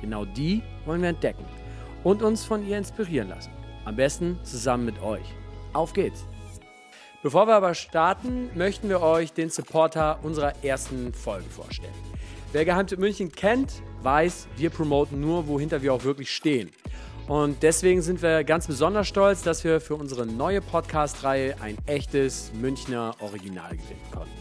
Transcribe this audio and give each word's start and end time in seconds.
Genau 0.00 0.24
die 0.24 0.62
wollen 0.84 1.02
wir 1.02 1.08
entdecken 1.08 1.44
und 2.04 2.22
uns 2.22 2.44
von 2.44 2.66
ihr 2.66 2.78
inspirieren 2.78 3.28
lassen. 3.28 3.50
Am 3.84 3.96
besten 3.96 4.38
zusammen 4.42 4.84
mit 4.84 5.02
euch. 5.02 5.24
Auf 5.72 5.92
geht's! 5.92 6.26
Bevor 7.22 7.48
wir 7.48 7.54
aber 7.56 7.74
starten, 7.74 8.48
möchten 8.54 8.88
wir 8.88 9.00
euch 9.02 9.32
den 9.32 9.50
Supporter 9.50 10.20
unserer 10.22 10.52
ersten 10.64 11.12
Folge 11.12 11.50
vorstellen. 11.50 11.92
Wer 12.52 12.64
Geheimtipp 12.64 12.98
München 12.98 13.32
kennt, 13.32 13.82
weiß, 14.02 14.46
wir 14.56 14.70
promoten 14.70 15.20
nur, 15.20 15.48
wohinter 15.48 15.82
wir 15.82 15.92
auch 15.92 16.04
wirklich 16.04 16.30
stehen. 16.30 16.70
Und 17.26 17.62
deswegen 17.62 18.00
sind 18.00 18.22
wir 18.22 18.44
ganz 18.44 18.66
besonders 18.68 19.08
stolz, 19.08 19.42
dass 19.42 19.62
wir 19.64 19.80
für 19.80 19.96
unsere 19.96 20.24
neue 20.24 20.62
Podcast-Reihe 20.62 21.56
ein 21.60 21.76
echtes 21.86 22.52
Münchner 22.54 23.14
Original 23.20 23.72
gewinnen 23.72 24.10
konnten. 24.12 24.32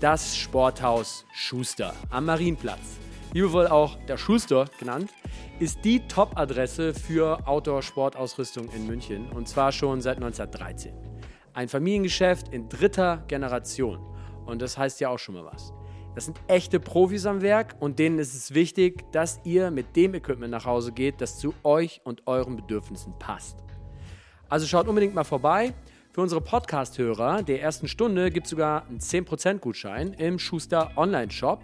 Das 0.00 0.36
Sporthaus 0.36 1.24
Schuster 1.32 1.94
am 2.10 2.26
Marienplatz, 2.26 2.98
liebevoll 3.36 3.66
auch 3.66 3.98
der 4.06 4.16
Schuster 4.16 4.64
genannt, 4.78 5.10
ist 5.58 5.84
die 5.84 6.00
Top-Adresse 6.08 6.94
für 6.94 7.46
Outdoor-Sportausrüstung 7.46 8.70
in 8.70 8.86
München 8.86 9.30
und 9.30 9.46
zwar 9.46 9.72
schon 9.72 10.00
seit 10.00 10.16
1913. 10.16 10.94
Ein 11.52 11.68
Familiengeschäft 11.68 12.48
in 12.48 12.70
dritter 12.70 13.24
Generation 13.28 13.98
und 14.46 14.62
das 14.62 14.78
heißt 14.78 15.00
ja 15.00 15.10
auch 15.10 15.18
schon 15.18 15.34
mal 15.34 15.44
was. 15.44 15.74
Das 16.14 16.24
sind 16.24 16.40
echte 16.48 16.80
Profis 16.80 17.26
am 17.26 17.42
Werk 17.42 17.76
und 17.78 17.98
denen 17.98 18.18
ist 18.18 18.34
es 18.34 18.54
wichtig, 18.54 19.04
dass 19.12 19.38
ihr 19.44 19.70
mit 19.70 19.96
dem 19.96 20.14
Equipment 20.14 20.50
nach 20.50 20.64
Hause 20.64 20.92
geht, 20.92 21.20
das 21.20 21.38
zu 21.38 21.52
euch 21.62 22.00
und 22.04 22.26
euren 22.26 22.56
Bedürfnissen 22.56 23.18
passt. 23.18 23.58
Also 24.48 24.66
schaut 24.66 24.88
unbedingt 24.88 25.14
mal 25.14 25.24
vorbei. 25.24 25.74
Für 26.10 26.22
unsere 26.22 26.40
Podcast-Hörer 26.40 27.42
der 27.42 27.60
ersten 27.60 27.86
Stunde 27.86 28.30
gibt 28.30 28.46
es 28.46 28.52
sogar 28.52 28.86
einen 28.86 29.00
10% 29.00 29.58
Gutschein 29.58 30.14
im 30.14 30.38
Schuster 30.38 30.92
Online-Shop. 30.96 31.60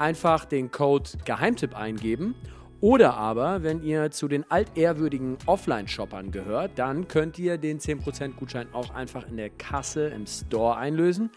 Einfach 0.00 0.44
den 0.46 0.70
Code 0.70 1.10
Geheimtipp 1.26 1.76
eingeben. 1.76 2.34
Oder 2.80 3.18
aber, 3.18 3.62
wenn 3.62 3.82
ihr 3.82 4.10
zu 4.10 4.28
den 4.28 4.50
altehrwürdigen 4.50 5.36
Offline-Shoppern 5.44 6.30
gehört, 6.30 6.78
dann 6.78 7.06
könnt 7.06 7.38
ihr 7.38 7.58
den 7.58 7.78
10% 7.78 8.36
Gutschein 8.36 8.72
auch 8.72 8.94
einfach 8.94 9.28
in 9.28 9.36
der 9.36 9.50
Kasse 9.50 10.06
im 10.06 10.26
Store 10.26 10.78
einlösen. 10.78 11.28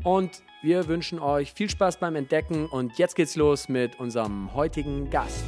Und 0.04 0.42
wir 0.60 0.86
wünschen 0.88 1.18
euch 1.18 1.54
viel 1.54 1.70
Spaß 1.70 1.98
beim 1.98 2.16
Entdecken 2.16 2.66
und 2.66 2.98
jetzt 2.98 3.16
geht's 3.16 3.36
los 3.36 3.70
mit 3.70 3.98
unserem 3.98 4.52
heutigen 4.52 5.08
Gast. 5.08 5.42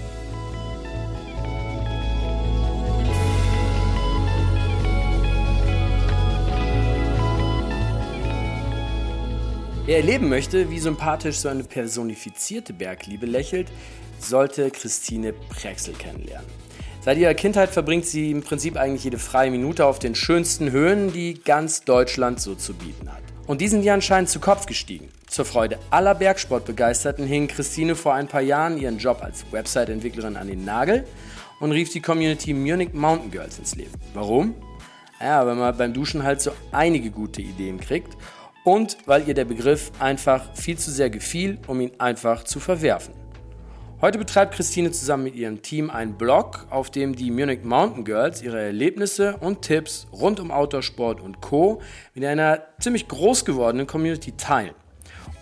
Wer 9.87 9.97
erleben 9.97 10.29
möchte, 10.29 10.71
wie 10.71 10.79
sympathisch 10.79 11.39
so 11.39 11.49
eine 11.49 11.65
personifizierte 11.65 12.73
Bergliebe 12.73 13.27
lächelt, 13.27 13.69
sollte 14.19 14.71
Christine 14.71 15.33
Prexel 15.33 15.95
kennenlernen. 15.95 16.47
Seit 17.01 17.17
ihrer 17.17 17.33
Kindheit 17.33 17.71
verbringt 17.71 18.05
sie 18.05 18.31
im 18.31 18.43
Prinzip 18.43 18.77
eigentlich 18.77 19.05
jede 19.05 19.19
freie 19.19 19.51
Minute 19.51 19.87
auf 19.87 19.99
den 19.99 20.15
schönsten 20.15 20.71
Höhen, 20.71 21.13
die 21.13 21.35
ganz 21.35 21.83
Deutschland 21.85 22.41
so 22.41 22.55
zu 22.55 22.75
bieten 22.75 23.11
hat. 23.11 23.23
Und 23.47 23.63
die 23.63 23.69
sind 23.69 23.83
ihr 23.83 23.95
anscheinend 23.95 24.29
zu 24.29 24.39
Kopf 24.39 24.67
gestiegen. 24.67 25.09
Zur 25.27 25.47
Freude 25.47 25.79
aller 25.91 26.15
Bergsportbegeisterten 26.15 27.27
hing 27.27 27.49
Christine 27.49 27.97
vor 27.97 28.15
ein 28.15 28.29
paar 28.29 28.43
Jahren 28.43 28.77
ihren 28.77 28.99
Job 28.99 29.23
als 29.23 29.51
Website-Entwicklerin 29.51 30.37
an 30.37 30.49
den 30.49 30.65
Nagel 30.65 31.07
und 31.59 31.73
rief 31.73 31.91
die 31.91 32.03
Community 32.03 32.53
Munich 32.53 32.93
Mountain 32.93 33.31
Girls 33.31 33.59
ins 33.59 33.75
Leben. 33.77 33.95
Warum? 34.13 34.55
Ja, 35.21 35.45
weil 35.47 35.55
man 35.55 35.77
beim 35.77 35.95
Duschen 35.95 36.23
halt 36.23 36.43
so 36.43 36.53
einige 36.71 37.11
gute 37.11 37.41
Ideen 37.41 37.81
kriegt 37.81 38.17
und 38.65 38.99
weil 39.07 39.27
ihr 39.27 39.35
der 39.35 39.45
Begriff 39.45 39.93
einfach 39.99 40.55
viel 40.55 40.79
zu 40.79 40.91
sehr 40.91 41.11
gefiel, 41.11 41.59
um 41.67 41.81
ihn 41.81 41.93
einfach 41.99 42.45
zu 42.45 42.61
verwerfen. 42.61 43.15
Heute 44.01 44.17
betreibt 44.17 44.55
Christine 44.55 44.93
zusammen 44.93 45.25
mit 45.25 45.35
ihrem 45.35 45.61
Team 45.61 45.91
einen 45.91 46.17
Blog, 46.17 46.67
auf 46.71 46.91
dem 46.91 47.15
die 47.15 47.31
Munich 47.31 47.65
Mountain 47.65 48.05
Girls 48.05 48.41
ihre 48.41 48.59
Erlebnisse 48.59 49.37
und 49.37 49.61
Tipps 49.61 50.07
rund 50.11 50.41
um 50.41 50.51
Outdoorsport 50.51 51.21
und 51.21 51.43
Co. 51.43 51.83
mit 52.15 52.25
einer 52.25 52.63
ziemlich 52.81 53.09
groß 53.09 53.45
gewordenen 53.45 53.87
Community 53.87 54.33
teilen. 54.33 54.75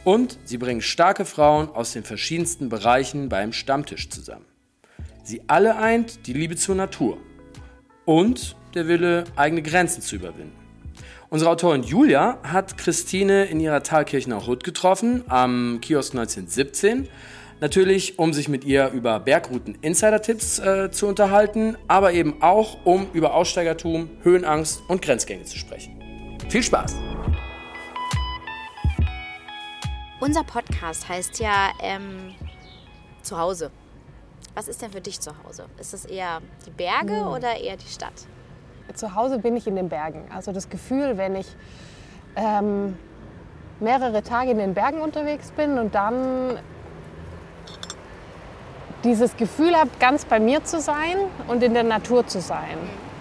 Und 0.02 0.40
sie 0.44 0.58
bringen 0.58 0.80
starke 0.80 1.24
Frauen 1.24 1.68
aus 1.68 1.92
den 1.92 2.02
verschiedensten 2.02 2.68
Bereichen 2.68 3.28
beim 3.28 3.52
Stammtisch 3.52 4.10
zusammen. 4.10 4.46
Sie 5.22 5.42
alle 5.46 5.76
eint 5.76 6.26
die 6.26 6.32
Liebe 6.32 6.56
zur 6.56 6.74
Natur 6.74 7.18
und 8.06 8.56
der 8.74 8.88
Wille, 8.88 9.22
eigene 9.36 9.62
Grenzen 9.62 10.02
zu 10.02 10.16
überwinden. 10.16 10.57
Unsere 11.30 11.50
Autorin 11.50 11.82
Julia 11.82 12.38
hat 12.42 12.78
Christine 12.78 13.44
in 13.44 13.60
ihrer 13.60 13.82
Thalkirchner 13.82 14.46
Hut 14.46 14.64
getroffen, 14.64 15.24
am 15.28 15.78
Kiosk 15.82 16.14
1917 16.14 17.08
Natürlich, 17.60 18.20
um 18.20 18.32
sich 18.32 18.48
mit 18.48 18.64
ihr 18.64 18.90
über 18.90 19.18
Bergrouten-Insider-Tipps 19.18 20.60
äh, 20.60 20.90
zu 20.92 21.08
unterhalten, 21.08 21.76
aber 21.88 22.12
eben 22.12 22.40
auch, 22.40 22.78
um 22.84 23.08
über 23.12 23.34
Aussteigertum, 23.34 24.08
Höhenangst 24.22 24.80
und 24.86 25.02
Grenzgänge 25.02 25.42
zu 25.44 25.58
sprechen. 25.58 26.00
Viel 26.48 26.62
Spaß! 26.62 26.94
Unser 30.20 30.44
Podcast 30.44 31.08
heißt 31.08 31.40
ja 31.40 31.72
ähm, 31.82 32.34
Zuhause. 33.22 33.72
Was 34.54 34.68
ist 34.68 34.80
denn 34.80 34.92
für 34.92 35.00
dich 35.00 35.20
zu 35.20 35.32
Hause? 35.44 35.66
Ist 35.80 35.94
es 35.94 36.04
eher 36.04 36.40
die 36.64 36.70
Berge 36.70 37.24
hm. 37.24 37.26
oder 37.26 37.60
eher 37.60 37.76
die 37.76 37.88
Stadt? 37.88 38.14
Zu 38.94 39.14
Hause 39.14 39.38
bin 39.38 39.56
ich 39.56 39.66
in 39.66 39.76
den 39.76 39.88
Bergen. 39.88 40.24
Also 40.34 40.52
das 40.52 40.68
Gefühl, 40.70 41.18
wenn 41.18 41.36
ich 41.36 41.46
ähm, 42.36 42.96
mehrere 43.80 44.22
Tage 44.22 44.50
in 44.50 44.58
den 44.58 44.74
Bergen 44.74 45.00
unterwegs 45.00 45.50
bin 45.50 45.78
und 45.78 45.94
dann 45.94 46.58
dieses 49.04 49.36
Gefühl 49.36 49.76
habe, 49.76 49.90
ganz 50.00 50.24
bei 50.24 50.40
mir 50.40 50.64
zu 50.64 50.80
sein 50.80 51.16
und 51.46 51.62
in 51.62 51.74
der 51.74 51.84
Natur 51.84 52.26
zu 52.26 52.40
sein. 52.40 52.78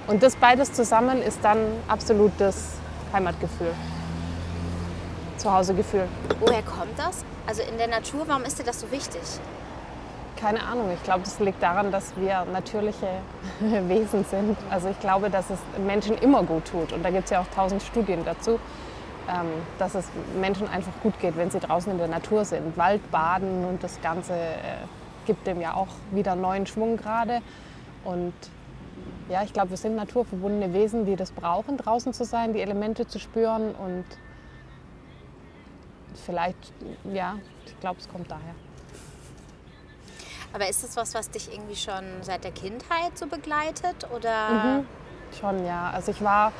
Und 0.07 0.23
das 0.23 0.35
beides 0.35 0.73
zusammen 0.73 1.21
ist 1.21 1.39
dann 1.43 1.59
absolutes 1.87 2.77
Heimatgefühl. 3.13 3.73
Zuhausegefühl. 5.37 6.07
Woher 6.39 6.63
kommt 6.63 6.97
das? 6.97 7.23
Also 7.45 7.61
in 7.61 7.77
der 7.77 7.87
Natur, 7.87 8.23
warum 8.27 8.43
ist 8.43 8.57
dir 8.57 8.63
das 8.63 8.81
so 8.81 8.91
wichtig? 8.91 9.21
Keine 10.39 10.61
Ahnung. 10.63 10.91
Ich 10.93 11.01
glaube, 11.03 11.21
das 11.23 11.39
liegt 11.39 11.63
daran, 11.63 11.91
dass 11.91 12.15
wir 12.15 12.45
natürliche 12.45 13.07
Wesen 13.59 14.23
sind. 14.23 14.55
Also 14.69 14.89
ich 14.89 14.99
glaube, 14.99 15.31
dass 15.31 15.49
es 15.49 15.59
Menschen 15.85 16.15
immer 16.19 16.43
gut 16.43 16.65
tut. 16.65 16.93
Und 16.93 17.03
da 17.03 17.09
gibt 17.09 17.25
es 17.25 17.31
ja 17.31 17.41
auch 17.41 17.47
tausend 17.55 17.81
Studien 17.81 18.23
dazu, 18.23 18.59
ähm, 19.29 19.47
dass 19.79 19.95
es 19.95 20.07
Menschen 20.39 20.67
einfach 20.69 20.93
gut 21.01 21.19
geht, 21.19 21.37
wenn 21.37 21.49
sie 21.49 21.59
draußen 21.59 21.91
in 21.91 21.97
der 21.97 22.07
Natur 22.07 22.45
sind. 22.45 22.77
Waldbaden 22.77 23.65
und 23.65 23.83
das 23.83 23.99
Ganze 24.01 24.33
äh, 24.33 24.57
gibt 25.25 25.47
dem 25.47 25.59
ja 25.59 25.73
auch 25.73 25.87
wieder 26.11 26.35
neuen 26.35 26.67
Schwung 26.67 26.97
gerade. 26.97 27.41
Und 28.05 28.33
ja, 29.29 29.41
ich 29.43 29.53
glaube, 29.53 29.71
wir 29.71 29.77
sind 29.77 29.95
naturverbundene 29.95 30.71
Wesen, 30.71 31.05
die 31.05 31.15
das 31.15 31.31
brauchen, 31.31 31.77
draußen 31.77 32.13
zu 32.13 32.25
sein, 32.25 32.53
die 32.53 32.61
Elemente 32.61 33.07
zu 33.07 33.17
spüren. 33.17 33.73
Und 33.73 34.05
vielleicht, 36.25 36.73
ja, 37.11 37.37
ich 37.65 37.79
glaube, 37.79 37.99
es 37.99 38.07
kommt 38.07 38.29
daher. 38.29 38.66
Aber 40.53 40.67
ist 40.67 40.83
das 40.83 40.95
was, 40.95 41.13
was 41.13 41.29
dich 41.29 41.51
irgendwie 41.51 41.75
schon 41.75 42.03
seit 42.21 42.43
der 42.43 42.51
Kindheit 42.51 43.17
so 43.17 43.27
begleitet? 43.27 44.07
Oder? 44.15 44.49
Mhm, 44.49 44.85
schon, 45.39 45.65
ja. 45.65 45.91
Also 45.93 46.11
ich 46.11 46.23
war 46.23 46.51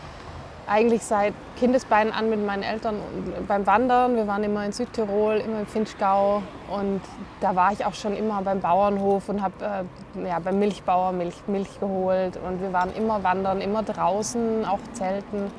eigentlich 0.68 1.02
seit 1.04 1.34
Kindesbeinen 1.58 2.12
an 2.12 2.30
mit 2.30 2.46
meinen 2.46 2.64
Eltern 2.64 3.00
beim 3.48 3.66
Wandern. 3.66 4.16
Wir 4.16 4.28
waren 4.28 4.44
immer 4.44 4.66
in 4.66 4.74
Südtirol, 4.74 5.38
immer 5.38 5.62
im 5.62 5.66
Finchgau 5.66 6.44
und 6.70 7.02
da 7.40 7.56
war 7.56 7.72
ich 7.72 7.86
auch 7.86 7.94
schon 7.94 8.16
immer 8.16 8.42
beim 8.42 8.60
Bauernhof 8.60 9.30
und 9.30 9.42
habe 9.42 9.86
äh, 10.18 10.28
ja, 10.28 10.40
beim 10.40 10.60
Milchbauer 10.60 11.14
Milch, 11.14 11.36
Milch 11.48 11.80
geholt 11.80 12.38
und 12.38 12.62
wir 12.62 12.74
waren 12.74 12.94
immer 12.96 13.24
wandern, 13.24 13.62
immer 13.62 13.82
draußen, 13.82 14.66
auch 14.66 14.80
zelten. 14.92 15.52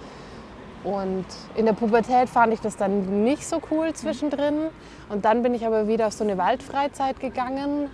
Und 0.85 1.27
in 1.57 1.67
der 1.67 1.73
Pubertät 1.73 2.29
fand 2.29 2.53
ich 2.53 2.61
das 2.61 2.77
dann 2.77 3.25
nicht 3.25 3.47
so 3.47 3.61
cool 3.71 3.93
zwischendrin. 3.95 4.69
Und 5.09 5.25
dann 5.25 5.43
bin 5.43 5.55
ich 5.55 5.67
aber 5.67 5.89
wieder 5.89 6.07
auf 6.07 6.13
so 6.13 6.23
eine 6.23 6.39
Waldfreizeit 6.39 7.19
gegangen, 7.19 7.91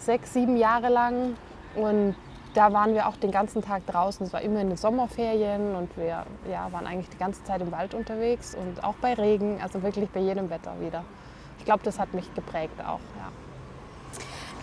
sechs, 0.00 0.32
sieben 0.32 0.56
Jahre 0.56 0.88
lang. 0.88 1.36
Und 1.74 2.14
da 2.54 2.72
waren 2.72 2.94
wir 2.94 3.06
auch 3.06 3.16
den 3.16 3.30
ganzen 3.30 3.62
Tag 3.62 3.86
draußen. 3.86 4.26
Es 4.26 4.32
war 4.32 4.40
immer 4.40 4.60
in 4.60 4.68
den 4.68 4.76
Sommerferien 4.76 5.74
und 5.76 5.96
wir 5.96 6.24
ja, 6.50 6.68
waren 6.72 6.86
eigentlich 6.86 7.08
die 7.10 7.18
ganze 7.18 7.44
Zeit 7.44 7.60
im 7.60 7.70
Wald 7.70 7.94
unterwegs 7.94 8.54
und 8.54 8.82
auch 8.82 8.94
bei 9.00 9.14
Regen, 9.14 9.60
also 9.62 9.82
wirklich 9.82 10.08
bei 10.10 10.20
jedem 10.20 10.50
Wetter 10.50 10.72
wieder. 10.80 11.04
Ich 11.58 11.64
glaube, 11.64 11.82
das 11.84 11.98
hat 11.98 12.12
mich 12.14 12.32
geprägt 12.34 12.80
auch. 12.80 13.00
Ja. 13.18 13.30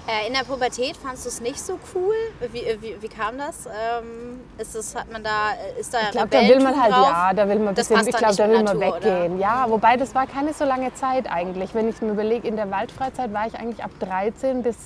Äh, 0.09 0.27
in 0.27 0.33
der 0.33 0.43
Pubertät 0.45 0.95
fandest 0.95 1.25
du 1.25 1.29
es 1.29 1.41
nicht 1.41 1.59
so 1.59 1.77
cool? 1.93 2.15
Wie, 2.53 2.63
wie, 2.79 3.01
wie 3.01 3.07
kam 3.09 3.37
das? 3.37 3.65
Ähm, 3.67 4.39
ist 4.57 4.73
das? 4.73 4.95
Hat 4.95 5.11
man 5.11 5.21
da, 5.21 5.51
ist 5.77 5.93
da 5.93 5.99
Ich 6.05 6.11
glaube, 6.11 6.29
da 6.29 6.41
will 6.47 6.61
man 6.61 6.81
halt, 6.81 6.93
drauf? 6.93 7.07
ja, 7.09 7.33
da 7.33 7.49
will 7.49 7.59
man, 7.59 7.75
Das 7.75 7.89
bisschen, 7.89 8.07
ich 8.07 8.15
glaube, 8.15 8.35
da 8.35 8.47
will 8.47 8.63
man 8.63 8.79
Natur, 8.79 8.81
weggehen. 9.01 9.33
oder? 9.33 9.41
Ja, 9.41 9.65
wobei 9.67 9.97
das 9.97 10.15
war 10.15 10.25
keine 10.25 10.53
so 10.53 10.63
lange 10.63 10.93
Zeit 10.93 11.29
eigentlich. 11.29 11.75
Wenn 11.75 11.89
ich 11.89 12.01
mir 12.01 12.11
überlege, 12.11 12.47
in 12.47 12.55
der 12.55 12.71
Waldfreizeit 12.71 13.33
war 13.33 13.47
ich 13.47 13.59
eigentlich 13.59 13.83
ab 13.83 13.91
13 13.99 14.63
bis 14.63 14.77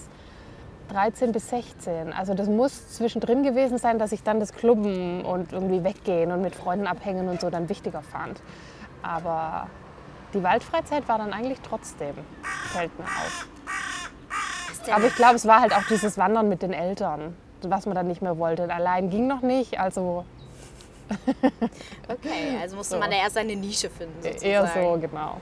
13 0.92 1.32
bis 1.32 1.50
16. 1.50 2.14
Also 2.14 2.34
das 2.34 2.48
muss 2.48 2.94
zwischendrin 2.94 3.44
gewesen 3.44 3.78
sein, 3.78 3.98
dass 4.00 4.12
ich 4.12 4.24
dann 4.24 4.40
das 4.40 4.54
Clubben 4.54 5.24
und 5.24 5.54
irgendwie 5.54 5.84
weggehen 5.84 6.32
und 6.32 6.42
mit 6.42 6.56
Freunden 6.56 6.88
abhängen 6.88 7.30
und 7.30 7.40
so 7.42 7.50
dann 7.50 7.70
wichtiger 7.70 8.02
fand. 8.02 8.42
Aber 9.02 9.68
die 10.34 10.44
Waldfreizeit 10.44 11.08
war 11.08 11.18
dann 11.18 11.34
eigentlich 11.34 11.60
trotzdem, 11.62 12.16
fällt 12.72 12.98
mir 13.00 13.06
auf. 13.06 13.48
Aber 14.92 15.06
ich 15.06 15.16
glaube, 15.16 15.36
es 15.36 15.46
war 15.46 15.62
halt 15.62 15.74
auch 15.74 15.84
dieses 15.90 16.18
Wandern 16.18 16.50
mit 16.50 16.62
den 16.62 16.74
Eltern, 16.74 17.36
was 17.62 17.86
man 17.86 17.96
dann 17.96 18.08
nicht 18.08 18.22
mehr 18.22 18.38
wollte. 18.38 18.72
Allein 18.74 19.10
ging 19.10 19.28
noch 19.28 19.42
nicht, 19.42 19.80
also 19.80 20.26
Okay, 22.08 22.58
also 22.62 22.78
musste 22.78 22.96
So. 22.96 23.00
man 23.00 23.12
da 23.12 23.18
erst 23.18 23.38
eine 23.38 23.56
Nische 23.56 23.90
finden. 23.90 24.16
Sozusagen. 24.22 24.46
eher 24.46 24.68
so, 24.68 24.98
genau. 25.00 25.38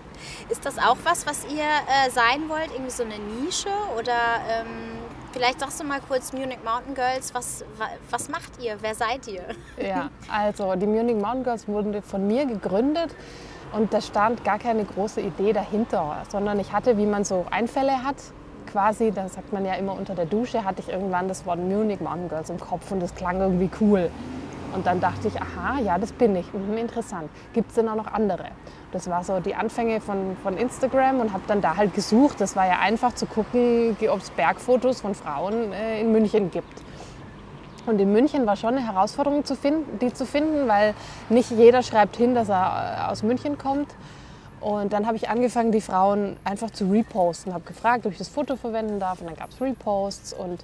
Ist 0.50 0.66
das 0.66 0.78
auch 0.78 0.98
was, 1.04 1.26
was 1.28 1.46
ihr 1.46 1.62
äh, 1.64 2.10
sein 2.10 2.50
wollt? 2.50 2.72
Irgendwie 2.72 2.92
so 2.92 3.04
eine 3.04 3.18
Nische? 3.20 3.70
Oder 3.98 4.42
ähm, 4.50 4.68
vielleicht 5.32 5.60
sagst 5.60 5.80
du 5.80 5.84
mal 5.84 6.00
kurz 6.08 6.34
Munich 6.34 6.60
Mountain 6.64 6.96
Girls, 6.96 7.34
was, 7.34 7.64
wa, 7.78 7.88
was 8.10 8.30
macht 8.30 8.62
ihr? 8.62 8.78
Wer 8.82 8.96
seid 8.96 9.28
ihr? 9.28 9.44
Ja, 9.78 10.10
also 10.32 10.76
die 10.76 10.88
Munich 10.88 11.16
Mountain 11.16 11.44
Girls 11.44 11.68
wurden 11.68 12.02
von 12.02 12.28
mir 12.28 12.46
gegründet 12.46 13.16
und 13.72 13.94
da 13.94 14.02
stand 14.02 14.44
gar 14.44 14.60
keine 14.60 14.86
große 14.86 15.22
Idee 15.22 15.54
dahinter, 15.54 16.24
sondern 16.30 16.60
ich 16.60 16.74
hatte, 16.74 16.98
wie 16.98 17.06
man 17.06 17.24
so 17.24 17.46
Einfälle 17.52 18.04
hat, 18.04 18.18
quasi, 18.72 19.12
da 19.12 19.28
sagt 19.28 19.52
man 19.54 19.66
ja 19.66 19.74
immer 19.76 19.94
unter 19.94 20.16
der 20.16 20.26
Dusche, 20.26 20.64
hatte 20.64 20.82
ich 20.82 20.90
irgendwann 20.90 21.28
das 21.28 21.46
Wort 21.46 21.60
Munich 21.60 22.00
Mountain 22.00 22.30
Girls 22.30 22.50
im 22.50 22.60
Kopf 22.60 22.92
und 22.92 23.00
das 23.00 23.14
klang 23.16 23.40
irgendwie 23.40 23.70
cool. 23.82 24.10
Und 24.74 24.86
dann 24.86 25.00
dachte 25.00 25.28
ich, 25.28 25.42
aha, 25.42 25.80
ja, 25.80 25.98
das 25.98 26.12
bin 26.12 26.36
ich. 26.36 26.54
Mhm, 26.54 26.78
interessant. 26.78 27.30
Gibt 27.54 27.70
es 27.70 27.76
denn 27.76 27.90
auch 27.90 27.96
noch 27.96 28.08
andere? 28.08 28.46
Das 28.92 29.10
war 29.10 29.24
so 29.24 29.40
die 29.40 29.54
Anfänge 29.54 30.02
von, 30.02 30.36
von 30.42 30.58
Instagram 30.58 31.20
und 31.20 31.32
habe 31.32 31.44
dann 31.48 31.62
da 31.62 31.78
halt 31.78 31.94
gesucht. 31.94 32.42
Das 32.42 32.56
war 32.56 32.66
ja 32.66 32.80
einfach 32.80 33.14
zu 33.14 33.28
gucken, 33.28 33.96
ob 34.10 34.20
es 34.20 34.32
Bergfotos 34.32 35.02
von 35.02 35.14
Frauen 35.14 35.72
äh, 35.74 36.02
in 36.02 36.12
München 36.12 36.50
gibt. 36.50 36.82
Und 37.86 38.00
in 38.00 38.12
München 38.12 38.46
war 38.46 38.56
schon 38.56 38.76
eine 38.76 38.86
Herausforderung, 38.86 39.46
zu 39.46 39.56
finden, 39.56 40.00
die 40.00 40.14
zu 40.14 40.26
finden, 40.26 40.68
weil 40.68 40.94
nicht 41.30 41.52
jeder 41.52 41.84
schreibt 41.84 42.16
hin, 42.18 42.36
dass 42.36 42.50
er 42.50 43.06
äh, 43.08 43.12
aus 43.12 43.24
München 43.24 43.58
kommt. 43.58 43.90
Und 44.62 44.92
dann 44.92 45.08
habe 45.08 45.16
ich 45.16 45.30
angefangen, 45.30 45.72
die 45.72 45.82
Frauen 45.82 46.38
einfach 46.44 46.70
zu 46.72 46.86
reposten. 46.92 47.54
Habe 47.54 47.64
gefragt, 47.64 48.06
ob 48.06 48.12
ich 48.12 48.18
das 48.18 48.28
Foto 48.28 48.56
verwenden 48.56 49.00
darf. 49.00 49.22
Und 49.22 49.28
dann 49.28 49.38
gab 49.38 49.52
es 49.52 49.62
Reposts. 49.62 50.34
Und 50.34 50.64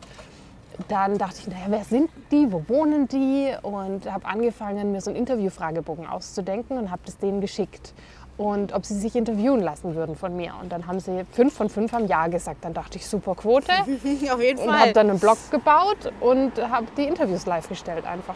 dann 0.90 1.18
dachte 1.18 1.38
ich, 1.40 1.48
naja, 1.48 1.66
wer 1.70 1.84
sind 1.84 2.10
die? 2.32 2.52
Wo 2.52 2.64
wohnen 2.68 3.08
die? 3.08 3.54
Und 3.62 4.12
habe 4.12 4.26
angefangen, 4.26 4.92
mir 4.92 5.02
so 5.02 5.10
einen 5.10 5.20
Interviewfragebogen 5.20 6.06
auszudenken 6.08 6.78
und 6.78 6.92
habe 6.92 7.02
das 7.06 7.18
denen 7.18 7.40
geschickt. 7.40 7.94
Und 8.38 8.74
ob 8.74 8.86
sie 8.86 8.96
sich 8.96 9.16
interviewen 9.16 9.62
lassen 9.62 9.96
würden 9.96 10.16
von 10.16 10.36
mir. 10.36 10.54
Und 10.62 10.72
dann 10.72 10.88
haben 10.88 11.00
sie 11.00 11.26
fünf 11.32 11.54
von 11.54 11.70
fünf 11.70 11.94
haben 11.94 12.08
Ja 12.08 12.28
gesagt. 12.28 12.66
Dann 12.66 12.74
dachte 12.74 12.98
ich, 12.98 13.08
super 13.08 13.36
Quote. 13.36 13.72
Auf 14.32 14.42
jeden 14.42 14.60
Und 14.60 14.78
habe 14.78 14.92
dann 14.92 15.10
einen 15.10 15.20
Blog 15.20 15.38
gebaut 15.52 16.12
und 16.20 16.52
habe 16.70 16.88
die 16.98 17.04
Interviews 17.04 17.46
live 17.46 17.70
gestellt 17.70 18.06
einfach. 18.06 18.36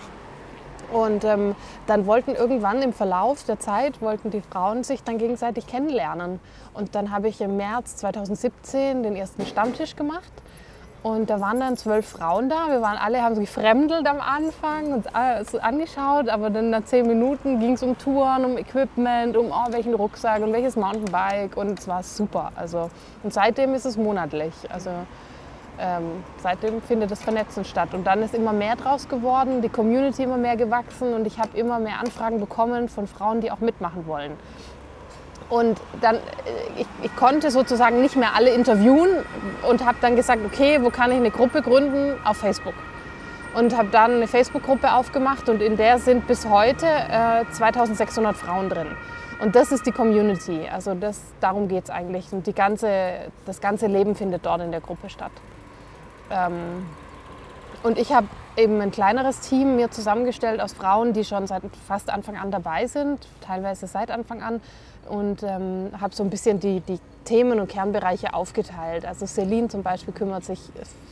Und 0.92 1.24
ähm, 1.24 1.56
dann 1.86 2.06
wollten 2.06 2.34
irgendwann 2.34 2.82
im 2.82 2.94
Verlauf 2.94 3.44
der 3.44 3.60
Zeit, 3.60 4.02
wollten 4.02 4.32
die 4.32 4.42
Frauen 4.42 4.84
sich 4.84 5.04
dann 5.04 5.18
gegenseitig 5.18 5.68
kennenlernen. 5.68 6.40
Und 6.74 6.96
dann 6.96 7.12
habe 7.12 7.28
ich 7.28 7.42
im 7.42 7.58
März 7.58 7.98
2017 7.98 9.04
den 9.04 9.16
ersten 9.16 9.46
Stammtisch 9.46 9.96
gemacht. 9.96 10.32
Und 11.02 11.30
da 11.30 11.40
waren 11.40 11.60
dann 11.60 11.78
zwölf 11.78 12.08
Frauen 12.08 12.50
da. 12.50 12.68
Wir 12.70 12.82
waren 12.82 12.98
alle, 12.98 13.22
haben 13.22 13.36
so 13.36 13.42
gefremdelt 13.42 14.06
am 14.06 14.20
Anfang, 14.20 14.92
uns 14.94 15.08
alles 15.08 15.56
angeschaut. 15.56 16.28
Aber 16.28 16.50
dann 16.50 16.72
nach 16.72 16.84
zehn 16.84 17.08
Minuten 17.08 17.60
ging 17.60 17.74
es 17.74 17.84
um 17.84 17.98
Touren, 17.98 18.44
um 18.44 18.58
Equipment, 18.58 19.38
um 19.38 19.52
oh, 19.52 19.72
welchen 19.72 19.94
Rucksack 19.94 20.42
und 20.42 20.52
welches 20.52 20.76
Mountainbike. 20.76 21.56
Und 21.56 21.80
es 21.80 21.88
war 21.88 22.04
super. 22.04 22.52
Also, 22.56 22.90
und 23.24 23.34
seitdem 23.34 23.74
ist 23.74 23.86
es 23.86 23.96
monatlich. 23.96 24.54
Also 24.70 24.90
ähm, 25.80 26.24
seitdem 26.44 26.82
findet 26.82 27.10
das 27.10 27.22
Vernetzen 27.22 27.64
statt. 27.64 27.94
Und 27.94 28.06
dann 28.06 28.22
ist 28.22 28.36
immer 28.36 28.52
mehr 28.52 28.76
draus 28.76 29.08
geworden, 29.08 29.62
die 29.62 29.70
Community 29.70 30.24
immer 30.24 30.38
mehr 30.38 30.58
gewachsen 30.58 31.14
und 31.14 31.26
ich 31.26 31.40
habe 31.40 31.58
immer 31.58 31.80
mehr 31.80 32.00
Anfragen 32.00 32.40
bekommen 32.40 32.90
von 32.90 33.08
Frauen, 33.08 33.40
die 33.40 33.52
auch 33.52 33.60
mitmachen 33.60 34.06
wollen. 34.06 34.34
Und 35.50 35.80
dann, 36.02 36.16
äh, 36.16 36.20
ich, 36.78 36.88
ich 37.04 37.16
konnte 37.16 37.52
sozusagen 37.52 38.02
nicht 38.02 38.16
mehr 38.16 38.36
alle 38.36 38.52
interviewen 38.52 39.10
und 39.68 39.86
habe 39.86 39.98
dann 40.02 40.16
gesagt, 40.16 40.42
okay, 40.46 40.80
wo 40.82 40.90
kann 40.90 41.12
ich 41.12 41.18
eine 41.18 41.32
Gruppe 41.32 41.62
gründen? 41.62 42.16
Auf 42.24 42.38
Facebook. 42.38 42.76
Und 43.56 43.76
habe 43.76 43.90
dann 43.90 44.16
eine 44.16 44.28
Facebook-Gruppe 44.28 44.94
aufgemacht 44.94 45.50
und 45.50 45.62
in 45.62 45.76
der 45.76 45.98
sind 45.98 46.28
bis 46.28 46.48
heute 46.48 46.86
äh, 46.86 47.46
2600 47.52 48.36
Frauen 48.36 48.70
drin. 48.70 48.88
Und 49.40 49.56
das 49.56 49.72
ist 49.72 49.86
die 49.86 49.92
Community. 49.92 50.68
Also 50.72 50.94
das, 50.94 51.22
darum 51.40 51.68
geht 51.68 51.86
es 51.86 51.90
eigentlich. 51.90 52.32
Und 52.32 52.46
die 52.46 52.54
ganze, 52.54 53.32
das 53.46 53.62
ganze 53.62 53.88
Leben 53.88 54.16
findet 54.16 54.46
dort 54.46 54.62
in 54.62 54.72
der 54.72 54.82
Gruppe 54.82 55.10
statt. 55.10 55.32
Ähm, 56.30 56.86
und 57.82 57.98
ich 57.98 58.14
habe 58.14 58.28
eben 58.60 58.82
ein 58.82 58.92
kleineres 58.92 59.40
Team 59.40 59.76
mir 59.76 59.90
zusammengestellt 59.90 60.62
aus 60.62 60.74
Frauen, 60.74 61.14
die 61.14 61.24
schon 61.24 61.48
seit 61.48 61.64
fast 61.88 62.10
Anfang 62.10 62.38
an 62.38 62.52
dabei 62.52 62.88
sind, 62.88 63.28
teilweise 63.42 63.88
seit 63.88 64.12
Anfang 64.12 64.42
an. 64.42 64.62
Und 65.08 65.42
ähm, 65.42 65.90
habe 66.00 66.14
so 66.14 66.22
ein 66.22 66.30
bisschen 66.30 66.60
die, 66.60 66.82
die 66.82 67.00
Themen 67.26 67.60
und 67.60 67.68
Kernbereiche 67.68 68.34
aufgeteilt. 68.34 69.06
Also 69.06 69.26
Celine 69.26 69.68
zum 69.68 69.82
Beispiel 69.82 70.14
kümmert 70.14 70.46
sich 70.46 70.60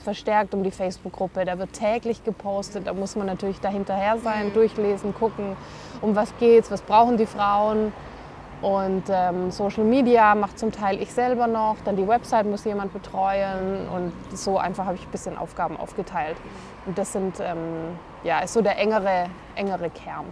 verstärkt 0.03 0.53
um 0.53 0.63
die 0.63 0.69
Facebook-Gruppe. 0.71 1.45
Da 1.45 1.57
wird 1.57 1.73
täglich 1.73 2.23
gepostet. 2.23 2.85
Da 2.85 2.93
muss 2.93 3.15
man 3.15 3.25
natürlich 3.25 3.59
dahinterher 3.59 4.19
sein, 4.19 4.53
durchlesen, 4.53 5.15
gucken, 5.15 5.55
um 6.01 6.15
was 6.15 6.31
geht's, 6.37 6.69
was 6.69 6.81
brauchen 6.81 7.17
die 7.17 7.25
Frauen. 7.25 7.91
Und 8.61 9.03
ähm, 9.09 9.51
Social 9.51 9.83
Media 9.83 10.33
macht 10.33 10.57
zum 10.57 10.71
Teil 10.71 10.99
ich 11.01 11.13
selber 11.13 11.45
noch. 11.45 11.75
Dann 11.85 11.95
die 11.95 12.07
Website 12.07 12.47
muss 12.47 12.63
jemand 12.65 12.91
betreuen. 12.91 13.87
Und 13.89 14.13
so 14.33 14.57
einfach 14.57 14.85
habe 14.85 14.95
ich 14.95 15.05
ein 15.05 15.11
bisschen 15.11 15.37
Aufgaben 15.37 15.77
aufgeteilt. 15.77 16.37
Und 16.85 16.97
das 16.97 17.13
sind, 17.13 17.39
ähm, 17.39 17.97
ja, 18.23 18.39
ist 18.39 18.53
so 18.53 18.61
der 18.61 18.79
engere, 18.79 19.29
engere 19.55 19.89
Kern. 19.91 20.25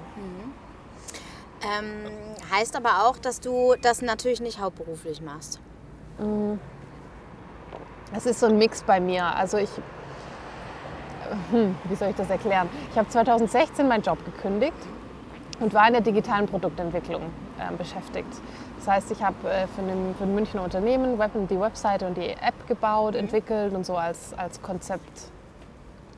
Ähm, 1.62 2.12
heißt 2.52 2.76
aber 2.76 3.08
auch, 3.08 3.18
dass 3.18 3.40
du 3.40 3.76
das 3.82 4.02
natürlich 4.02 4.42
nicht 4.42 4.60
hauptberuflich 4.60 5.22
machst. 5.22 5.60
Es 8.16 8.26
ist 8.26 8.40
so 8.40 8.48
ein 8.48 8.58
Mix 8.58 8.82
bei 8.82 9.00
mir. 9.00 9.24
Also 9.24 9.58
ich, 9.58 9.70
hm, 11.52 11.76
wie 11.84 11.96
soll 11.96 12.10
ich 12.10 12.16
das 12.16 12.30
erklären? 12.30 12.70
Ich 12.92 12.98
habe 12.98 13.08
2016 13.08 13.88
meinen 13.88 14.04
Job 14.04 14.18
gekündigt 14.26 14.78
und 15.60 15.74
war 15.74 15.88
in 15.88 15.94
der 15.94 16.02
digitalen 16.02 16.48
Produktentwicklung 16.48 17.22
äh, 17.60 17.74
beschäftigt. 17.76 18.30
Das 18.78 18.88
heißt, 18.88 19.12
ich 19.12 19.24
habe 19.24 19.50
äh, 19.50 19.68
für, 19.68 19.82
ein, 19.82 20.16
für 20.18 20.26
ein 20.26 20.36
Münchner 20.36 20.64
Unternehmen 20.64 21.18
Web, 21.18 21.32
die 21.50 21.60
Webseite 21.60 22.08
und 22.08 22.18
die 22.18 22.30
App 22.30 22.68
gebaut, 22.68 23.16
entwickelt 23.16 23.74
und 23.74 23.86
so 23.86 23.96
als, 23.96 24.34
als 24.38 24.62
Konzept, 24.62 25.32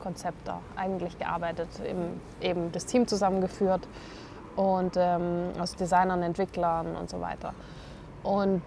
Konzepter 0.00 0.60
eigentlich 0.76 1.18
gearbeitet, 1.18 1.68
eben, 1.86 2.20
eben 2.40 2.72
das 2.72 2.86
Team 2.86 3.06
zusammengeführt 3.06 3.86
und 4.56 4.96
ähm, 4.96 5.50
aus 5.60 5.76
Designern, 5.76 6.22
Entwicklern 6.22 6.96
und 6.96 7.08
so 7.08 7.20
weiter. 7.20 7.54
Und 8.22 8.62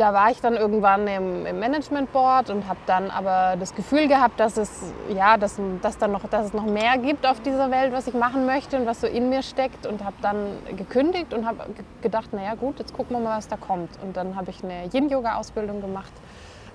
da 0.00 0.14
war 0.14 0.30
ich 0.30 0.40
dann 0.40 0.54
irgendwann 0.54 1.06
im, 1.06 1.44
im 1.44 1.58
Management 1.58 2.10
Board 2.12 2.48
und 2.48 2.66
habe 2.66 2.78
dann 2.86 3.10
aber 3.10 3.56
das 3.60 3.74
Gefühl 3.74 4.08
gehabt, 4.08 4.40
dass 4.40 4.56
es, 4.56 4.94
ja, 5.14 5.36
dass, 5.36 5.58
dass, 5.82 5.98
dann 5.98 6.12
noch, 6.12 6.26
dass 6.28 6.46
es 6.46 6.52
noch 6.54 6.64
mehr 6.64 6.96
gibt 6.96 7.26
auf 7.26 7.40
dieser 7.40 7.70
Welt, 7.70 7.92
was 7.92 8.06
ich 8.06 8.14
machen 8.14 8.46
möchte 8.46 8.78
und 8.78 8.86
was 8.86 9.02
so 9.02 9.06
in 9.06 9.28
mir 9.28 9.42
steckt 9.42 9.84
und 9.86 10.02
habe 10.02 10.16
dann 10.22 10.36
gekündigt 10.76 11.34
und 11.34 11.46
habe 11.46 11.58
ge- 11.74 11.84
gedacht, 12.00 12.32
naja 12.32 12.54
gut, 12.54 12.78
jetzt 12.78 12.94
gucken 12.94 13.16
wir 13.16 13.20
mal, 13.20 13.36
was 13.36 13.48
da 13.48 13.56
kommt. 13.56 13.90
Und 14.02 14.16
dann 14.16 14.36
habe 14.36 14.50
ich 14.50 14.64
eine 14.64 14.86
Yin-Yoga-Ausbildung 14.92 15.82
gemacht. 15.82 16.12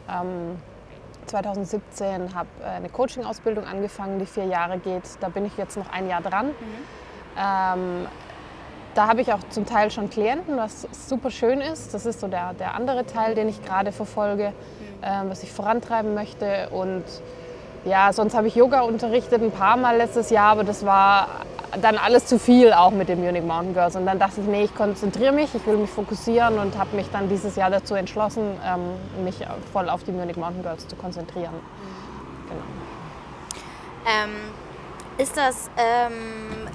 Ähm, 0.08 0.58
2017 1.26 2.36
habe 2.36 2.48
äh, 2.64 2.68
eine 2.78 2.90
Coaching-Ausbildung 2.90 3.66
angefangen, 3.66 4.20
die 4.20 4.28
vier 4.28 4.46
Jahre 4.46 4.78
geht. 4.78 5.04
Da 5.22 5.30
bin 5.30 5.46
ich 5.46 5.58
jetzt 5.58 5.78
noch 5.78 5.90
ein 5.92 6.08
Jahr 6.08 6.22
dran. 6.22 6.52
Ähm, 7.38 8.08
da 8.96 9.08
habe 9.08 9.22
ich 9.22 9.32
auch 9.32 9.40
zum 9.50 9.66
Teil 9.66 9.92
schon 9.92 10.10
Klienten, 10.10 10.58
was 10.58 10.88
super 11.08 11.30
schön 11.30 11.62
ist. 11.62 11.94
Das 11.94 12.06
ist 12.06 12.22
so 12.22 12.28
der, 12.28 12.54
der 12.54 12.74
andere 12.74 13.06
Teil, 13.06 13.36
den 13.36 13.50
ich 13.50 13.64
gerade 13.64 13.92
verfolge, 13.92 14.54
ähm, 15.04 15.30
was 15.30 15.44
ich 15.44 15.52
vorantreiben 15.52 16.16
möchte. 16.16 16.70
Und 16.70 17.04
ja, 17.84 18.12
sonst 18.14 18.36
habe 18.36 18.48
ich 18.48 18.56
Yoga 18.56 18.82
unterrichtet 18.82 19.44
ein 19.44 19.52
paar 19.52 19.78
Mal 19.78 19.98
letztes 19.98 20.30
Jahr, 20.30 20.54
aber 20.54 20.64
das 20.64 20.86
war 20.86 21.28
dann 21.82 21.98
alles 21.98 22.26
zu 22.26 22.40
viel 22.40 22.72
auch 22.72 22.92
mit 22.92 23.10
den 23.10 23.22
Munich 23.22 23.44
Mountain 23.44 23.74
Girls. 23.74 23.98
Und 23.98 24.06
dann 24.06 24.18
dachte 24.18 24.40
ich, 24.40 24.48
nee, 24.48 24.64
ich 24.64 24.74
konzentriere 24.74 25.34
mich, 25.34 25.54
ich 25.54 25.66
will 25.68 25.78
mich 25.78 25.90
fokussieren 25.90 26.58
und 26.58 26.78
habe 26.78 26.96
mich 26.96 27.10
dann 27.12 27.28
dieses 27.28 27.58
Jahr 27.58 27.70
dazu 27.70 27.96
entschlossen, 27.96 28.58
ähm, 28.66 29.26
mich 29.26 29.46
voll 29.74 29.90
auf 29.90 30.04
die 30.04 30.14
Munich 30.14 30.38
Mountain 30.38 30.64
Girls 30.64 30.88
zu 30.88 30.96
konzentrieren. 30.96 31.54
Genau. 32.48 32.62
Ähm, 34.08 34.32
Ist 35.18 35.36
das, 35.36 35.70
ähm, 35.78 36.68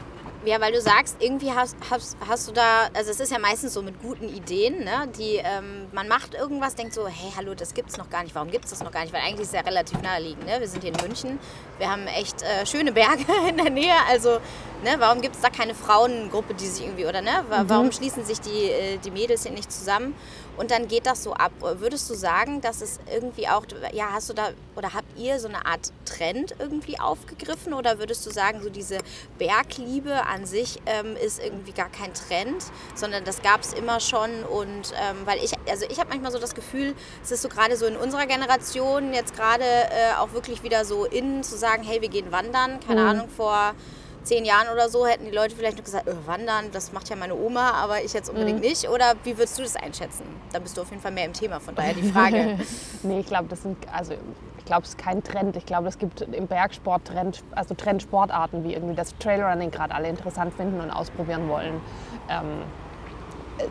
ja, 0.44 0.60
weil 0.60 0.72
du 0.72 0.80
sagst, 0.80 1.16
irgendwie 1.20 1.52
hast, 1.52 1.76
hast, 1.90 2.16
hast 2.26 2.48
du 2.48 2.52
da, 2.52 2.88
also 2.94 3.10
es 3.10 3.20
ist 3.20 3.30
ja 3.30 3.38
meistens 3.38 3.74
so 3.74 3.82
mit 3.82 4.00
guten 4.00 4.28
Ideen, 4.28 4.84
ne? 4.84 5.08
die 5.18 5.36
ähm, 5.36 5.86
man 5.92 6.08
macht 6.08 6.34
irgendwas, 6.34 6.74
denkt 6.74 6.94
so, 6.94 7.06
hey, 7.06 7.30
hallo, 7.36 7.54
das 7.54 7.74
gibt's 7.74 7.98
noch 7.98 8.08
gar 8.08 8.22
nicht. 8.22 8.34
Warum 8.34 8.50
gibt's 8.50 8.70
das 8.70 8.82
noch 8.82 8.90
gar 8.90 9.02
nicht? 9.02 9.12
Weil 9.12 9.20
eigentlich 9.20 9.42
ist 9.42 9.48
es 9.48 9.54
ja 9.54 9.60
relativ 9.60 10.00
naheliegend. 10.00 10.46
Ne? 10.46 10.60
Wir 10.60 10.68
sind 10.68 10.82
hier 10.82 10.92
in 10.92 11.00
München, 11.02 11.38
wir 11.78 11.90
haben 11.90 12.06
echt 12.06 12.42
äh, 12.42 12.64
schöne 12.64 12.92
Berge 12.92 13.24
in 13.48 13.56
der 13.58 13.70
Nähe. 13.70 13.94
Also, 14.08 14.40
ne, 14.82 14.96
warum 14.98 15.20
gibt 15.20 15.36
es 15.36 15.42
da 15.42 15.50
keine 15.50 15.74
Frauengruppe, 15.74 16.54
die 16.54 16.66
sich 16.66 16.84
irgendwie, 16.84 17.06
oder 17.06 17.20
ne? 17.20 17.44
Warum 17.66 17.86
mhm. 17.86 17.92
schließen 17.92 18.24
sich 18.24 18.40
die, 18.40 18.70
äh, 18.70 18.98
die 18.98 19.10
Mädels 19.10 19.42
hier 19.42 19.52
nicht 19.52 19.70
zusammen? 19.70 20.14
Und 20.56 20.70
dann 20.70 20.88
geht 20.88 21.06
das 21.06 21.22
so 21.22 21.32
ab. 21.32 21.52
Würdest 21.60 22.08
du 22.10 22.14
sagen, 22.14 22.60
dass 22.60 22.80
es 22.82 22.98
irgendwie 23.12 23.48
auch, 23.48 23.64
ja, 23.92 24.10
hast 24.12 24.28
du 24.28 24.34
da, 24.34 24.50
oder 24.76 24.94
habt 24.94 25.18
ihr 25.18 25.38
so 25.40 25.48
eine 25.48 25.64
Art 25.66 25.92
Trend 26.04 26.54
irgendwie 26.58 26.98
aufgegriffen? 26.98 27.72
Oder 27.72 27.98
würdest 27.98 28.26
du 28.26 28.30
sagen, 28.30 28.60
so 28.62 28.70
diese 28.70 28.98
Bergliebe 29.38 30.26
an 30.26 30.46
sich 30.46 30.80
ähm, 30.86 31.16
ist 31.16 31.42
irgendwie 31.42 31.72
gar 31.72 31.88
kein 31.88 32.12
Trend, 32.14 32.64
sondern 32.94 33.24
das 33.24 33.42
gab 33.42 33.62
es 33.62 33.72
immer 33.72 34.00
schon 34.00 34.44
und 34.44 34.92
ähm, 35.00 35.16
weil 35.24 35.38
ich, 35.42 35.52
also 35.68 35.86
ich 35.88 35.98
habe 35.98 36.10
manchmal 36.10 36.32
so 36.32 36.38
das 36.38 36.54
Gefühl, 36.54 36.94
es 37.22 37.30
ist 37.30 37.42
so 37.42 37.48
gerade 37.48 37.76
so 37.76 37.86
in 37.86 37.96
unserer 37.96 38.26
Generation 38.26 39.14
jetzt 39.14 39.34
gerade 39.34 39.64
äh, 39.64 40.14
auch 40.18 40.32
wirklich 40.32 40.62
wieder 40.62 40.84
so 40.84 41.04
innen 41.04 41.42
zu 41.42 41.56
sagen, 41.56 41.82
hey, 41.82 42.02
wir 42.02 42.08
gehen 42.08 42.32
wandern, 42.32 42.80
keine 42.80 43.02
mhm. 43.02 43.08
Ahnung, 43.08 43.28
vor 43.28 43.74
zehn 44.22 44.44
Jahren 44.44 44.68
oder 44.72 44.88
so 44.88 45.06
hätten 45.06 45.24
die 45.24 45.30
Leute 45.30 45.54
vielleicht 45.56 45.76
noch 45.76 45.84
gesagt, 45.84 46.06
öh, 46.08 46.14
wandern, 46.26 46.66
das 46.72 46.92
macht 46.92 47.08
ja 47.08 47.16
meine 47.16 47.34
Oma, 47.34 47.72
aber 47.72 48.02
ich 48.04 48.12
jetzt 48.12 48.28
unbedingt 48.28 48.60
mhm. 48.60 48.68
nicht. 48.68 48.88
Oder 48.88 49.14
wie 49.24 49.36
würdest 49.36 49.58
du 49.58 49.62
das 49.62 49.76
einschätzen? 49.76 50.24
Da 50.52 50.58
bist 50.58 50.76
du 50.76 50.82
auf 50.82 50.90
jeden 50.90 51.02
Fall 51.02 51.12
mehr 51.12 51.26
im 51.26 51.32
Thema, 51.32 51.60
von 51.60 51.74
daher 51.74 51.94
die 51.94 52.10
Frage. 52.10 52.58
nee, 53.02 53.20
ich 53.20 53.26
glaube, 53.26 53.48
das 53.48 53.62
sind, 53.62 53.76
also 53.92 54.14
ich 54.58 54.64
glaube, 54.64 54.82
es 54.82 54.90
ist 54.90 54.98
kein 54.98 55.22
Trend. 55.22 55.56
Ich 55.56 55.66
glaube, 55.66 55.88
es 55.88 55.98
gibt 55.98 56.20
im 56.20 56.46
Bergsport 56.46 57.06
Trend, 57.06 57.42
also 57.52 57.74
Trendsportarten, 57.74 58.62
wie 58.64 58.74
irgendwie 58.74 58.94
das 58.94 59.16
Trailrunning 59.18 59.70
gerade 59.70 59.94
alle 59.94 60.08
interessant 60.08 60.54
finden 60.54 60.80
und 60.80 60.90
ausprobieren 60.90 61.48
wollen. 61.48 61.80
Ähm, 62.28 62.62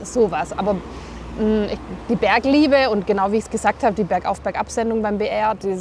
sowas. 0.01 0.58
Aber 0.58 0.74
mm, 0.74 1.68
die 2.10 2.15
Bergliebe 2.15 2.89
und 2.89 3.08
genau 3.08 3.32
wie 3.32 3.38
ich 3.38 3.46
es 3.46 3.50
gesagt 3.50 3.84
habe, 3.84 3.94
die 3.94 4.03
Bergauf-Bergab-Sendung 4.03 5.01
beim 5.01 5.18
BR, 5.18 5.56
die 5.56 5.77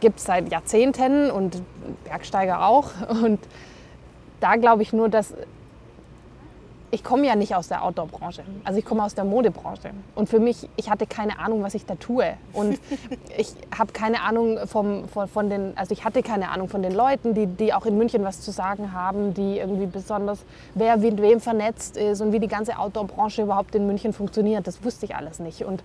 gibt 0.00 0.18
es 0.18 0.24
seit 0.24 0.50
Jahrzehnten 0.50 1.30
und 1.30 1.62
Bergsteiger 2.04 2.66
auch. 2.66 2.90
Und 3.22 3.38
da 4.42 4.56
glaube 4.56 4.82
ich 4.82 4.92
nur, 4.92 5.08
dass 5.08 5.34
ich 6.94 7.02
komme 7.02 7.26
ja 7.26 7.34
nicht 7.36 7.54
aus 7.54 7.68
der 7.68 7.82
Outdoor-Branche. 7.84 8.42
Also 8.64 8.78
ich 8.78 8.84
komme 8.84 9.02
aus 9.02 9.14
der 9.14 9.24
Modebranche. 9.24 9.92
Und 10.14 10.28
für 10.28 10.38
mich, 10.38 10.68
ich 10.76 10.90
hatte 10.90 11.06
keine 11.06 11.38
Ahnung, 11.38 11.62
was 11.62 11.74
ich 11.74 11.86
da 11.86 11.94
tue. 11.94 12.34
Und 12.52 12.78
ich 13.38 13.54
habe 13.76 13.94
keine 13.94 14.20
Ahnung 14.20 14.58
vom, 14.66 15.08
von, 15.08 15.26
von, 15.26 15.48
den, 15.48 15.72
also 15.78 15.92
ich 15.92 16.04
hatte 16.04 16.22
keine 16.22 16.50
Ahnung 16.50 16.68
von 16.68 16.82
den 16.82 16.92
Leuten, 16.92 17.32
die, 17.32 17.46
die 17.46 17.72
auch 17.72 17.86
in 17.86 17.96
München 17.96 18.24
was 18.24 18.42
zu 18.42 18.50
sagen 18.50 18.92
haben, 18.92 19.32
die 19.32 19.56
irgendwie 19.56 19.86
besonders, 19.86 20.40
wer 20.74 20.98
mit 20.98 21.22
wem 21.22 21.40
vernetzt 21.40 21.96
ist 21.96 22.20
und 22.20 22.32
wie 22.32 22.40
die 22.40 22.48
ganze 22.48 22.78
Outdoor-Branche 22.78 23.40
überhaupt 23.40 23.74
in 23.74 23.86
München 23.86 24.12
funktioniert. 24.12 24.66
Das 24.66 24.84
wusste 24.84 25.06
ich 25.06 25.16
alles 25.16 25.38
nicht. 25.38 25.64
Und, 25.64 25.82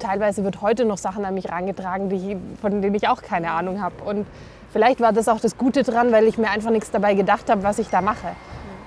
teilweise 0.00 0.44
wird 0.44 0.60
heute 0.60 0.84
noch 0.84 0.98
Sachen 0.98 1.24
an 1.24 1.34
mich 1.34 1.46
herangetragen, 1.46 2.10
die, 2.10 2.36
von 2.60 2.82
denen 2.82 2.94
ich 2.94 3.08
auch 3.08 3.22
keine 3.22 3.52
Ahnung 3.52 3.80
habe. 3.80 3.94
Und 4.04 4.26
vielleicht 4.72 5.00
war 5.00 5.12
das 5.12 5.28
auch 5.28 5.40
das 5.40 5.56
Gute 5.56 5.82
dran, 5.82 6.12
weil 6.12 6.24
ich 6.24 6.38
mir 6.38 6.50
einfach 6.50 6.70
nichts 6.70 6.90
dabei 6.90 7.14
gedacht 7.14 7.50
habe, 7.50 7.62
was 7.62 7.78
ich 7.78 7.88
da 7.88 8.00
mache. 8.00 8.28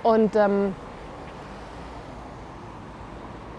Und 0.04 0.36
ähm, 0.36 0.74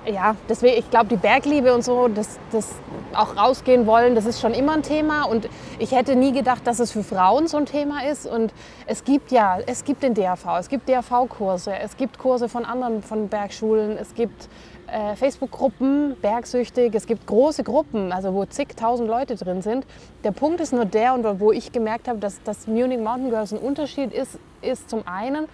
ja, 0.06 0.34
deswegen, 0.48 0.78
ich 0.78 0.90
glaube, 0.90 1.06
die 1.06 1.16
Bergliebe 1.16 1.72
und 1.72 1.84
so, 1.84 2.08
das, 2.08 2.38
das 2.50 2.68
auch 3.14 3.36
rausgehen 3.36 3.86
wollen, 3.86 4.14
das 4.14 4.26
ist 4.26 4.40
schon 4.40 4.52
immer 4.52 4.72
ein 4.72 4.82
Thema. 4.82 5.24
Und 5.24 5.48
ich 5.78 5.92
hätte 5.92 6.16
nie 6.16 6.32
gedacht, 6.32 6.66
dass 6.66 6.80
es 6.80 6.90
für 6.90 7.04
Frauen 7.04 7.46
so 7.46 7.56
ein 7.56 7.66
Thema 7.66 8.04
ist. 8.04 8.26
Und 8.26 8.52
es 8.86 9.04
gibt 9.04 9.30
ja, 9.30 9.58
es 9.64 9.84
gibt 9.84 10.02
den 10.02 10.14
DAV, 10.14 10.58
es 10.58 10.68
gibt 10.68 10.88
DAV-Kurse, 10.88 11.74
es 11.78 11.96
gibt 11.96 12.18
Kurse 12.18 12.48
von 12.48 12.64
anderen, 12.64 13.02
von 13.02 13.28
Bergschulen, 13.28 13.96
es 13.96 14.14
gibt 14.14 14.48
äh, 14.86 15.16
Facebook-Gruppen, 15.16 16.16
bergsüchtig. 16.20 16.94
Es 16.94 17.06
gibt 17.06 17.26
große 17.26 17.64
Gruppen, 17.64 18.12
also 18.12 18.34
wo 18.34 18.44
zigtausend 18.44 19.08
Leute 19.08 19.36
drin 19.36 19.62
sind. 19.62 19.86
Der 20.24 20.32
Punkt 20.32 20.60
ist 20.60 20.72
nur 20.72 20.84
der, 20.84 21.14
und 21.14 21.40
wo 21.40 21.52
ich 21.52 21.72
gemerkt 21.72 22.08
habe, 22.08 22.18
dass 22.18 22.42
das 22.42 22.66
Munich 22.66 22.98
Mountain 22.98 23.30
Girls 23.30 23.52
ein 23.52 23.58
Unterschied 23.58 24.12
ist, 24.12 24.38
ist 24.60 24.90
zum 24.90 25.06
einen, 25.06 25.46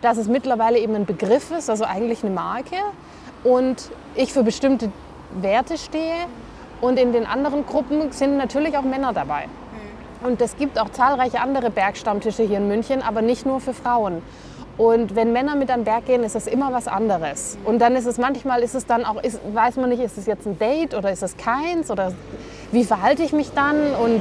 dass 0.00 0.16
es 0.16 0.28
mittlerweile 0.28 0.78
eben 0.78 0.94
ein 0.94 1.06
Begriff 1.06 1.50
ist, 1.50 1.70
also 1.70 1.84
eigentlich 1.84 2.24
eine 2.24 2.32
Marke, 2.32 2.76
und 3.44 3.90
ich 4.14 4.32
für 4.32 4.42
bestimmte 4.42 4.90
Werte 5.34 5.78
stehe. 5.78 6.26
Und 6.80 6.98
in 6.98 7.12
den 7.12 7.26
anderen 7.26 7.64
Gruppen 7.64 8.10
sind 8.10 8.36
natürlich 8.36 8.76
auch 8.76 8.82
Männer 8.82 9.12
dabei. 9.12 9.46
Mhm. 9.46 10.26
Und 10.26 10.40
es 10.40 10.56
gibt 10.56 10.80
auch 10.80 10.90
zahlreiche 10.90 11.40
andere 11.40 11.70
Bergstammtische 11.70 12.42
hier 12.42 12.58
in 12.58 12.68
München, 12.68 13.02
aber 13.02 13.22
nicht 13.22 13.46
nur 13.46 13.60
für 13.60 13.72
Frauen. 13.72 14.22
Und 14.82 15.14
wenn 15.14 15.32
Männer 15.32 15.54
mit 15.54 15.70
an 15.70 15.80
den 15.80 15.84
Berg 15.84 16.06
gehen, 16.06 16.24
ist 16.24 16.34
das 16.34 16.48
immer 16.48 16.72
was 16.72 16.88
anderes. 16.88 17.56
Und 17.64 17.78
dann 17.78 17.94
ist 17.94 18.04
es 18.04 18.18
manchmal, 18.18 18.64
ist 18.64 18.74
es 18.74 18.84
dann 18.84 19.04
auch, 19.04 19.22
ist, 19.22 19.38
weiß 19.54 19.76
man 19.76 19.90
nicht, 19.90 20.02
ist 20.02 20.18
es 20.18 20.26
jetzt 20.26 20.44
ein 20.44 20.58
Date 20.58 20.94
oder 20.94 21.12
ist 21.12 21.22
es 21.22 21.36
keins 21.36 21.88
oder 21.88 22.12
wie 22.72 22.82
verhalte 22.82 23.22
ich 23.22 23.32
mich 23.32 23.52
dann? 23.52 23.76
Und 23.94 24.20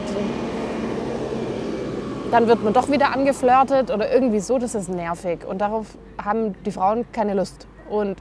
dann 2.29 2.47
wird 2.47 2.63
man 2.63 2.73
doch 2.73 2.91
wieder 2.91 3.11
angeflirtet 3.11 3.89
oder 3.89 4.13
irgendwie 4.13 4.39
so, 4.39 4.59
das 4.59 4.75
ist 4.75 4.87
nervig. 4.87 5.47
Und 5.47 5.61
darauf 5.61 5.97
haben 6.23 6.53
die 6.63 6.71
Frauen 6.71 7.11
keine 7.11 7.33
Lust. 7.33 7.65
Und 7.89 8.17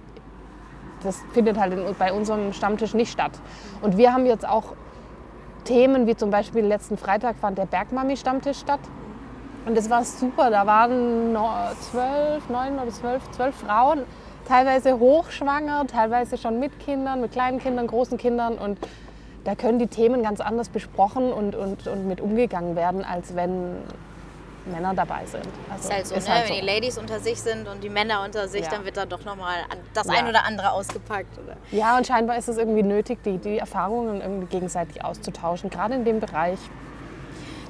das 1.02 1.18
findet 1.34 1.58
halt 1.58 1.74
bei 1.98 2.10
unserem 2.10 2.54
Stammtisch 2.54 2.94
nicht 2.94 3.12
statt. 3.12 3.32
Und 3.82 3.98
wir 3.98 4.14
haben 4.14 4.24
jetzt 4.24 4.48
auch 4.48 4.72
Themen, 5.64 6.06
wie 6.06 6.16
zum 6.16 6.30
Beispiel 6.30 6.64
letzten 6.64 6.96
Freitag 6.96 7.36
fand 7.36 7.58
der 7.58 7.66
Bergmami-Stammtisch 7.66 8.60
statt. 8.60 8.80
Und 9.66 9.76
das 9.76 9.90
war 9.90 10.04
super. 10.04 10.50
Da 10.50 10.66
waren 10.66 11.36
zwölf, 11.80 12.48
neun 12.48 12.78
oder 12.78 12.90
zwölf, 12.90 13.30
zwölf 13.32 13.54
Frauen, 13.56 14.04
teilweise 14.48 14.98
hochschwanger, 14.98 15.86
teilweise 15.86 16.38
schon 16.38 16.58
mit 16.58 16.78
Kindern, 16.80 17.20
mit 17.20 17.32
kleinen 17.32 17.58
Kindern, 17.58 17.86
großen 17.86 18.18
Kindern. 18.18 18.58
Und 18.58 18.78
da 19.44 19.54
können 19.54 19.78
die 19.78 19.86
Themen 19.86 20.22
ganz 20.22 20.40
anders 20.40 20.68
besprochen 20.68 21.32
und, 21.32 21.54
und, 21.54 21.86
und 21.86 22.06
mit 22.06 22.20
umgegangen 22.20 22.76
werden, 22.76 23.04
als 23.04 23.34
wenn 23.36 23.76
Männer 24.66 24.94
dabei 24.94 25.24
sind. 25.26 25.46
Also 25.70 25.88
ist 25.88 25.94
halt 25.94 26.06
so, 26.06 26.14
ist 26.14 26.28
ne? 26.28 26.34
Halt 26.34 26.48
wenn 26.48 26.54
so. 26.56 26.60
die 26.60 26.66
Ladies 26.66 26.98
unter 26.98 27.20
sich 27.20 27.40
sind 27.40 27.66
und 27.68 27.82
die 27.82 27.88
Männer 27.88 28.22
unter 28.24 28.48
sich, 28.48 28.64
ja. 28.64 28.70
dann 28.70 28.84
wird 28.84 28.96
da 28.96 29.06
doch 29.06 29.24
nochmal 29.24 29.56
das 29.94 30.06
ja. 30.06 30.14
ein 30.14 30.28
oder 30.28 30.44
andere 30.44 30.72
ausgepackt. 30.72 31.38
Oder? 31.38 31.56
Ja, 31.70 31.96
und 31.96 32.06
scheinbar 32.06 32.36
ist 32.36 32.48
es 32.48 32.58
irgendwie 32.58 32.82
nötig, 32.82 33.22
die, 33.24 33.38
die 33.38 33.58
Erfahrungen 33.58 34.20
irgendwie 34.20 34.46
gegenseitig 34.46 35.04
auszutauschen, 35.04 35.70
gerade 35.70 35.94
in 35.94 36.04
dem 36.04 36.20
Bereich. 36.20 36.58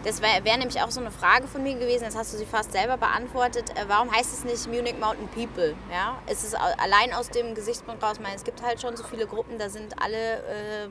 Das 0.02 0.22
wäre 0.22 0.44
wär 0.44 0.56
nämlich 0.56 0.80
auch 0.80 0.90
so 0.90 1.00
eine 1.00 1.10
Frage 1.10 1.46
von 1.46 1.62
mir 1.62 1.74
gewesen, 1.74 2.04
jetzt 2.04 2.16
hast 2.16 2.32
du 2.32 2.38
sie 2.38 2.46
fast 2.46 2.72
selber 2.72 2.96
beantwortet. 2.96 3.70
Äh, 3.70 3.84
warum 3.86 4.10
heißt 4.10 4.32
es 4.32 4.44
nicht 4.44 4.66
Munich 4.66 4.98
Mountain 4.98 5.28
People? 5.28 5.74
Ja? 5.92 6.18
Ist 6.30 6.42
es 6.42 6.54
allein 6.54 7.12
aus 7.12 7.28
dem 7.28 7.54
Gesichtspunkt 7.54 8.02
raus, 8.02 8.18
meine, 8.18 8.34
es 8.34 8.44
gibt 8.44 8.62
halt 8.62 8.80
schon 8.80 8.96
so 8.96 9.04
viele 9.04 9.26
Gruppen, 9.26 9.58
da 9.58 9.68
sind 9.68 10.00
alle 10.02 10.38
äh, 10.38 10.88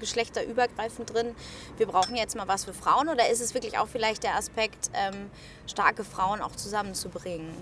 geschlechterübergreifend 0.00 1.14
drin. 1.14 1.36
Wir 1.76 1.86
brauchen 1.86 2.16
jetzt 2.16 2.34
mal 2.34 2.48
was 2.48 2.64
für 2.64 2.72
Frauen 2.72 3.08
oder 3.08 3.28
ist 3.28 3.40
es 3.40 3.54
wirklich 3.54 3.78
auch 3.78 3.86
vielleicht 3.86 4.24
der 4.24 4.34
Aspekt, 4.34 4.90
ähm, 4.92 5.30
starke 5.66 6.02
Frauen 6.02 6.40
auch 6.40 6.56
zusammenzubringen? 6.56 7.54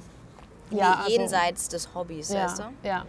Ja, 0.70 0.94
also, 0.94 1.10
jenseits 1.10 1.68
des 1.68 1.94
Hobbys, 1.94 2.30
ja, 2.30 2.44
weißt 2.44 2.58
du? 2.58 2.62
Ja, 2.82 3.04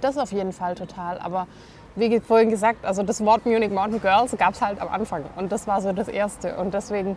das 0.00 0.16
auf 0.16 0.32
jeden 0.32 0.52
Fall 0.52 0.74
total. 0.74 1.18
Aber 1.18 1.46
wie 1.96 2.20
vorhin 2.20 2.50
gesagt, 2.50 2.84
also 2.84 3.02
das 3.02 3.24
Wort 3.24 3.46
Munich 3.46 3.70
Mountain 3.70 4.00
Girls 4.00 4.36
gab 4.36 4.54
es 4.54 4.62
halt 4.62 4.80
am 4.80 4.88
Anfang 4.88 5.24
und 5.36 5.50
das 5.50 5.66
war 5.66 5.80
so 5.80 5.92
das 5.92 6.08
Erste. 6.08 6.56
Und 6.56 6.74
deswegen, 6.74 7.16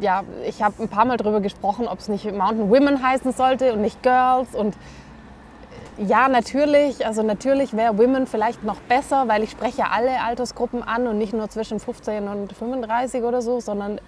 ja, 0.00 0.24
ich 0.46 0.62
habe 0.62 0.82
ein 0.82 0.88
paar 0.88 1.04
Mal 1.04 1.16
darüber 1.16 1.40
gesprochen, 1.40 1.86
ob 1.86 1.98
es 1.98 2.08
nicht 2.08 2.24
Mountain 2.24 2.70
Women 2.70 3.02
heißen 3.02 3.32
sollte 3.32 3.72
und 3.72 3.82
nicht 3.82 4.02
Girls. 4.02 4.54
Und 4.54 4.74
ja, 5.98 6.28
natürlich, 6.28 7.04
also 7.04 7.22
natürlich 7.22 7.76
wäre 7.76 7.98
Women 7.98 8.26
vielleicht 8.26 8.64
noch 8.64 8.80
besser, 8.82 9.28
weil 9.28 9.42
ich 9.42 9.50
spreche 9.50 9.90
alle 9.90 10.22
Altersgruppen 10.22 10.82
an 10.82 11.06
und 11.06 11.18
nicht 11.18 11.32
nur 11.32 11.48
zwischen 11.50 11.80
15 11.80 12.28
und 12.28 12.52
35 12.52 13.22
oder 13.22 13.42
so, 13.42 13.60
sondern 13.60 14.00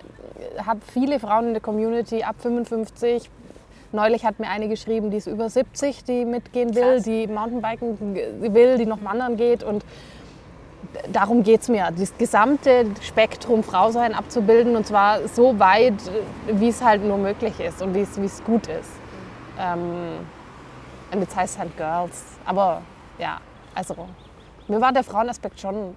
habe 0.64 0.80
viele 0.92 1.20
Frauen 1.20 1.48
in 1.48 1.52
der 1.52 1.62
Community 1.62 2.22
ab 2.22 2.36
55 2.38 3.30
Neulich 3.92 4.24
hat 4.24 4.38
mir 4.38 4.48
eine 4.48 4.68
geschrieben, 4.68 5.10
die 5.10 5.16
ist 5.16 5.26
über 5.26 5.50
70, 5.50 6.04
die 6.04 6.24
mitgehen 6.24 6.74
will, 6.74 6.94
Krass. 6.94 7.02
die 7.02 7.26
Mountainbiken 7.26 8.54
will, 8.54 8.78
die 8.78 8.86
noch 8.86 9.02
wandern 9.02 9.36
geht. 9.36 9.64
Und 9.64 9.84
darum 11.12 11.42
geht 11.42 11.62
es 11.62 11.68
mir, 11.68 11.90
das 11.96 12.16
gesamte 12.16 12.86
Spektrum 13.00 13.62
Frau 13.64 13.90
sein 13.90 14.14
abzubilden 14.14 14.76
und 14.76 14.86
zwar 14.86 15.26
so 15.26 15.58
weit, 15.58 15.94
wie 16.46 16.68
es 16.68 16.82
halt 16.82 17.04
nur 17.04 17.18
möglich 17.18 17.58
ist 17.58 17.82
und 17.82 17.94
wie 17.94 18.00
es 18.02 18.44
gut 18.44 18.68
ist. 18.68 18.90
Ähm, 19.58 20.18
und 21.12 21.20
jetzt 21.20 21.34
heißt 21.34 21.54
es 21.54 21.58
halt 21.58 21.76
Girls. 21.76 22.24
Aber 22.44 22.82
ja, 23.18 23.38
also 23.74 23.94
mir 24.68 24.80
war 24.80 24.92
der 24.92 25.02
Frauenaspekt 25.02 25.58
schon 25.58 25.96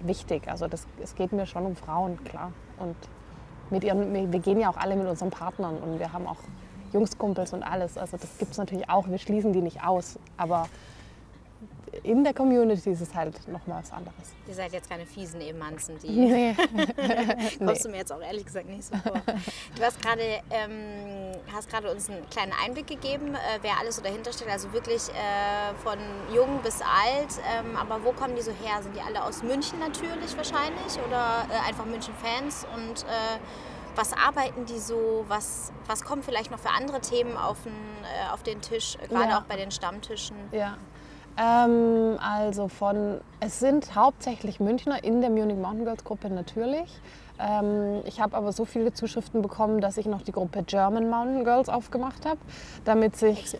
wichtig. 0.00 0.42
Also 0.46 0.66
das, 0.68 0.86
es 1.02 1.14
geht 1.14 1.32
mir 1.32 1.46
schon 1.46 1.64
um 1.64 1.74
Frauen, 1.76 2.22
klar. 2.24 2.52
Und 2.78 2.96
mit 3.70 3.82
ihren, 3.82 4.12
wir 4.30 4.40
gehen 4.40 4.60
ja 4.60 4.68
auch 4.68 4.76
alle 4.76 4.94
mit 4.94 5.06
unseren 5.06 5.30
Partnern 5.30 5.76
und 5.78 5.98
wir 5.98 6.12
haben 6.12 6.26
auch 6.26 6.36
Jungskumpels 6.94 7.52
und 7.52 7.62
alles. 7.62 7.98
Also 7.98 8.16
das 8.16 8.38
gibt 8.38 8.52
es 8.52 8.58
natürlich 8.58 8.88
auch. 8.88 9.08
Wir 9.08 9.18
schließen 9.18 9.52
die 9.52 9.60
nicht 9.60 9.82
aus. 9.84 10.18
Aber 10.36 10.68
in 12.02 12.24
der 12.24 12.34
Community 12.34 12.90
ist 12.90 13.00
es 13.00 13.14
halt 13.14 13.46
nochmal 13.48 13.80
was 13.82 13.92
anderes. 13.92 14.14
Ihr 14.48 14.54
seid 14.54 14.72
jetzt 14.72 14.88
keine 14.90 15.06
fiesen 15.06 15.40
Ehemanzen, 15.40 15.96
die 16.02 16.08
Nee. 16.10 16.56
kommst 17.58 17.84
du 17.84 17.88
mir 17.88 17.98
jetzt 17.98 18.12
auch 18.12 18.20
ehrlich 18.20 18.44
gesagt 18.44 18.68
nicht 18.68 18.84
so 18.84 18.96
vor. 18.96 19.20
Du 19.76 19.82
hast 19.82 20.00
gerade 20.02 20.22
ähm, 20.50 21.32
hast 21.52 21.68
gerade 21.70 21.90
uns 21.90 22.10
einen 22.10 22.28
kleinen 22.30 22.52
Einblick 22.64 22.86
gegeben, 22.86 23.34
äh, 23.34 23.38
wer 23.62 23.78
alles 23.80 23.96
so 23.96 24.02
dahinter 24.02 24.32
steht. 24.32 24.48
Also 24.48 24.72
wirklich 24.72 25.08
äh, 25.10 25.74
von 25.82 25.98
jung 26.34 26.60
bis 26.62 26.80
alt. 26.80 27.40
Ähm, 27.52 27.76
aber 27.76 28.04
wo 28.04 28.12
kommen 28.12 28.34
die 28.36 28.42
so 28.42 28.50
her? 28.50 28.82
Sind 28.82 28.94
die 28.96 29.00
alle 29.00 29.22
aus 29.22 29.42
München 29.42 29.78
natürlich 29.78 30.36
wahrscheinlich 30.36 30.98
oder 31.06 31.46
äh, 31.50 31.68
einfach 31.68 31.86
München-Fans? 31.86 32.66
Und 32.74 33.02
äh, 33.04 33.38
was 33.96 34.12
arbeiten 34.12 34.64
die 34.66 34.78
so? 34.78 35.24
Was, 35.28 35.72
was 35.86 36.04
kommen 36.04 36.22
vielleicht 36.22 36.50
noch 36.50 36.58
für 36.58 36.70
andere 36.70 37.00
Themen 37.00 37.36
auf 37.36 37.62
den, 37.64 37.72
äh, 37.72 38.32
auf 38.32 38.42
den 38.42 38.60
Tisch, 38.60 38.96
äh, 39.02 39.08
gerade 39.08 39.30
Ja. 39.30 39.38
auch 39.38 39.42
bei 39.44 39.56
den 39.56 39.70
Stammtischen? 39.70 40.36
Ja. 40.52 40.76
Ähm, 41.36 42.16
also 42.20 42.68
von, 42.68 43.20
es 43.40 43.58
sind 43.58 43.94
hauptsächlich 43.96 44.60
Münchner 44.60 45.02
in 45.02 45.20
der 45.20 45.30
Munich 45.30 45.56
Mountain 45.56 45.84
Girls 45.84 46.04
Gruppe 46.04 46.30
natürlich. 46.30 47.00
Ähm, 47.40 48.02
ich 48.04 48.20
habe 48.20 48.36
aber 48.36 48.52
so 48.52 48.64
viele 48.64 48.92
Zuschriften 48.92 49.42
bekommen, 49.42 49.80
dass 49.80 49.96
ich 49.96 50.06
noch 50.06 50.22
die 50.22 50.30
Gruppe 50.30 50.62
German 50.62 51.10
Mountain 51.10 51.42
Girls 51.44 51.68
aufgemacht 51.68 52.24
habe, 52.24 52.38
damit 52.84 53.16
sich 53.16 53.52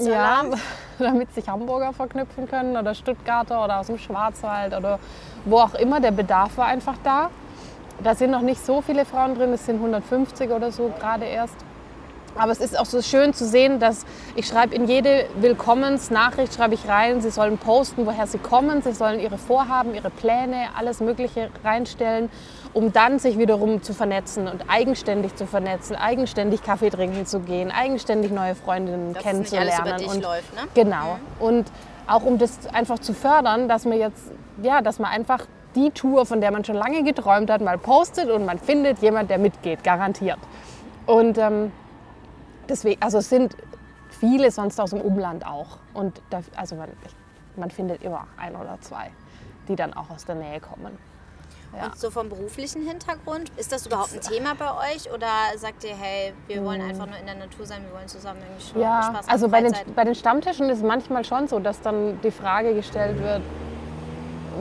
ja, 0.00 0.44
damit 0.98 1.34
sich 1.34 1.46
Hamburger 1.50 1.92
verknüpfen 1.92 2.48
können 2.48 2.78
oder 2.78 2.94
Stuttgarter 2.94 3.62
oder 3.62 3.80
aus 3.80 3.88
dem 3.88 3.98
Schwarzwald 3.98 4.72
oder 4.74 4.98
wo 5.44 5.58
auch 5.58 5.74
immer. 5.74 6.00
Der 6.00 6.12
Bedarf 6.12 6.56
war 6.56 6.66
einfach 6.66 6.96
da. 7.04 7.28
Da 8.02 8.14
sind 8.14 8.30
noch 8.30 8.42
nicht 8.42 8.64
so 8.64 8.80
viele 8.80 9.04
Frauen 9.04 9.34
drin, 9.34 9.52
es 9.52 9.66
sind 9.66 9.76
150 9.76 10.50
oder 10.50 10.70
so 10.70 10.92
gerade 11.00 11.24
erst. 11.24 11.56
Aber 12.36 12.52
es 12.52 12.60
ist 12.60 12.78
auch 12.78 12.84
so 12.84 13.02
schön 13.02 13.34
zu 13.34 13.44
sehen, 13.44 13.80
dass 13.80 14.04
ich 14.36 14.46
schreibe 14.46 14.74
in 14.74 14.86
jede 14.86 15.26
Willkommensnachricht 15.40 16.54
schreibe 16.54 16.74
ich 16.74 16.86
rein, 16.86 17.20
sie 17.20 17.30
sollen 17.30 17.58
posten, 17.58 18.06
woher 18.06 18.28
sie 18.28 18.38
kommen, 18.38 18.80
sie 18.82 18.92
sollen 18.92 19.18
ihre 19.18 19.38
Vorhaben, 19.38 19.94
ihre 19.94 20.10
Pläne, 20.10 20.68
alles 20.76 21.00
Mögliche 21.00 21.50
reinstellen, 21.64 22.30
um 22.74 22.92
dann 22.92 23.18
sich 23.18 23.38
wiederum 23.38 23.82
zu 23.82 23.92
vernetzen 23.92 24.46
und 24.46 24.62
eigenständig 24.68 25.34
zu 25.34 25.46
vernetzen, 25.46 25.96
eigenständig 25.96 26.62
Kaffee 26.62 26.90
trinken 26.90 27.26
zu 27.26 27.40
gehen, 27.40 27.72
eigenständig 27.72 28.30
neue 28.30 28.54
Freundinnen 28.54 29.14
Dass 29.14 29.24
es 29.24 29.32
nicht 29.32 29.58
alles 29.58 29.74
kennenzulernen. 29.74 29.88
über 29.88 29.96
dich 29.96 30.08
und 30.08 30.22
läuft, 30.22 30.54
ne? 30.54 30.60
Genau. 30.74 31.18
Und 31.40 31.66
auch 32.06 32.22
um 32.22 32.38
das 32.38 32.66
einfach 32.72 33.00
zu 33.00 33.14
fördern, 33.14 33.68
dass 33.68 33.84
man 33.84 33.98
jetzt, 33.98 34.30
ja, 34.62 34.80
dass 34.80 34.98
man 35.00 35.10
einfach 35.10 35.40
die 35.74 35.90
Tour, 35.90 36.26
von 36.26 36.40
der 36.40 36.50
man 36.50 36.64
schon 36.64 36.76
lange 36.76 37.02
geträumt 37.02 37.50
hat, 37.50 37.60
mal 37.60 37.78
postet 37.78 38.30
und 38.30 38.44
man 38.44 38.58
findet 38.58 38.98
jemand, 39.00 39.30
der 39.30 39.38
mitgeht, 39.38 39.84
garantiert. 39.84 40.38
Und 41.06 41.38
ähm, 41.38 41.72
deswegen, 42.68 43.00
also 43.02 43.18
es 43.18 43.28
sind 43.28 43.56
viele 44.10 44.50
sonst 44.50 44.80
aus 44.80 44.90
dem 44.90 45.00
Umland 45.00 45.46
auch. 45.46 45.78
Und 45.94 46.20
da, 46.30 46.40
also 46.56 46.76
man, 46.76 46.90
man 47.56 47.70
findet 47.70 48.02
immer 48.02 48.26
ein 48.36 48.56
oder 48.56 48.78
zwei, 48.80 49.10
die 49.68 49.76
dann 49.76 49.94
auch 49.94 50.10
aus 50.10 50.24
der 50.24 50.34
Nähe 50.34 50.60
kommen. 50.60 50.98
Ja. 51.76 51.86
Und 51.86 51.98
so 51.98 52.10
vom 52.10 52.30
beruflichen 52.30 52.86
Hintergrund, 52.86 53.50
ist 53.58 53.72
das 53.72 53.86
überhaupt 53.86 54.14
ein 54.14 54.22
Thema 54.22 54.54
bei 54.54 54.94
euch? 54.94 55.12
Oder 55.12 55.28
sagt 55.56 55.84
ihr, 55.84 55.94
hey, 55.94 56.32
wir 56.46 56.64
wollen 56.64 56.80
einfach 56.80 57.06
nur 57.06 57.18
in 57.18 57.26
der 57.26 57.34
Natur 57.34 57.66
sein, 57.66 57.84
wir 57.84 57.92
wollen 57.92 58.08
zusammen 58.08 58.40
irgendwie 58.40 58.62
Spaß 58.62 58.74
Mm. 58.74 58.80
Ja, 58.80 59.12
haben, 59.12 59.28
also 59.28 59.48
bei 59.48 59.60
den, 59.60 59.74
bei 59.94 60.04
den 60.04 60.14
Stammtischen 60.14 60.70
ist 60.70 60.78
es 60.78 60.84
manchmal 60.84 61.24
schon 61.24 61.46
so, 61.46 61.58
dass 61.58 61.80
dann 61.82 62.20
die 62.22 62.30
Frage 62.30 62.74
gestellt 62.74 63.20
wird, 63.22 63.42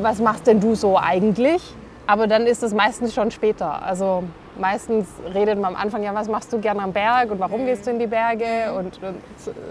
was 0.01 0.20
machst 0.20 0.48
denn 0.48 0.60
du 0.60 0.75
so 0.75 0.98
eigentlich? 0.98 1.62
Aber 2.06 2.27
dann 2.27 2.48
ist 2.48 2.63
es 2.63 2.74
meistens 2.74 3.13
schon 3.13 3.32
später. 3.32 3.84
Also 3.84 4.24
meistens 4.58 5.08
redet 5.34 5.60
man 5.60 5.75
am 5.75 5.82
Anfang, 5.82 6.04
ja, 6.04 6.13
was 6.16 6.30
machst 6.30 6.51
du 6.54 6.60
gerne 6.60 6.82
am 6.82 6.94
Berg 6.94 7.32
und 7.32 7.39
warum 7.39 7.66
gehst 7.66 7.86
du 7.86 7.92
in 7.92 8.00
die 8.00 8.08
Berge 8.08 8.74
und, 8.77 9.04
und 9.04 9.22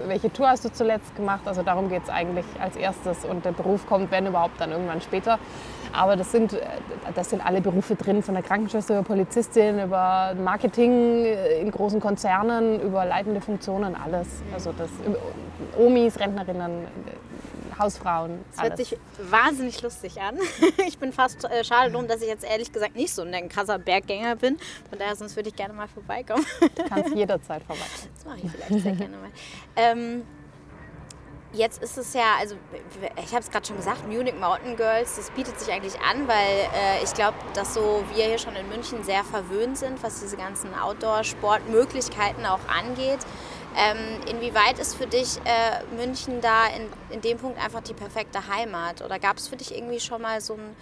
welche 0.06 0.32
Tour 0.32 0.48
hast 0.48 0.64
du 0.64 0.72
zuletzt 0.72 1.16
gemacht? 1.16 1.40
Also 1.46 1.62
darum 1.62 1.88
geht 1.88 2.02
es 2.04 2.10
eigentlich 2.10 2.44
als 2.60 2.76
erstes 2.76 3.24
und 3.24 3.44
der 3.44 3.52
Beruf 3.52 3.86
kommt, 3.86 4.10
wenn 4.10 4.26
überhaupt, 4.26 4.60
dann 4.60 4.70
irgendwann 4.70 5.00
später. 5.00 5.38
Aber 5.92 6.16
das 6.16 6.30
sind, 6.30 6.58
das 7.14 7.30
sind 7.30 7.44
alle 7.44 7.62
Berufe 7.62 7.94
drin, 7.94 8.22
von 8.22 8.34
der 8.34 8.42
Krankenschwester 8.42 8.98
über 8.98 9.02
Polizistin, 9.02 9.82
über 9.82 10.34
Marketing 10.42 11.24
in 11.60 11.70
großen 11.70 12.00
Konzernen, 12.00 12.80
über 12.80 13.06
leitende 13.06 13.40
Funktionen, 13.40 13.94
alles. 13.94 14.26
Also 14.52 14.72
das, 14.76 14.90
Omis, 15.78 16.18
Rentnerinnen, 16.20 16.84
Hausfrauen, 17.78 18.44
Das 18.52 18.62
hört 18.62 18.72
alles. 18.72 18.88
sich 18.88 18.98
wahnsinnig 19.30 19.82
lustig 19.82 20.20
an. 20.20 20.38
Ich 20.86 20.98
bin 20.98 21.12
fast 21.12 21.44
äh, 21.44 21.64
schade 21.64 21.90
drum, 21.92 22.06
dass 22.08 22.22
ich 22.22 22.28
jetzt 22.28 22.44
ehrlich 22.44 22.72
gesagt 22.72 22.94
nicht 22.96 23.12
so 23.12 23.22
ein 23.22 23.48
krasser 23.48 23.78
Berggänger 23.78 24.36
bin. 24.36 24.56
Von 24.88 24.98
daher, 24.98 25.16
sonst 25.16 25.36
würde 25.36 25.48
ich 25.50 25.56
gerne 25.56 25.74
mal 25.74 25.88
vorbeikommen. 25.88 26.44
Du 26.60 26.84
kannst 26.88 27.10
jederzeit 27.14 27.62
vorbei. 27.64 27.82
Das 28.14 28.24
mache 28.24 28.38
ich 28.42 28.50
vielleicht 28.50 28.82
sehr 28.82 28.92
gerne 28.94 29.16
mal. 29.16 29.30
Ähm, 29.76 30.22
jetzt 31.52 31.82
ist 31.82 31.96
es 31.98 32.14
ja, 32.14 32.36
also 32.38 32.56
ich 33.22 33.30
habe 33.32 33.40
es 33.40 33.50
gerade 33.50 33.66
schon 33.66 33.76
gesagt, 33.76 34.06
Munich 34.06 34.34
Mountain 34.38 34.76
Girls, 34.76 35.16
das 35.16 35.30
bietet 35.30 35.58
sich 35.58 35.72
eigentlich 35.72 35.98
an, 36.00 36.28
weil 36.28 36.68
äh, 36.74 37.02
ich 37.02 37.12
glaube, 37.14 37.36
dass 37.54 37.74
so 37.74 38.04
wir 38.14 38.24
hier 38.24 38.38
schon 38.38 38.54
in 38.56 38.68
München 38.68 39.02
sehr 39.04 39.24
verwöhnt 39.24 39.78
sind, 39.78 40.02
was 40.02 40.20
diese 40.20 40.36
ganzen 40.36 40.74
Outdoor-Sportmöglichkeiten 40.74 42.44
auch 42.46 42.60
angeht. 42.68 43.20
Ähm, 43.76 44.20
inwieweit 44.30 44.78
ist 44.78 44.94
für 44.94 45.06
dich 45.06 45.38
äh, 45.44 45.94
München 45.96 46.40
da 46.40 46.66
in, 46.66 47.14
in 47.14 47.20
dem 47.20 47.36
Punkt 47.38 47.62
einfach 47.62 47.82
die 47.82 47.92
perfekte 47.92 48.48
Heimat? 48.48 49.02
Oder 49.02 49.18
gab 49.18 49.36
es 49.36 49.48
für 49.48 49.56
dich 49.56 49.76
irgendwie 49.76 50.00
schon 50.00 50.22
mal 50.22 50.40
so 50.40 50.54
einen 50.54 50.74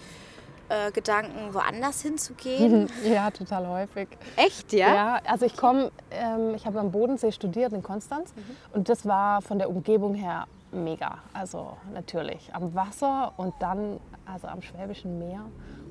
äh, 0.69 0.91
Gedanken, 0.91 1.53
woanders 1.53 2.01
hinzugehen? 2.01 2.89
Ja, 3.03 3.29
total 3.31 3.67
häufig. 3.67 4.07
Echt, 4.37 4.71
Ja, 4.93 5.19
also 5.25 5.45
ich 5.45 5.57
komme, 5.57 5.91
ähm, 6.09 6.55
ich 6.55 6.65
habe 6.65 6.79
am 6.79 6.91
Bodensee 6.91 7.31
studiert 7.31 7.73
in 7.73 7.83
Konstanz 7.83 8.33
und 8.73 8.87
das 8.87 9.05
war 9.05 9.41
von 9.41 9.59
der 9.59 9.69
Umgebung 9.69 10.15
her 10.15 10.47
mega. 10.71 11.19
Also 11.33 11.77
natürlich 11.93 12.49
am 12.53 12.73
Wasser 12.75 13.33
und 13.37 13.53
dann, 13.59 13.99
also 14.25 14.47
am 14.47 14.61
Schwäbischen 14.61 15.19
Meer 15.19 15.41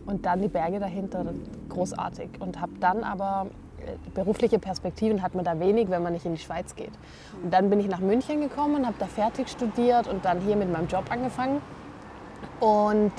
und 0.06 0.26
dann 0.26 0.40
die 0.42 0.48
Berge 0.48 0.80
dahinter, 0.80 1.24
großartig. 1.68 2.30
Und 2.40 2.60
habe 2.60 2.72
dann 2.80 3.04
aber 3.04 3.46
berufliche 4.14 4.58
Perspektiven 4.58 5.22
hat 5.22 5.34
man 5.34 5.44
da 5.44 5.58
wenig, 5.60 5.90
wenn 5.90 6.02
man 6.02 6.12
nicht 6.12 6.24
in 6.24 6.34
die 6.34 6.40
Schweiz 6.40 6.74
geht. 6.74 6.92
Und 7.42 7.52
dann 7.52 7.70
bin 7.70 7.80
ich 7.80 7.88
nach 7.88 8.00
München 8.00 8.40
gekommen, 8.40 8.86
habe 8.86 8.96
da 8.98 9.06
fertig 9.06 9.48
studiert 9.48 10.08
und 10.08 10.24
dann 10.24 10.40
hier 10.40 10.56
mit 10.56 10.72
meinem 10.72 10.88
Job 10.88 11.04
angefangen 11.10 11.60
und 12.60 13.12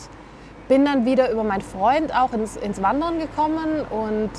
bin 0.67 0.85
dann 0.85 1.05
wieder 1.05 1.31
über 1.31 1.43
meinen 1.43 1.61
Freund 1.61 2.15
auch 2.15 2.33
ins, 2.33 2.55
ins 2.57 2.81
Wandern 2.81 3.19
gekommen 3.19 3.85
und 3.89 4.31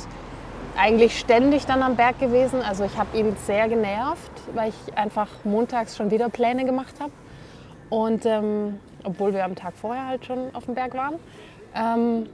eigentlich 0.76 1.18
ständig 1.18 1.66
dann 1.66 1.82
am 1.82 1.96
Berg 1.96 2.18
gewesen. 2.18 2.60
Also 2.62 2.84
ich 2.84 2.96
habe 2.98 3.16
ihn 3.16 3.36
sehr 3.46 3.68
genervt, 3.68 4.32
weil 4.54 4.70
ich 4.70 4.98
einfach 4.98 5.28
montags 5.44 5.96
schon 5.96 6.10
wieder 6.10 6.28
Pläne 6.28 6.64
gemacht 6.64 6.94
habe. 7.00 7.12
Und 7.88 8.26
ähm, 8.26 8.80
obwohl 9.04 9.32
wir 9.32 9.44
am 9.44 9.54
Tag 9.54 9.74
vorher 9.76 10.06
halt 10.06 10.26
schon 10.26 10.54
auf 10.54 10.66
dem 10.66 10.74
Berg 10.74 10.94
waren. 10.94 11.14
Ähm, 11.74 12.28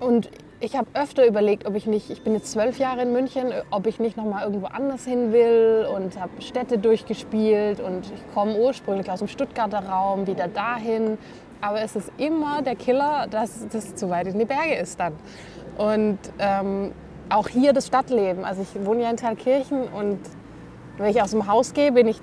und 0.00 0.30
ich 0.62 0.76
habe 0.76 0.86
öfter 0.94 1.26
überlegt, 1.26 1.66
ob 1.66 1.74
ich 1.74 1.86
nicht, 1.86 2.08
ich 2.08 2.22
bin 2.22 2.34
jetzt 2.34 2.52
zwölf 2.52 2.78
Jahre 2.78 3.02
in 3.02 3.12
München, 3.12 3.52
ob 3.72 3.86
ich 3.86 3.98
nicht 3.98 4.16
noch 4.16 4.24
mal 4.24 4.44
irgendwo 4.44 4.66
anders 4.66 5.04
hin 5.04 5.32
will 5.32 5.88
und 5.92 6.18
habe 6.20 6.40
Städte 6.40 6.78
durchgespielt 6.78 7.80
und 7.80 8.06
ich 8.06 8.34
komme 8.34 8.56
ursprünglich 8.56 9.10
aus 9.10 9.18
dem 9.18 9.26
Stuttgarter 9.26 9.80
Raum, 9.80 10.28
wieder 10.28 10.46
dahin. 10.46 11.18
Aber 11.60 11.80
es 11.80 11.96
ist 11.96 12.12
immer 12.16 12.62
der 12.62 12.76
Killer, 12.76 13.26
dass 13.28 13.66
das 13.72 13.96
zu 13.96 14.08
weit 14.08 14.28
in 14.28 14.38
die 14.38 14.44
Berge 14.44 14.76
ist 14.76 15.00
dann. 15.00 15.14
Und 15.78 16.18
ähm, 16.38 16.92
auch 17.28 17.48
hier 17.48 17.72
das 17.72 17.88
Stadtleben. 17.88 18.44
Also 18.44 18.62
ich 18.62 18.86
wohne 18.86 19.02
ja 19.02 19.10
in 19.10 19.16
Thalkirchen 19.16 19.88
und 19.88 20.20
wenn 20.96 21.10
ich 21.10 21.20
aus 21.20 21.32
dem 21.32 21.48
Haus 21.48 21.74
gehe, 21.74 21.90
bin 21.90 22.06
ich 22.06 22.20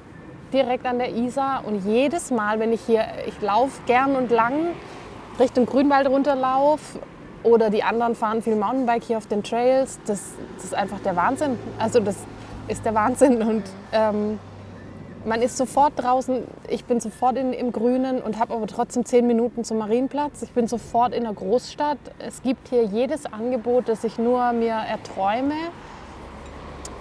direkt 0.53 0.85
an 0.85 0.97
der 0.97 1.13
Isar 1.13 1.63
und 1.65 1.85
jedes 1.85 2.31
Mal, 2.31 2.59
wenn 2.59 2.71
ich 2.71 2.81
hier, 2.81 3.03
ich 3.27 3.41
laufe 3.41 3.81
gern 3.85 4.15
und 4.15 4.31
lang 4.31 4.53
Richtung 5.39 5.65
Grünwald 5.65 6.07
runterlaufe 6.07 6.99
oder 7.43 7.69
die 7.69 7.83
anderen 7.83 8.15
fahren 8.15 8.41
viel 8.41 8.55
Mountainbike 8.55 9.03
hier 9.03 9.17
auf 9.17 9.27
den 9.27 9.43
Trails, 9.43 9.99
das, 10.05 10.33
das 10.55 10.65
ist 10.65 10.73
einfach 10.73 10.99
der 10.99 11.15
Wahnsinn. 11.15 11.57
Also 11.77 11.99
das 11.99 12.17
ist 12.67 12.85
der 12.85 12.93
Wahnsinn 12.93 13.41
und 13.41 13.63
ähm, 13.91 14.39
man 15.25 15.41
ist 15.41 15.57
sofort 15.57 15.93
draußen, 15.97 16.43
ich 16.69 16.85
bin 16.85 16.99
sofort 16.99 17.37
in, 17.37 17.51
im 17.51 17.71
Grünen 17.71 18.21
und 18.21 18.39
habe 18.39 18.53
aber 18.53 18.67
trotzdem 18.67 19.05
zehn 19.05 19.27
Minuten 19.27 19.63
zum 19.63 19.77
Marienplatz. 19.77 20.41
Ich 20.43 20.51
bin 20.51 20.67
sofort 20.67 21.13
in 21.13 21.23
der 21.23 21.33
Großstadt. 21.33 21.97
Es 22.19 22.41
gibt 22.41 22.69
hier 22.69 22.83
jedes 22.83 23.25
Angebot, 23.25 23.89
das 23.89 24.03
ich 24.03 24.17
nur 24.17 24.53
mir 24.53 24.73
erträume. 24.73 25.55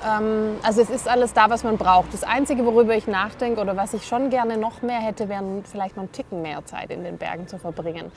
Ähm, 0.04 0.56
also 0.62 0.80
es 0.80 0.90
ist 0.90 1.08
alles 1.08 1.32
da, 1.32 1.48
was 1.50 1.64
man 1.64 1.76
braucht. 1.76 2.12
Das 2.12 2.24
Einzige, 2.24 2.64
worüber 2.66 2.96
ich 2.96 3.06
nachdenke 3.06 3.60
oder 3.60 3.76
was 3.76 3.94
ich 3.94 4.06
schon 4.06 4.30
gerne 4.30 4.56
noch 4.56 4.82
mehr 4.82 5.00
hätte, 5.00 5.28
wäre 5.28 5.44
vielleicht 5.64 5.96
noch 5.96 6.04
einen 6.04 6.12
Ticken 6.12 6.42
mehr 6.42 6.64
Zeit 6.64 6.90
in 6.90 7.04
den 7.04 7.18
Bergen 7.18 7.46
zu 7.46 7.58
verbringen. 7.58 8.10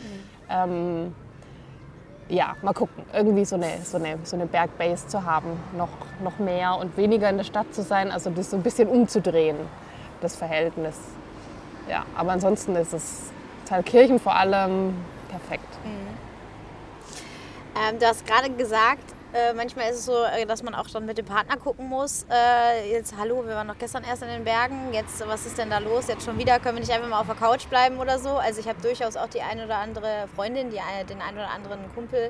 Ähm, 0.49 1.13
ja, 2.31 2.55
mal 2.61 2.73
gucken. 2.73 3.03
Irgendwie 3.13 3.45
so 3.45 3.55
eine, 3.55 3.69
so 3.83 3.97
eine, 3.97 4.17
so 4.23 4.35
eine 4.35 4.45
Bergbase 4.45 5.07
zu 5.07 5.25
haben, 5.25 5.59
noch, 5.77 5.89
noch 6.23 6.39
mehr 6.39 6.77
und 6.77 6.95
weniger 6.97 7.29
in 7.29 7.37
der 7.37 7.43
Stadt 7.43 7.73
zu 7.73 7.83
sein. 7.83 8.09
Also 8.09 8.29
das 8.29 8.49
so 8.51 8.57
ein 8.57 8.63
bisschen 8.63 8.87
umzudrehen, 8.87 9.57
das 10.21 10.35
Verhältnis. 10.35 10.95
Ja, 11.89 12.05
aber 12.15 12.31
ansonsten 12.31 12.75
ist 12.75 12.93
es 12.93 13.31
Thalkirchen 13.67 14.19
vor 14.19 14.35
allem 14.35 14.95
perfekt. 15.29 15.67
Ähm, 17.75 17.99
du 17.99 18.05
hast 18.05 18.25
gerade 18.25 18.49
gesagt, 18.49 19.03
Äh, 19.33 19.53
manchmal 19.53 19.89
ist 19.91 19.99
es 19.99 20.05
so, 20.05 20.23
äh, 20.25 20.45
dass 20.45 20.61
man 20.61 20.75
auch 20.75 20.89
dann 20.89 21.05
mit 21.05 21.17
dem 21.17 21.25
Partner 21.25 21.55
gucken 21.55 21.87
muss. 21.87 22.25
Äh, 22.29 22.91
jetzt, 22.91 23.13
hallo, 23.17 23.45
wir 23.45 23.55
waren 23.55 23.67
noch 23.67 23.77
gestern 23.77 24.03
erst 24.03 24.23
in 24.23 24.27
den 24.27 24.43
Bergen. 24.43 24.93
Jetzt, 24.93 25.25
was 25.25 25.45
ist 25.45 25.57
denn 25.57 25.69
da 25.69 25.77
los? 25.77 26.07
Jetzt 26.09 26.25
schon 26.25 26.37
wieder, 26.37 26.59
können 26.59 26.75
wir 26.75 26.81
nicht 26.81 26.91
einfach 26.91 27.07
mal 27.07 27.21
auf 27.21 27.27
der 27.27 27.35
Couch 27.35 27.67
bleiben 27.67 27.97
oder 27.97 28.19
so? 28.19 28.31
Also 28.31 28.59
ich 28.59 28.67
habe 28.67 28.81
durchaus 28.81 29.15
auch 29.15 29.27
die 29.27 29.41
eine 29.41 29.63
oder 29.65 29.77
andere 29.77 30.27
Freundin, 30.35 30.69
die 30.69 30.81
eine, 30.81 31.05
den 31.05 31.21
einen 31.21 31.37
oder 31.37 31.49
anderen 31.49 31.79
Kumpel, 31.95 32.29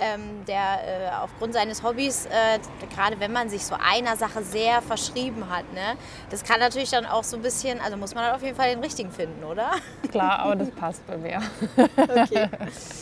ähm, 0.00 0.44
der 0.48 0.58
äh, 0.58 1.10
aufgrund 1.22 1.54
seines 1.54 1.84
Hobbys, 1.84 2.26
äh, 2.26 2.58
gerade 2.92 3.20
wenn 3.20 3.32
man 3.32 3.48
sich 3.48 3.64
so 3.64 3.76
einer 3.80 4.16
Sache 4.16 4.42
sehr 4.42 4.82
verschrieben 4.82 5.48
hat, 5.48 5.72
ne, 5.72 5.96
das 6.30 6.42
kann 6.42 6.58
natürlich 6.58 6.90
dann 6.90 7.06
auch 7.06 7.22
so 7.22 7.36
ein 7.36 7.42
bisschen, 7.42 7.80
also 7.80 7.96
muss 7.96 8.14
man 8.14 8.24
halt 8.24 8.34
auf 8.34 8.42
jeden 8.42 8.56
Fall 8.56 8.70
den 8.70 8.80
richtigen 8.80 9.12
finden, 9.12 9.44
oder? 9.44 9.70
Klar, 10.10 10.40
aber 10.40 10.56
das 10.56 10.70
passt 10.72 11.06
bei 11.06 11.16
mir. 11.16 11.40
Okay. 11.76 12.48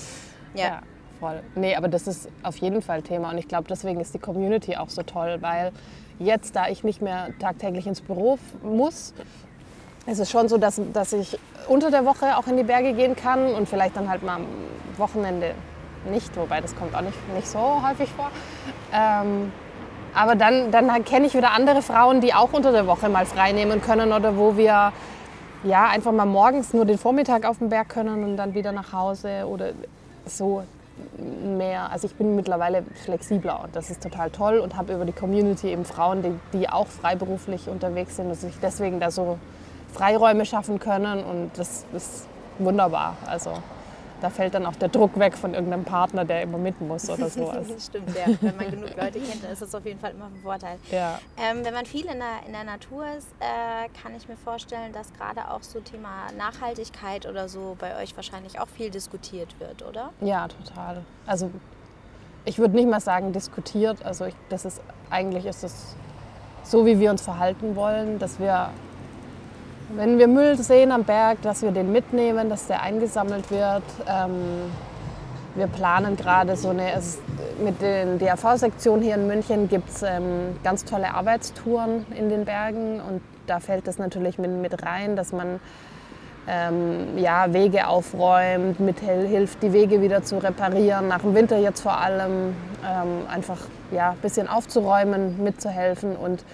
ja. 0.54 0.64
Ja, 0.64 0.82
voll. 1.20 1.40
Nee, 1.54 1.76
aber 1.76 1.88
das 1.88 2.06
ist 2.06 2.28
auf 2.42 2.56
jeden 2.58 2.82
Fall 2.82 3.02
Thema 3.02 3.30
und 3.30 3.38
ich 3.38 3.48
glaube, 3.48 3.64
deswegen 3.68 4.00
ist 4.00 4.14
die 4.14 4.18
Community 4.18 4.76
auch 4.76 4.90
so 4.90 5.02
toll, 5.02 5.38
weil 5.40 5.72
jetzt, 6.18 6.56
da 6.56 6.68
ich 6.68 6.84
nicht 6.84 7.02
mehr 7.02 7.28
tagtäglich 7.38 7.86
ins 7.86 8.00
Büro 8.00 8.38
muss, 8.62 9.14
ist 10.06 10.18
es 10.18 10.30
schon 10.30 10.48
so, 10.48 10.58
dass, 10.58 10.80
dass 10.92 11.12
ich 11.12 11.38
unter 11.68 11.90
der 11.90 12.04
Woche 12.04 12.36
auch 12.36 12.46
in 12.46 12.56
die 12.56 12.62
Berge 12.62 12.94
gehen 12.94 13.14
kann 13.14 13.54
und 13.54 13.68
vielleicht 13.68 13.96
dann 13.96 14.08
halt 14.08 14.22
mal 14.22 14.36
am 14.36 14.46
Wochenende 14.96 15.52
nicht, 16.10 16.34
wobei 16.36 16.60
das 16.60 16.74
kommt 16.74 16.94
auch 16.94 17.02
nicht, 17.02 17.34
nicht 17.34 17.46
so 17.46 17.82
häufig 17.86 18.08
vor. 18.10 18.30
Ähm, 18.92 19.52
aber 20.14 20.34
dann, 20.34 20.70
dann 20.70 21.04
kenne 21.04 21.26
ich 21.26 21.34
wieder 21.34 21.52
andere 21.52 21.82
Frauen, 21.82 22.20
die 22.20 22.32
auch 22.32 22.52
unter 22.52 22.72
der 22.72 22.86
Woche 22.86 23.08
mal 23.08 23.26
frei 23.26 23.52
nehmen 23.52 23.82
können 23.82 24.12
oder 24.12 24.36
wo 24.36 24.56
wir 24.56 24.92
ja, 25.64 25.88
einfach 25.88 26.12
mal 26.12 26.24
morgens 26.24 26.72
nur 26.72 26.84
den 26.84 26.98
Vormittag 26.98 27.44
auf 27.44 27.58
den 27.58 27.68
Berg 27.68 27.88
können 27.88 28.24
und 28.24 28.36
dann 28.36 28.54
wieder 28.54 28.72
nach 28.72 28.92
Hause 28.92 29.46
oder 29.46 29.70
so 30.24 30.62
mehr. 31.56 31.90
Also 31.90 32.06
ich 32.06 32.14
bin 32.14 32.36
mittlerweile 32.36 32.84
flexibler 33.04 33.64
und 33.64 33.74
das 33.74 33.90
ist 33.90 34.02
total 34.02 34.30
toll 34.30 34.58
und 34.58 34.76
habe 34.76 34.94
über 34.94 35.04
die 35.04 35.12
Community 35.12 35.68
eben 35.68 35.84
Frauen, 35.84 36.22
die, 36.22 36.58
die 36.58 36.68
auch 36.68 36.86
freiberuflich 36.86 37.68
unterwegs 37.68 38.16
sind 38.16 38.28
und 38.28 38.34
sich 38.34 38.54
deswegen 38.62 39.00
da 39.00 39.10
so 39.10 39.38
Freiräume 39.92 40.44
schaffen 40.44 40.78
können 40.78 41.24
und 41.24 41.50
das 41.56 41.84
ist 41.92 42.26
wunderbar. 42.58 43.16
Also 43.26 43.52
da 44.20 44.30
fällt 44.30 44.54
dann 44.54 44.66
auch 44.66 44.76
der 44.76 44.88
Druck 44.88 45.18
weg 45.18 45.36
von 45.36 45.54
irgendeinem 45.54 45.84
Partner, 45.84 46.24
der 46.24 46.42
immer 46.42 46.58
mit 46.58 46.80
muss 46.80 47.08
oder 47.08 47.28
sowas. 47.30 47.66
Stimmt, 47.86 48.10
ja. 48.16 48.34
Wenn 48.40 48.56
man 48.56 48.70
genug 48.70 48.90
Leute 48.96 49.20
kennt, 49.20 49.42
dann 49.42 49.52
ist 49.52 49.62
das 49.62 49.74
auf 49.74 49.84
jeden 49.84 50.00
Fall 50.00 50.12
immer 50.12 50.26
ein 50.26 50.40
Vorteil. 50.42 50.78
Ja. 50.90 51.18
Ähm, 51.36 51.64
wenn 51.64 51.74
man 51.74 51.86
viel 51.86 52.06
in 52.06 52.18
der, 52.18 52.46
in 52.46 52.52
der 52.52 52.64
Natur 52.64 53.04
ist, 53.16 53.28
äh, 53.40 53.88
kann 54.02 54.14
ich 54.16 54.28
mir 54.28 54.36
vorstellen, 54.36 54.92
dass 54.92 55.12
gerade 55.12 55.50
auch 55.50 55.62
so 55.62 55.80
Thema 55.80 56.26
Nachhaltigkeit 56.36 57.26
oder 57.26 57.48
so 57.48 57.76
bei 57.78 58.00
euch 58.02 58.16
wahrscheinlich 58.16 58.60
auch 58.60 58.68
viel 58.68 58.90
diskutiert 58.90 59.58
wird, 59.60 59.82
oder? 59.82 60.10
Ja, 60.20 60.48
total. 60.48 61.04
Also 61.26 61.50
ich 62.44 62.58
würde 62.58 62.74
nicht 62.74 62.88
mal 62.88 63.00
sagen 63.00 63.32
diskutiert. 63.32 64.04
Also 64.04 64.24
ich, 64.24 64.34
das 64.48 64.64
ist 64.64 64.80
eigentlich 65.10 65.46
ist 65.46 65.64
es 65.64 65.96
so, 66.62 66.84
wie 66.86 66.98
wir 66.98 67.10
uns 67.10 67.22
verhalten 67.22 67.76
wollen, 67.76 68.18
dass 68.18 68.38
wir, 68.38 68.70
wenn 69.94 70.18
wir 70.18 70.28
Müll 70.28 70.56
sehen 70.56 70.92
am 70.92 71.04
Berg, 71.04 71.42
dass 71.42 71.62
wir 71.62 71.70
den 71.70 71.92
mitnehmen, 71.92 72.50
dass 72.50 72.66
der 72.66 72.82
eingesammelt 72.82 73.50
wird. 73.50 73.82
Ähm, 74.06 74.70
wir 75.54 75.66
planen 75.66 76.16
gerade 76.16 76.56
so 76.56 76.68
eine, 76.68 76.92
es, 76.92 77.18
mit 77.62 77.80
den 77.82 78.18
DRV-Sektion 78.18 79.00
hier 79.00 79.14
in 79.14 79.26
München 79.26 79.68
gibt 79.68 79.88
es 79.88 80.02
ähm, 80.02 80.56
ganz 80.62 80.84
tolle 80.84 81.14
Arbeitstouren 81.14 82.06
in 82.16 82.28
den 82.28 82.44
Bergen 82.44 83.00
und 83.00 83.20
da 83.46 83.60
fällt 83.60 83.86
das 83.86 83.98
natürlich 83.98 84.38
mit, 84.38 84.50
mit 84.50 84.84
rein, 84.84 85.16
dass 85.16 85.32
man 85.32 85.58
ähm, 86.46 87.18
ja, 87.18 87.52
Wege 87.52 87.88
aufräumt, 87.88 88.80
mithilft, 88.80 89.62
die 89.62 89.72
Wege 89.72 90.00
wieder 90.00 90.22
zu 90.22 90.38
reparieren, 90.38 91.08
nach 91.08 91.20
dem 91.20 91.34
Winter 91.34 91.58
jetzt 91.58 91.80
vor 91.80 91.98
allem 91.98 92.54
ähm, 92.86 93.26
einfach 93.28 93.58
ja, 93.90 94.10
ein 94.10 94.18
bisschen 94.18 94.48
aufzuräumen, 94.48 95.42
mitzuhelfen. 95.42 96.16
Und 96.16 96.44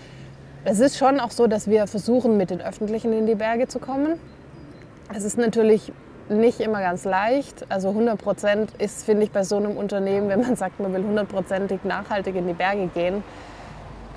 es 0.64 0.80
ist 0.80 0.96
schon 0.96 1.20
auch 1.20 1.30
so, 1.30 1.46
dass 1.46 1.68
wir 1.68 1.86
versuchen, 1.86 2.36
mit 2.36 2.50
den 2.50 2.60
Öffentlichen 2.60 3.12
in 3.12 3.26
die 3.26 3.34
Berge 3.34 3.68
zu 3.68 3.78
kommen. 3.78 4.18
Es 5.14 5.24
ist 5.24 5.36
natürlich 5.36 5.92
nicht 6.28 6.60
immer 6.60 6.80
ganz 6.80 7.04
leicht. 7.04 7.66
Also 7.68 7.88
100 7.90 8.20
Prozent 8.20 8.70
ist, 8.78 9.04
finde 9.04 9.24
ich, 9.24 9.30
bei 9.30 9.44
so 9.44 9.56
einem 9.56 9.76
Unternehmen, 9.76 10.28
wenn 10.28 10.40
man 10.40 10.56
sagt, 10.56 10.80
man 10.80 10.92
will 10.92 11.04
hundertprozentig 11.04 11.84
nachhaltig 11.84 12.34
in 12.34 12.46
die 12.46 12.54
Berge 12.54 12.86
gehen, 12.88 13.22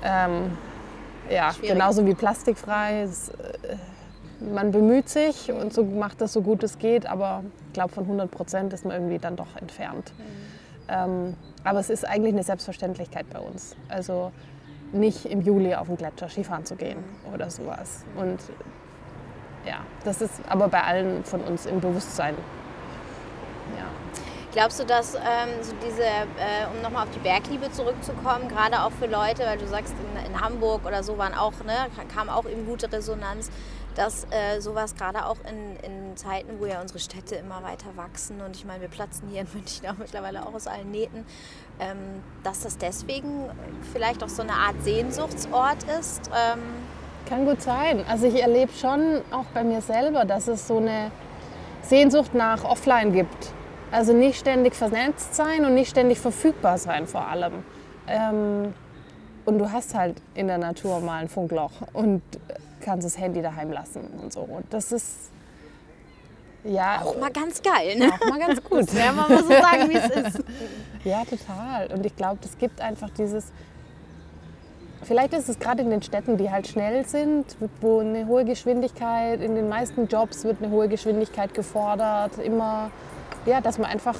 ähm, 0.02 0.56
ja, 1.30 1.52
Schwierig. 1.52 1.72
genauso 1.72 2.06
wie 2.06 2.14
plastikfrei. 2.14 3.02
Es, 3.02 3.28
äh, 3.28 3.32
man 4.52 4.70
bemüht 4.70 5.08
sich 5.08 5.52
und 5.52 5.74
so 5.74 5.84
macht 5.84 6.20
das 6.20 6.32
so 6.32 6.42
gut 6.42 6.62
es 6.62 6.78
geht, 6.78 7.06
aber 7.06 7.42
ich 7.66 7.72
glaube, 7.72 7.92
von 7.92 8.04
100 8.04 8.30
Prozent 8.30 8.72
ist 8.72 8.84
man 8.84 8.94
irgendwie 8.94 9.18
dann 9.18 9.36
doch 9.36 9.56
entfernt. 9.60 10.12
Ähm, 10.88 11.34
aber 11.64 11.80
es 11.80 11.90
ist 11.90 12.06
eigentlich 12.06 12.32
eine 12.32 12.44
Selbstverständlichkeit 12.44 13.26
bei 13.30 13.40
uns. 13.40 13.76
Also 13.88 14.32
nicht 14.92 15.26
im 15.26 15.40
Juli 15.40 15.74
auf 15.74 15.86
den 15.86 15.96
Gletscher 15.96 16.28
Skifahren 16.28 16.64
zu 16.64 16.76
gehen 16.76 16.98
oder 17.32 17.50
sowas. 17.50 18.04
Und 18.16 18.38
ja, 19.66 19.80
das 20.04 20.20
ist 20.22 20.40
aber 20.48 20.68
bei 20.68 20.82
allen 20.82 21.24
von 21.24 21.40
uns 21.42 21.66
im 21.66 21.80
Bewusstsein. 21.80 22.34
Ja. 23.76 23.84
Glaubst 24.52 24.80
du, 24.80 24.84
dass 24.84 25.14
ähm, 25.14 25.20
so 25.60 25.74
diese, 25.86 26.02
äh, 26.02 26.66
um 26.74 26.80
nochmal 26.82 27.04
auf 27.04 27.10
die 27.10 27.18
Bergliebe 27.18 27.70
zurückzukommen, 27.70 28.48
gerade 28.48 28.82
auch 28.82 28.92
für 28.92 29.06
Leute, 29.06 29.44
weil 29.44 29.58
du 29.58 29.66
sagst, 29.66 29.94
in, 29.94 30.32
in 30.32 30.40
Hamburg 30.40 30.86
oder 30.86 31.02
so 31.02 31.18
waren 31.18 31.34
auch, 31.34 31.52
ne, 31.64 31.88
kam 32.14 32.28
auch 32.28 32.46
eben 32.46 32.66
gute 32.66 32.90
Resonanz, 32.90 33.50
dass 33.98 34.26
äh, 34.30 34.60
sowas 34.60 34.94
gerade 34.94 35.26
auch 35.26 35.38
in, 35.50 35.76
in 35.82 36.16
Zeiten, 36.16 36.60
wo 36.60 36.66
ja 36.66 36.80
unsere 36.80 37.00
Städte 37.00 37.34
immer 37.34 37.64
weiter 37.64 37.96
wachsen 37.96 38.40
und 38.40 38.54
ich 38.54 38.64
meine, 38.64 38.80
wir 38.80 38.88
platzen 38.88 39.28
hier 39.28 39.40
in 39.40 39.48
München 39.52 39.88
auch 39.88 39.98
mittlerweile 39.98 40.46
auch 40.46 40.54
aus 40.54 40.68
allen 40.68 40.92
Nähten, 40.92 41.26
ähm, 41.80 41.96
dass 42.44 42.60
das 42.60 42.78
deswegen 42.78 43.46
vielleicht 43.92 44.22
auch 44.22 44.28
so 44.28 44.42
eine 44.42 44.52
Art 44.52 44.76
Sehnsuchtsort 44.84 45.82
ist. 45.98 46.28
Ähm, 46.28 46.60
Kann 47.28 47.44
gut 47.44 47.60
sein. 47.60 48.04
Also 48.08 48.26
ich 48.26 48.40
erlebe 48.40 48.72
schon 48.72 49.20
auch 49.32 49.46
bei 49.52 49.64
mir 49.64 49.80
selber, 49.80 50.24
dass 50.24 50.46
es 50.46 50.68
so 50.68 50.76
eine 50.76 51.10
Sehnsucht 51.82 52.34
nach 52.34 52.62
Offline 52.62 53.12
gibt. 53.12 53.52
Also 53.90 54.12
nicht 54.12 54.38
ständig 54.38 54.76
vernetzt 54.76 55.34
sein 55.34 55.64
und 55.64 55.74
nicht 55.74 55.90
ständig 55.90 56.20
verfügbar 56.20 56.78
sein 56.78 57.08
vor 57.08 57.26
allem. 57.26 57.64
Ähm, 58.06 58.74
und 59.44 59.58
du 59.58 59.72
hast 59.72 59.94
halt 59.94 60.22
in 60.34 60.46
der 60.46 60.58
Natur 60.58 61.00
mal 61.00 61.22
ein 61.22 61.28
Funkloch 61.28 61.72
und 61.94 62.22
kannst 62.88 63.04
das 63.04 63.18
Handy 63.18 63.42
daheim 63.42 63.70
lassen 63.70 64.00
und 64.22 64.32
so. 64.32 64.40
Und 64.40 64.64
das 64.72 64.92
ist 64.92 65.30
ja 66.64 67.02
auch 67.02 67.18
mal 67.18 67.30
ganz 67.30 67.60
geil, 67.60 67.98
ne? 67.98 68.10
auch 68.10 68.30
mal 68.30 68.38
ganz 68.38 68.64
gut. 68.64 68.90
Ja, 68.94 69.12
man 69.12 69.30
muss 69.30 69.42
so 69.42 69.48
sagen, 69.48 69.90
wie 69.90 69.96
es 69.96 70.08
ist. 70.08 70.44
Ja, 71.04 71.22
total. 71.24 71.92
Und 71.92 72.04
ich 72.04 72.16
glaube, 72.16 72.38
das 72.40 72.56
gibt 72.58 72.80
einfach 72.80 73.10
dieses. 73.10 73.52
Vielleicht 75.02 75.32
ist 75.32 75.48
es 75.48 75.58
gerade 75.58 75.82
in 75.82 75.90
den 75.90 76.02
Städten, 76.02 76.38
die 76.38 76.50
halt 76.50 76.66
schnell 76.66 77.06
sind, 77.06 77.44
wo 77.80 78.00
eine 78.00 78.26
hohe 78.26 78.44
Geschwindigkeit, 78.44 79.40
in 79.40 79.54
den 79.54 79.68
meisten 79.68 80.08
Jobs 80.08 80.44
wird 80.44 80.60
eine 80.60 80.72
hohe 80.72 80.88
Geschwindigkeit 80.88 81.54
gefordert. 81.54 82.38
Immer, 82.38 82.90
ja, 83.46 83.60
dass 83.60 83.78
man 83.78 83.90
einfach 83.90 84.16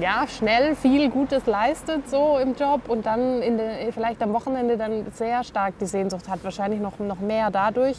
ja, 0.00 0.26
schnell 0.26 0.74
viel 0.74 1.10
Gutes 1.10 1.46
leistet 1.46 2.08
so 2.08 2.38
im 2.38 2.54
Job 2.54 2.88
und 2.88 3.06
dann 3.06 3.40
der, 3.40 3.92
vielleicht 3.92 4.22
am 4.22 4.32
Wochenende 4.32 4.76
dann 4.76 5.06
sehr 5.14 5.44
stark 5.44 5.74
die 5.78 5.86
Sehnsucht 5.86 6.28
hat, 6.28 6.42
wahrscheinlich 6.44 6.80
noch, 6.80 6.98
noch 6.98 7.20
mehr 7.20 7.50
dadurch 7.50 7.96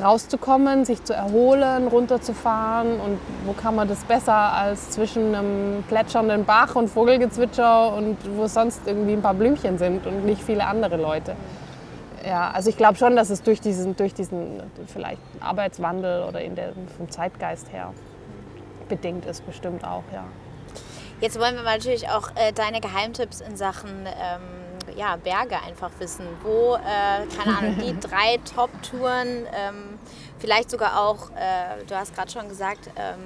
rauszukommen, 0.00 0.84
sich 0.84 1.04
zu 1.04 1.12
erholen, 1.12 1.86
runterzufahren 1.88 2.98
und 2.98 3.18
wo 3.44 3.52
kann 3.52 3.74
man 3.74 3.88
das 3.88 4.02
besser 4.04 4.34
als 4.34 4.90
zwischen 4.90 5.34
einem 5.34 5.84
plätschernden 5.86 6.44
Bach 6.44 6.74
und 6.76 6.88
Vogelgezwitscher 6.88 7.94
und 7.94 8.16
wo 8.36 8.46
sonst 8.46 8.80
irgendwie 8.86 9.12
ein 9.12 9.22
paar 9.22 9.34
Blümchen 9.34 9.78
sind 9.78 10.06
und 10.06 10.24
nicht 10.24 10.42
viele 10.42 10.66
andere 10.66 10.96
Leute. 10.96 11.36
Ja, 12.26 12.50
also 12.52 12.70
ich 12.70 12.76
glaube 12.76 12.96
schon, 12.96 13.16
dass 13.16 13.30
es 13.30 13.42
durch 13.42 13.60
diesen, 13.60 13.96
durch 13.96 14.14
diesen 14.14 14.62
vielleicht 14.86 15.20
Arbeitswandel 15.40 16.22
oder 16.22 16.40
in 16.40 16.54
der, 16.54 16.72
vom 16.96 17.10
Zeitgeist 17.10 17.72
her 17.72 17.92
bedingt 18.88 19.26
ist, 19.26 19.44
bestimmt 19.44 19.84
auch, 19.84 20.04
ja. 20.12 20.24
Jetzt 21.22 21.38
wollen 21.38 21.54
wir 21.54 21.62
natürlich 21.62 22.08
auch 22.08 22.30
äh, 22.34 22.52
deine 22.52 22.80
Geheimtipps 22.80 23.42
in 23.42 23.56
Sachen 23.56 24.06
ähm, 24.06 24.96
ja, 24.96 25.14
Berge 25.14 25.54
einfach 25.62 25.92
wissen. 26.00 26.26
Wo, 26.42 26.74
äh, 26.74 27.26
keine 27.36 27.56
Ahnung, 27.56 27.76
die 27.78 27.96
drei 28.00 28.40
Top-Touren, 28.56 29.46
ähm, 29.54 30.00
vielleicht 30.40 30.68
sogar 30.68 31.00
auch, 31.00 31.30
äh, 31.30 31.84
du 31.86 31.94
hast 31.94 32.16
gerade 32.16 32.28
schon 32.28 32.48
gesagt, 32.48 32.90
ähm, 32.96 33.20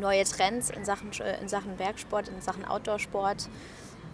neue 0.00 0.24
Trends 0.24 0.70
in 0.70 0.86
Sachen, 0.86 1.12
äh, 1.20 1.38
in 1.38 1.48
Sachen 1.48 1.76
Bergsport, 1.76 2.28
in 2.28 2.40
Sachen 2.40 2.64
Outdoorsport. 2.64 3.46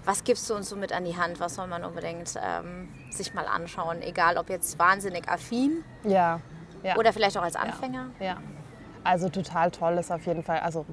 Was 0.05 0.25
gibst 0.25 0.51
du 0.51 0.57
uns 0.57 0.69
so 0.69 0.75
mit 0.75 0.93
an 0.93 1.05
die 1.05 1.17
Hand? 1.17 1.39
Was 1.39 1.55
soll 1.55 1.69
man 1.69 1.85
unbedingt 1.85 2.35
ähm, 2.45 2.89
sich 3.11 3.33
mal 3.33 3.47
anschauen? 3.47 4.03
Egal, 4.03 4.39
ob 4.39 4.51
jetzt 4.51 4.77
wahnsinnig 4.77 5.29
affin 5.29 5.85
Ja, 6.03 6.41
ja. 6.83 6.97
oder 6.97 7.13
vielleicht 7.13 7.39
auch 7.39 7.43
als 7.43 7.55
Anfänger. 7.55 8.11
Ja, 8.19 8.39
also 9.05 9.29
total 9.29 9.71
toll 9.71 9.99
ist 9.99 10.11
auf 10.11 10.27
jeden 10.27 10.43
Fall. 10.43 10.59
Also 10.59 10.85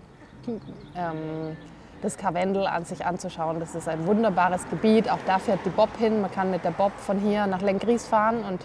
ähm, 0.95 1.57
das 2.01 2.17
Karwendel 2.17 2.67
an 2.67 2.85
sich 2.85 3.05
anzuschauen, 3.05 3.59
das 3.59 3.75
ist 3.75 3.87
ein 3.87 4.05
wunderbares 4.05 4.69
Gebiet. 4.69 5.09
Auch 5.09 5.19
da 5.25 5.39
fährt 5.39 5.59
die 5.65 5.69
Bob 5.69 5.89
hin. 5.97 6.21
Man 6.21 6.31
kann 6.31 6.51
mit 6.51 6.63
der 6.63 6.71
Bob 6.71 6.91
von 6.97 7.19
hier 7.19 7.47
nach 7.47 7.61
Lenkries 7.61 8.05
fahren 8.05 8.43
und 8.47 8.61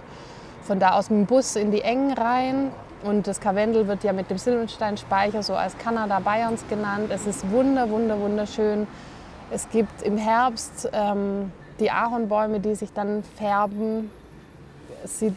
von 0.62 0.78
da 0.78 0.92
aus 0.92 1.10
mit 1.10 1.20
dem 1.20 1.26
Bus 1.26 1.56
in 1.56 1.70
die 1.70 1.82
Engen 1.82 2.12
rein. 2.12 2.70
Und 3.02 3.26
das 3.26 3.40
Karwendel 3.40 3.88
wird 3.88 4.04
ja 4.04 4.12
mit 4.12 4.30
dem 4.30 4.36
Silbensteinspeicher 4.36 5.42
so 5.42 5.54
als 5.54 5.78
Kanada 5.78 6.20
Bayerns 6.20 6.66
genannt. 6.68 7.10
Es 7.10 7.26
ist 7.26 7.50
wunder, 7.50 7.88
wunder, 7.88 8.20
wunderschön. 8.20 8.86
Es 9.50 9.68
gibt 9.70 10.02
im 10.02 10.18
Herbst 10.18 10.88
ähm, 10.92 11.50
die 11.80 11.90
Ahornbäume, 11.90 12.60
die 12.60 12.74
sich 12.74 12.92
dann 12.92 13.24
färben. 13.36 14.10
Es 15.02 15.18
sieht 15.18 15.36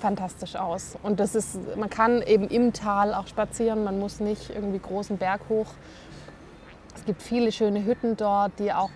fantastisch 0.00 0.56
aus. 0.56 0.96
Und 1.02 1.20
das 1.20 1.34
ist, 1.34 1.58
man 1.76 1.90
kann 1.90 2.22
eben 2.22 2.48
im 2.48 2.72
Tal 2.72 3.14
auch 3.14 3.26
spazieren, 3.26 3.84
man 3.84 3.98
muss 3.98 4.20
nicht 4.20 4.50
irgendwie 4.50 4.78
großen 4.78 5.18
Berg 5.18 5.42
hoch. 5.48 5.66
Es 7.04 7.08
gibt 7.08 7.20
viele 7.20 7.52
schöne 7.52 7.84
Hütten 7.84 8.16
dort, 8.16 8.52
die 8.58 8.72
auch 8.72 8.88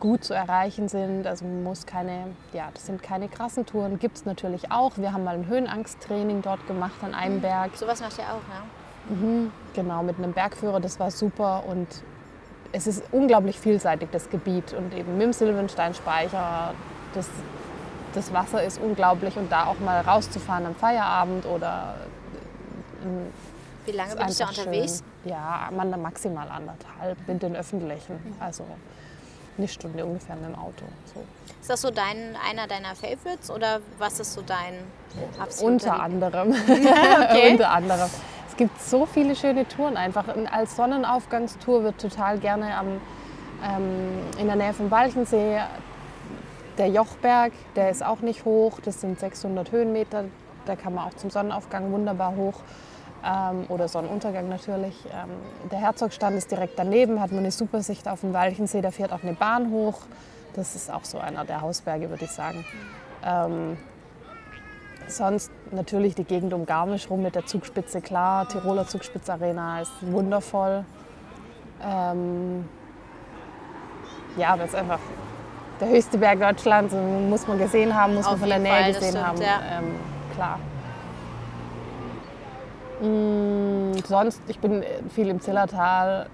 gut 0.00 0.24
zu 0.24 0.34
erreichen 0.34 0.88
sind. 0.88 1.28
Also 1.28 1.44
man 1.44 1.62
muss 1.62 1.86
keine, 1.86 2.34
ja, 2.52 2.70
das 2.74 2.86
sind 2.86 3.04
keine 3.04 3.28
krassen 3.28 3.64
Touren, 3.64 4.00
gibt 4.00 4.16
es 4.16 4.24
natürlich 4.24 4.72
auch. 4.72 4.98
Wir 4.98 5.12
haben 5.12 5.22
mal 5.22 5.36
ein 5.36 5.46
Höhenangsttraining 5.46 6.42
dort 6.42 6.66
gemacht 6.66 6.96
an 7.02 7.14
einem 7.14 7.40
Berg. 7.40 7.76
Sowas 7.76 8.00
macht 8.00 8.18
ihr 8.18 8.24
auch, 8.24 8.42
ja? 8.50 9.14
Mhm, 9.14 9.52
genau, 9.74 10.02
mit 10.02 10.18
einem 10.18 10.32
Bergführer, 10.32 10.80
das 10.80 10.98
war 10.98 11.12
super 11.12 11.62
und 11.68 11.86
es 12.72 12.88
ist 12.88 13.04
unglaublich 13.12 13.60
vielseitig, 13.60 14.08
das 14.10 14.28
Gebiet. 14.28 14.72
Und 14.72 14.92
eben 14.92 15.12
mit 15.12 15.26
dem 15.26 15.32
Silvensteinspeicher, 15.32 16.74
das, 17.14 17.28
das 18.12 18.32
Wasser 18.32 18.64
ist 18.64 18.80
unglaublich 18.80 19.36
und 19.36 19.52
da 19.52 19.66
auch 19.66 19.78
mal 19.78 20.00
rauszufahren 20.00 20.66
am 20.66 20.74
Feierabend 20.74 21.46
oder. 21.46 21.94
Wie 23.84 23.92
lange 23.92 24.16
bist 24.16 24.40
du 24.40 24.42
da 24.42 24.48
unterwegs? 24.50 24.98
Schön. 24.98 25.15
Ja, 25.26 25.70
man 25.74 25.90
maximal 26.00 26.48
anderthalb 26.48 27.18
mit 27.26 27.42
den 27.42 27.56
öffentlichen. 27.56 28.14
Mhm. 28.14 28.34
Also 28.40 28.64
eine 29.58 29.68
Stunde 29.68 30.04
ungefähr 30.04 30.36
mit 30.36 30.46
dem 30.46 30.54
Auto. 30.54 30.84
So. 31.12 31.24
Ist 31.60 31.70
das 31.70 31.80
so 31.82 31.90
dein, 31.90 32.36
einer 32.48 32.66
deiner 32.66 32.94
Favorites 32.94 33.50
oder 33.50 33.80
was 33.98 34.20
ist 34.20 34.34
so 34.34 34.42
dein 34.42 34.74
absoluter 35.40 35.72
Unter 35.72 36.02
anderem. 36.02 36.50
okay. 36.68 37.52
Unter 37.52 37.70
anderem. 37.70 38.10
Es 38.48 38.56
gibt 38.56 38.80
so 38.80 39.06
viele 39.06 39.34
schöne 39.34 39.66
Touren 39.66 39.96
einfach. 39.96 40.24
Als 40.50 40.76
Sonnenaufgangstour 40.76 41.82
wird 41.82 42.00
total 42.00 42.38
gerne 42.38 42.76
am, 42.76 42.86
ähm, 43.64 44.20
in 44.38 44.46
der 44.46 44.56
Nähe 44.56 44.72
vom 44.72 44.90
Walchensee 44.90 45.60
der 46.78 46.88
Jochberg, 46.88 47.52
der 47.74 47.90
ist 47.90 48.04
auch 48.04 48.20
nicht 48.20 48.44
hoch, 48.44 48.80
das 48.84 49.00
sind 49.00 49.18
600 49.18 49.72
Höhenmeter, 49.72 50.24
da 50.66 50.76
kann 50.76 50.94
man 50.94 51.06
auch 51.06 51.14
zum 51.14 51.30
Sonnenaufgang 51.30 51.90
wunderbar 51.90 52.36
hoch 52.36 52.60
ähm, 53.26 53.64
oder 53.68 53.88
Sonnenuntergang 53.88 54.48
natürlich. 54.48 54.94
Ähm, 55.06 55.30
der 55.70 55.78
Herzogstand 55.80 56.36
ist 56.36 56.50
direkt 56.50 56.78
daneben, 56.78 57.20
hat 57.20 57.30
man 57.32 57.40
eine 57.40 57.50
super 57.50 57.82
Sicht 57.82 58.08
auf 58.08 58.20
den 58.20 58.32
Walchensee, 58.32 58.80
da 58.80 58.90
fährt 58.90 59.12
auch 59.12 59.22
eine 59.22 59.34
Bahn 59.34 59.70
hoch. 59.70 60.00
Das 60.54 60.74
ist 60.74 60.90
auch 60.90 61.04
so 61.04 61.18
einer 61.18 61.44
der 61.44 61.60
Hausberge, 61.60 62.08
würde 62.08 62.24
ich 62.24 62.30
sagen. 62.30 62.64
Ähm, 63.24 63.76
sonst 65.08 65.50
natürlich 65.70 66.14
die 66.14 66.24
Gegend 66.24 66.54
um 66.54 66.64
Garmisch 66.66 67.10
rum 67.10 67.22
mit 67.22 67.34
der 67.34 67.46
Zugspitze, 67.46 68.00
klar. 68.00 68.48
Tiroler 68.48 68.86
Zugspitzarena 68.86 69.82
ist 69.82 69.92
wundervoll. 70.00 70.84
Ähm, 71.84 72.68
ja, 74.36 74.54
aber 74.54 74.64
es 74.64 74.70
ist 74.70 74.76
einfach 74.76 75.00
der 75.80 75.88
höchste 75.88 76.16
Berg 76.16 76.40
Deutschlands, 76.40 76.94
muss 76.94 77.46
man 77.46 77.58
gesehen 77.58 77.94
haben, 77.94 78.14
muss 78.14 78.24
Auf 78.24 78.32
man 78.32 78.40
von 78.40 78.48
der 78.48 78.58
Nähe 78.58 78.72
Fall, 78.72 78.92
gesehen 78.94 79.10
stimmt, 79.10 79.26
haben. 79.26 79.42
Ja. 79.42 79.60
Ähm, 79.78 79.84
klar. 80.34 80.58
Mm, 83.00 83.92
sonst, 84.06 84.40
ich 84.48 84.58
bin 84.58 84.84
viel 85.14 85.28
im 85.28 85.40
Zillertal, 85.40 86.28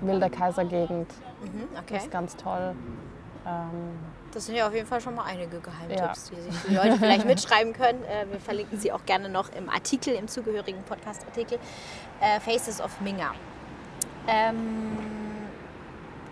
Wilder 0.00 0.30
Kaisergegend. 0.30 1.12
Mhm, 1.42 1.68
okay. 1.74 1.94
Das 1.94 2.04
ist 2.04 2.10
ganz 2.10 2.36
toll. 2.36 2.74
Ähm, 3.46 3.98
das 4.32 4.46
sind 4.46 4.56
ja 4.56 4.66
auf 4.66 4.74
jeden 4.74 4.86
Fall 4.86 5.00
schon 5.00 5.14
mal 5.14 5.24
einige 5.24 5.58
Geheimtipps, 5.58 6.30
ja. 6.30 6.36
die 6.36 6.42
sich 6.42 6.62
die 6.68 6.74
Leute 6.74 6.96
vielleicht 6.98 7.26
mitschreiben 7.26 7.72
können. 7.72 8.02
Äh, 8.04 8.30
wir 8.30 8.40
verlinken 8.40 8.78
sie 8.78 8.92
auch 8.92 9.04
gerne 9.06 9.28
noch 9.28 9.50
im 9.52 9.68
Artikel, 9.68 10.14
im 10.14 10.28
zugehörigen 10.28 10.82
Podcast-Artikel. 10.84 11.58
Äh, 12.20 12.40
Faces 12.40 12.80
of 12.80 13.00
Minga. 13.00 13.32
Ähm, 14.26 15.27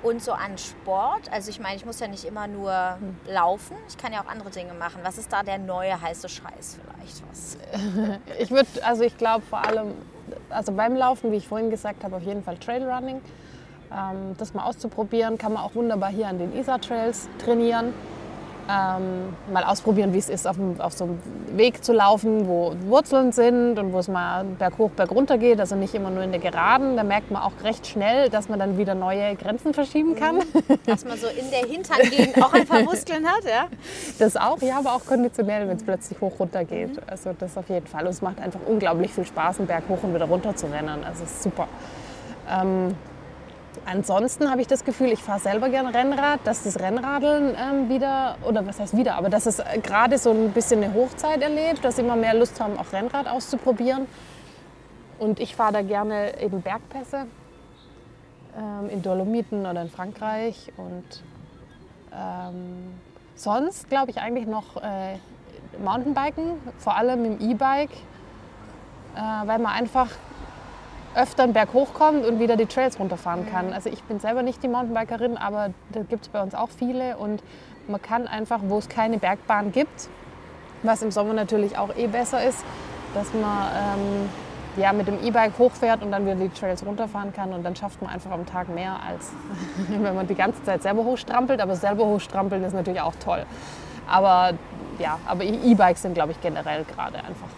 und 0.07 0.23
so 0.23 0.33
an 0.33 0.57
Sport, 0.59 1.31
also 1.31 1.51
ich 1.51 1.61
meine, 1.61 1.77
ich 1.77 1.85
muss 1.85 2.01
ja 2.01 2.09
nicht 2.09 2.25
immer 2.25 2.47
nur 2.47 2.73
hm. 2.73 3.17
laufen, 3.33 3.77
ich 3.89 3.97
kann 3.97 4.13
ja 4.13 4.23
auch 4.23 4.29
andere 4.29 4.51
Dinge 4.51 4.73
machen. 4.75 5.01
Was 5.03 5.19
ist 5.19 5.33
da 5.33 5.43
der 5.43 5.59
neue 5.59 6.01
heiße 6.01 6.29
Scheiß 6.29 6.79
vielleicht? 6.81 7.23
Was? 7.31 7.59
ich 8.39 8.51
würde, 8.51 8.69
also 8.83 9.03
ich 9.03 9.17
glaube 9.19 9.45
vor 9.45 9.67
allem, 9.67 9.95
also 10.51 10.73
beim 10.73 10.95
Laufen, 10.95 11.33
wie 11.33 11.37
ich 11.37 11.49
vorhin 11.49 11.71
gesagt 11.71 12.05
habe, 12.05 12.17
auf 12.17 12.23
jeden 12.23 12.43
Fall 12.43 12.57
Trailrunning. 12.59 13.21
Ähm, 13.93 14.35
das 14.39 14.55
mal 14.55 14.65
auszuprobieren, 14.65 15.39
kann 15.39 15.53
man 15.53 15.63
auch 15.63 15.75
wunderbar 15.75 16.11
hier 16.11 16.27
an 16.27 16.39
den 16.39 16.57
Isar-Trails 16.57 17.29
trainieren 17.39 17.93
ähm, 18.69 19.35
mal 19.53 19.65
ausprobieren, 19.65 20.13
wie 20.13 20.19
es 20.19 20.29
ist, 20.29 20.47
auf, 20.47 20.57
auf, 20.79 20.93
so 20.93 21.05
einem 21.05 21.19
Weg 21.53 21.85
zu 21.85 21.93
laufen, 21.93 22.47
wo 22.49 22.75
Wurzeln 22.87 23.33
sind 23.33 23.79
und 23.79 23.93
wo 23.93 23.99
es 23.99 24.09
mal 24.09 24.45
berghoch, 24.45 24.91
bergunter 24.91 25.39
geht, 25.39 25.61
also 25.61 25.77
nicht 25.77 25.95
immer 25.95 26.11
nur 26.11 26.23
in 26.23 26.33
der 26.33 26.41
Geraden. 26.41 26.97
Da 26.97 27.05
merkt 27.05 27.31
man 27.31 27.43
auch 27.43 27.53
recht 27.63 27.87
schnell, 27.87 28.29
dass 28.29 28.49
man 28.49 28.59
dann 28.59 28.79
wieder 28.79 28.95
neue 28.95 29.37
Grenzen 29.37 29.73
verschieben 29.73 30.17
kann. 30.17 30.37
Mhm. 30.37 30.43
Dass 30.87 31.05
man 31.05 31.19
so 31.19 31.27
in 31.29 31.51
der 31.51 31.69
Hintergegend 31.69 32.43
auch 32.43 32.53
ein 32.53 32.67
paar 32.67 32.83
Muskeln 32.83 33.27
hat, 33.27 33.45
ja? 33.45 33.67
Das 34.19 34.37
auch, 34.37 34.61
ja, 34.63 34.79
aber 34.79 34.95
auch 34.95 35.05
konditionell, 35.07 35.69
wenn 35.69 35.77
es 35.77 35.85
plötzlich 35.85 36.21
hoch 36.21 36.39
runter 36.39 36.65
geht. 36.65 36.97
Mhm. 36.97 37.03
Also 37.07 37.33
das 37.39 37.57
auf 37.57 37.69
jeden 37.69 37.87
Fall. 37.87 38.05
Und 38.05 38.11
es 38.11 38.23
macht 38.23 38.41
einfach 38.41 38.61
unglaublich 38.67 39.13
viel 39.13 39.25
Spaß, 39.25 39.59
einen 39.59 39.69
Berg 39.69 39.85
hoch 39.89 40.03
und 40.03 40.15
wieder 40.15 40.27
runter 40.27 40.57
zu 40.57 40.67
rennen. 40.67 41.05
Also 41.05 41.25
es 41.25 41.31
ist 41.31 41.43
super. 41.43 41.69
Ähm, 42.51 42.95
Ansonsten 43.85 44.51
habe 44.51 44.61
ich 44.61 44.67
das 44.67 44.85
Gefühl, 44.85 45.13
ich 45.13 45.23
fahre 45.23 45.41
selber 45.41 45.69
gerne 45.69 45.95
Rennrad, 45.95 46.41
dass 46.45 46.63
das 46.63 46.81
Rennradeln 46.81 47.55
ähm, 47.55 47.89
wieder, 47.89 48.37
oder 48.47 48.67
was 48.67 48.81
heißt 48.81 48.97
wieder, 48.97 49.17
aber 49.17 49.29
dass 49.29 49.47
es 49.47 49.59
äh, 49.59 49.79
gerade 49.83 50.19
so 50.19 50.31
ein 50.31 50.53
bisschen 50.53 50.83
eine 50.83 50.95
Hochzeit 50.95 51.43
erlebt, 51.43 51.85
dass 51.85 51.99
immer 51.99 52.17
mehr 52.17 52.35
Lust 52.35 52.61
haben, 52.61 52.79
auch 52.79 52.93
Rennrad 52.93 53.29
auszuprobieren. 53.29 54.07
Und 55.19 55.41
ich 55.41 55.57
fahre 55.57 55.73
da 55.73 55.83
gerne 55.83 56.41
eben 56.41 56.63
Bergpässe 56.63 57.27
ähm, 58.57 58.91
in 58.91 59.03
Dolomiten 59.03 59.67
oder 59.67 59.83
in 59.83 59.91
Frankreich. 59.91 60.73
Und 60.77 61.23
ähm, 62.13 62.95
sonst 63.35 63.89
glaube 63.89 64.11
ich 64.11 64.19
eigentlich 64.19 64.47
noch 64.47 64.77
äh, 64.77 65.19
Mountainbiken, 65.83 66.53
vor 66.79 66.97
allem 66.97 67.25
im 67.25 67.51
E-Bike, 67.51 67.91
äh, 69.15 69.47
weil 69.47 69.59
man 69.59 69.73
einfach 69.73 70.09
öfter 71.17 71.45
einen 71.45 71.53
Berg 71.53 71.73
hochkommt 71.73 72.25
und 72.27 72.39
wieder 72.39 72.57
die 72.57 72.67
Trails 72.67 72.99
runterfahren 73.01 73.51
kann. 73.51 73.73
Also 73.73 73.89
ich 73.89 74.03
bin 74.05 74.21
selber 74.21 74.43
nicht 74.43 74.63
die 74.63 74.69
Mountainbikerin, 74.69 75.37
aber 75.37 75.71
da 75.93 76.03
gibt 76.03 76.25
es 76.27 76.29
bei 76.29 76.43
uns 76.43 76.55
auch 76.55 76.69
viele 76.69 77.17
und 77.17 77.43
man 77.89 78.03
kann 78.03 78.27
einfach, 78.29 78.61
wo 78.63 78.79
es 78.79 78.89
keine 78.89 79.19
Bergbahn 79.19 79.73
gibt, 79.73 80.09
was 80.83 81.03
im 81.03 81.11
Sommer 81.11 81.33
natürlich 81.33 81.79
auch 81.79 81.95
eh 81.97 82.07
besser 82.07 82.45
ist, 82.45 82.65
dass 83.15 83.33
man 83.33 83.69
ähm, 83.75 84.29
ja, 84.77 84.93
mit 84.93 85.09
dem 85.09 85.23
E-Bike 85.25 85.59
hochfährt 85.59 86.03
und 86.03 86.11
dann 86.11 86.27
wieder 86.27 86.35
die 86.35 86.49
Trails 86.51 86.85
runterfahren 86.85 87.33
kann 87.33 87.53
und 87.53 87.63
dann 87.63 87.75
schafft 87.75 88.03
man 88.03 88.11
einfach 88.13 88.31
am 88.31 88.45
Tag 88.45 88.69
mehr, 88.69 88.97
als 89.09 89.31
wenn 89.89 90.15
man 90.15 90.27
die 90.27 90.35
ganze 90.35 90.63
Zeit 90.65 90.83
selber 90.83 91.05
hochstrampelt. 91.05 91.61
Aber 91.61 91.77
selber 91.77 92.05
hochstrampeln 92.05 92.63
ist 92.63 92.75
natürlich 92.75 93.01
auch 93.01 93.15
toll. 93.17 93.45
Aber 94.09 94.53
ja, 94.99 95.19
aber 95.27 95.45
E-Bikes 95.45 96.03
sind, 96.03 96.15
glaube 96.15 96.33
ich, 96.33 96.41
generell 96.41 96.85
gerade 96.85 97.19
einfach 97.19 97.49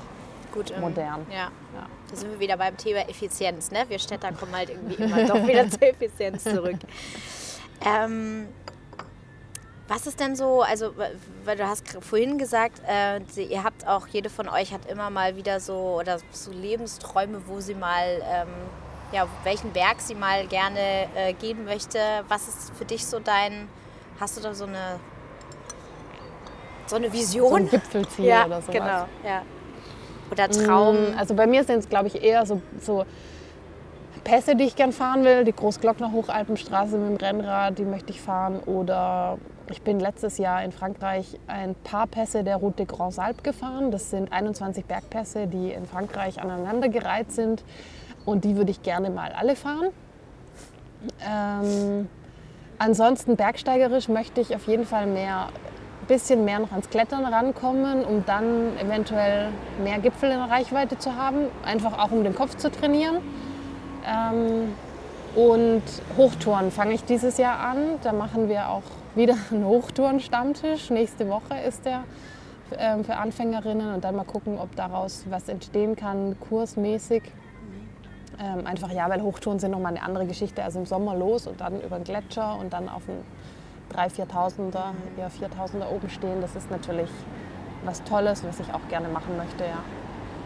Gut, 0.53 0.71
ähm, 0.71 0.81
modern. 0.81 1.27
Ja. 1.31 1.49
Ja. 1.79 1.87
Da 2.11 2.17
sind 2.17 2.31
wir 2.31 2.41
wieder 2.41 2.57
beim 2.57 2.77
Thema 2.77 3.09
Effizienz. 3.09 3.71
Ne? 3.71 3.85
Wir 3.89 3.99
Städter 3.99 4.33
kommen 4.33 4.55
halt 4.55 4.71
irgendwie 4.71 4.95
immer 5.03 5.25
doch 5.25 5.47
wieder 5.47 5.69
zur 5.71 5.83
Effizienz 5.83 6.45
zurück. 6.45 6.79
Ähm, 7.85 8.49
was 9.87 10.07
ist 10.07 10.21
denn 10.21 10.37
so, 10.37 10.63
also 10.63 10.93
weil 11.45 11.57
du 11.57 11.67
hast 11.67 11.97
vorhin 12.03 12.37
gesagt, 12.39 12.83
äh, 12.87 13.21
ihr 13.41 13.65
habt 13.65 13.87
auch, 13.87 14.07
jede 14.09 14.29
von 14.29 14.49
euch 14.49 14.73
hat 14.73 14.85
immer 14.87 15.09
mal 15.11 15.37
wieder 15.37 15.61
so 15.61 15.99
oder 15.99 16.19
so 16.31 16.51
Lebensträume, 16.51 17.43
wo 17.47 17.61
sie 17.61 17.75
mal, 17.75 18.23
ähm, 18.25 18.49
ja, 19.13 19.27
welchen 19.45 19.73
Berg 19.73 20.01
sie 20.01 20.15
mal 20.15 20.47
gerne 20.47 21.09
äh, 21.15 21.33
gehen 21.33 21.65
möchte. 21.65 21.99
Was 22.29 22.49
ist 22.49 22.73
für 22.77 22.85
dich 22.85 23.07
so 23.07 23.19
dein, 23.19 23.69
hast 24.21 24.37
du 24.37 24.43
da 24.43 24.53
so 24.53 24.65
eine, 24.65 25.01
so 26.87 26.97
eine 26.97 27.11
Vision? 27.11 27.49
So 27.49 27.57
ein 27.57 27.71
Gipfelziel 27.71 28.27
ja, 28.27 28.45
oder 28.45 28.61
so. 28.61 28.73
Genau, 28.73 29.07
ja. 29.25 29.43
Oder 30.31 30.49
Traum? 30.49 30.97
Mm, 30.97 31.19
also 31.19 31.35
bei 31.35 31.47
mir 31.47 31.65
sind 31.65 31.79
es, 31.79 31.89
glaube 31.89 32.09
ich, 32.09 32.23
eher 32.23 32.45
so, 32.47 32.61
so 32.81 33.05
Pässe, 34.25 34.57
die 34.57 34.65
ich 34.65 34.77
gern 34.77 34.93
fahren 34.93 35.25
will. 35.25 35.45
Die 35.45 35.53
Großglockner 35.53 36.13
Hochalpenstraße 36.13 36.99
mit 36.99 37.09
dem 37.09 37.17
Rennrad, 37.17 37.79
die 37.79 37.85
möchte 37.85 38.11
ich 38.11 38.21
fahren. 38.21 38.61
Oder 38.67 39.39
ich 39.71 39.83
bin 39.83 40.01
letztes 40.01 40.39
Jahr 40.39 40.63
in 40.63 40.73
Frankreich 40.73 41.39
ein 41.47 41.75
paar 41.75 42.07
Pässe 42.07 42.45
der 42.45 42.57
Route 42.57 42.85
de 42.85 42.87
Grands 42.87 43.19
Alpes 43.19 43.43
gefahren. 43.43 43.91
Das 43.91 44.11
sind 44.11 44.33
21 44.33 44.85
Bergpässe, 44.85 45.47
die 45.47 45.73
in 45.73 45.87
Frankreich 45.87 46.41
aneinandergereiht 46.41 47.33
sind. 47.33 47.65
Und 48.25 48.45
die 48.45 48.57
würde 48.57 48.71
ich 48.71 48.83
gerne 48.83 49.11
mal 49.11 49.33
alle 49.33 49.57
fahren. 49.57 49.89
Ähm, 51.27 52.09
ansonsten 52.79 53.37
bergsteigerisch 53.37 54.09
möchte 54.09 54.41
ich 54.41 54.55
auf 54.55 54.67
jeden 54.67 54.85
Fall 54.85 55.07
mehr 55.07 55.49
bisschen 56.09 56.45
mehr 56.45 56.59
noch 56.59 56.73
ans 56.73 56.91
Klettern 56.91 57.25
rankommen, 57.25 58.05
um 58.05 58.25
dann 58.25 58.77
eventuell 58.79 59.51
mehr 59.85 59.99
Gipfel 59.99 60.31
in 60.31 60.41
Reichweite 60.41 60.99
zu 60.99 61.15
haben, 61.15 61.47
einfach 61.65 61.99
auch 61.99 62.11
um 62.11 62.25
den 62.25 62.35
Kopf 62.35 62.57
zu 62.57 62.71
trainieren. 62.71 63.19
Ähm, 64.07 64.75
und 65.37 65.83
Hochtouren 66.17 66.71
fange 66.71 66.95
ich 66.95 67.05
dieses 67.05 67.39
Jahr 67.39 67.61
an. 67.61 67.99
Da 68.03 68.13
machen 68.13 68.49
wir 68.49 68.71
auch 68.71 68.83
wieder 69.15 69.37
einen 69.51 69.65
Hochtouren-Stammtisch. 69.65 70.91
Nächste 70.91 71.29
Woche 71.29 71.61
ist 71.67 71.85
der 71.85 72.05
ähm, 72.77 73.05
für 73.05 73.17
Anfängerinnen 73.17 73.95
und 73.95 74.05
dann 74.05 74.17
mal 74.17 74.25
gucken, 74.25 74.59
ob 74.59 74.75
daraus 74.77 75.25
was 75.29 75.49
entstehen 75.49 75.97
kann, 75.97 76.37
kursmäßig. 76.41 77.23
Ähm, 78.41 78.67
einfach 78.67 78.93
ja, 78.93 79.09
weil 79.09 79.23
Hochtouren 79.23 79.59
sind 79.59 79.73
nochmal 79.73 79.95
eine 79.97 80.03
andere 80.03 80.27
Geschichte. 80.27 80.63
Also 80.63 80.79
im 80.79 80.87
Sommer 80.87 81.15
los 81.15 81.47
und 81.47 81.61
dann 81.61 81.81
über 81.81 81.97
den 81.97 82.05
Gletscher 82.05 82.57
und 82.59 82.73
dann 82.73 82.89
auf 82.89 83.03
einen 83.09 83.25
3.000, 83.95 84.27
4.000er, 84.31 84.93
eher 85.19 85.31
4.000er 85.31 85.91
oben 85.95 86.09
stehen. 86.11 86.41
Das 86.41 86.55
ist 86.57 86.71
natürlich 86.71 87.11
was 87.85 88.03
Tolles, 88.05 88.45
was 88.45 88.61
ich 88.61 88.73
auch 88.75 88.87
gerne 88.89 89.09
machen 89.09 89.37
möchte, 89.37 89.65
ja. 89.65 89.79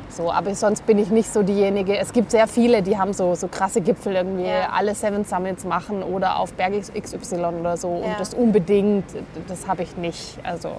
So, 0.09 0.31
aber 0.31 0.55
sonst 0.55 0.85
bin 0.85 0.99
ich 0.99 1.09
nicht 1.09 1.33
so 1.33 1.43
diejenige. 1.43 1.97
Es 1.97 2.13
gibt 2.13 2.31
sehr 2.31 2.47
viele, 2.47 2.83
die 2.83 2.99
haben 2.99 3.15
so, 3.15 3.35
so 3.35 3.49
krasse 3.49 3.81
Gipfel 3.81 4.15
irgendwie, 4.15 4.45
Ja. 4.47 4.69
alle 4.71 4.95
Seven 4.95 5.25
Summits 5.25 5.65
machen 5.65 6.03
oder 6.03 6.37
auf 6.39 6.53
Berg 6.53 6.75
XY 6.83 7.37
oder 7.61 7.79
so 7.79 7.89
Ja. 7.89 8.11
und 8.11 8.21
das 8.21 8.35
unbedingt, 8.35 9.05
das 9.49 9.67
habe 9.67 9.83
ich 9.85 9.97
nicht. 9.97 10.39
Also 10.45 10.73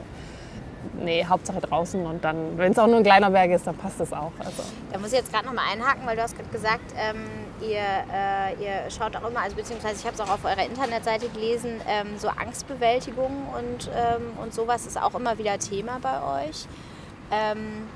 nee, 1.01 1.25
Hauptsache 1.27 1.61
draußen 1.61 2.05
und 2.05 2.23
dann, 2.23 2.57
wenn 2.57 2.73
es 2.73 2.77
auch 2.79 2.85
nur 2.85 2.97
ein 2.97 3.03
kleiner 3.03 3.31
Berg 3.31 3.49
ist, 3.49 3.65
dann 3.65 3.75
passt 3.75 3.99
das 3.99 4.13
auch. 4.13 4.31
Also, 4.37 4.61
Da 4.91 4.99
muss 4.99 5.11
ich 5.11 5.17
jetzt 5.17 5.33
gerade 5.33 5.47
noch 5.47 5.53
mal 5.53 5.63
einhaken, 5.73 6.05
weil 6.05 6.15
du 6.15 6.21
hast 6.21 6.37
gerade 6.37 6.49
gesagt, 6.49 6.93
ähm, 6.95 7.17
ihr, 7.69 7.79
äh, 7.79 8.63
ihr 8.63 8.89
schaut 8.89 9.15
auch 9.15 9.27
immer, 9.27 9.41
also 9.41 9.55
beziehungsweise 9.55 9.95
ich 9.99 10.05
habe 10.05 10.15
es 10.15 10.21
auch 10.21 10.29
auf 10.29 10.45
eurer 10.45 10.65
Internetseite 10.65 11.29
gelesen, 11.29 11.81
ähm, 11.87 12.17
so 12.17 12.27
Angstbewältigung 12.29 13.47
und, 13.57 13.89
ähm, 13.95 14.37
und 14.41 14.53
sowas 14.53 14.85
ist 14.85 15.01
auch 15.01 15.15
immer 15.15 15.37
wieder 15.37 15.57
Thema 15.59 15.99
bei 16.01 16.47
euch. 16.47 16.65
Ähm, 17.31 17.87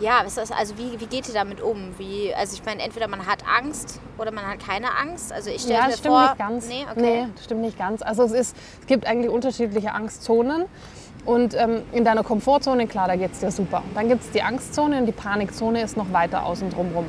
ja, 0.00 0.22
was 0.24 0.38
ist 0.38 0.52
also 0.52 0.78
wie, 0.78 0.98
wie 0.98 1.06
geht 1.06 1.28
ihr 1.28 1.34
damit 1.34 1.60
um? 1.60 1.98
Wie, 1.98 2.34
also 2.34 2.54
ich 2.54 2.64
meine, 2.64 2.82
entweder 2.82 3.06
man 3.06 3.26
hat 3.26 3.44
Angst 3.46 4.00
oder 4.16 4.32
man 4.32 4.46
hat 4.46 4.58
keine 4.58 4.96
Angst. 4.96 5.30
Also 5.32 5.50
ich 5.50 5.60
stelle 5.60 5.78
ja, 5.78 5.86
mir 5.86 5.92
stimmt 5.92 6.14
vor, 6.14 6.22
nicht 6.22 6.38
ganz. 6.38 6.68
Nee, 6.68 6.86
okay. 6.90 7.26
nee, 7.26 7.42
stimmt 7.42 7.60
nicht 7.60 7.78
ganz. 7.78 8.00
Also 8.00 8.24
es, 8.24 8.32
ist, 8.32 8.56
es 8.80 8.86
gibt 8.86 9.06
eigentlich 9.06 9.30
unterschiedliche 9.30 9.92
Angstzonen. 9.92 10.64
Und 11.26 11.54
ähm, 11.54 11.82
in 11.92 12.04
deiner 12.04 12.24
Komfortzone, 12.24 12.86
klar, 12.86 13.06
da 13.06 13.16
geht 13.16 13.32
es 13.32 13.40
dir 13.40 13.50
super. 13.50 13.82
Dann 13.94 14.08
gibt 14.08 14.22
es 14.22 14.30
die 14.30 14.42
Angstzone 14.42 14.98
und 14.98 15.06
die 15.06 15.12
Panikzone 15.12 15.82
ist 15.82 15.98
noch 15.98 16.10
weiter 16.14 16.46
außen 16.46 16.70
drum 16.70 16.92
rum. 16.94 17.04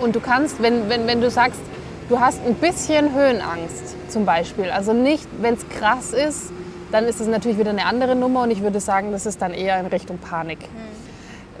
Und 0.00 0.16
du 0.16 0.20
kannst, 0.20 0.62
wenn, 0.62 0.88
wenn, 0.88 1.06
wenn 1.06 1.20
du 1.20 1.30
sagst, 1.30 1.60
du 2.08 2.20
hast 2.20 2.40
ein 2.44 2.54
bisschen 2.54 3.14
Höhenangst 3.14 3.94
zum 4.10 4.24
Beispiel, 4.24 4.70
also 4.70 4.92
nicht, 4.92 5.26
wenn 5.40 5.54
es 5.54 5.68
krass 5.68 6.12
ist, 6.12 6.50
dann 6.92 7.06
ist 7.06 7.20
es 7.20 7.26
natürlich 7.26 7.58
wieder 7.58 7.70
eine 7.70 7.86
andere 7.86 8.14
Nummer 8.14 8.42
und 8.42 8.50
ich 8.50 8.62
würde 8.62 8.80
sagen, 8.80 9.10
das 9.10 9.26
ist 9.26 9.42
dann 9.42 9.52
eher 9.52 9.78
in 9.80 9.86
Richtung 9.86 10.18
Panik. 10.18 10.58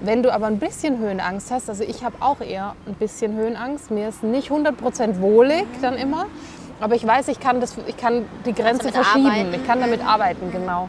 Wenn 0.00 0.22
du 0.22 0.32
aber 0.32 0.46
ein 0.46 0.58
bisschen 0.58 0.98
Höhenangst 0.98 1.50
hast, 1.50 1.68
also 1.68 1.82
ich 1.82 2.04
habe 2.04 2.16
auch 2.20 2.40
eher 2.40 2.76
ein 2.86 2.94
bisschen 2.94 3.34
Höhenangst, 3.34 3.90
mir 3.90 4.08
ist 4.08 4.22
nicht 4.22 4.50
100% 4.50 5.20
wohlig 5.20 5.64
dann 5.80 5.94
immer, 5.94 6.26
aber 6.80 6.94
ich 6.94 7.06
weiß, 7.06 7.28
ich 7.28 7.40
kann, 7.40 7.60
das, 7.60 7.74
ich 7.86 7.96
kann 7.96 8.26
die 8.44 8.52
Grenze 8.52 8.90
verschieben, 8.92 9.26
arbeiten. 9.26 9.54
ich 9.54 9.66
kann 9.66 9.80
damit 9.80 10.06
arbeiten, 10.06 10.52
genau. 10.52 10.88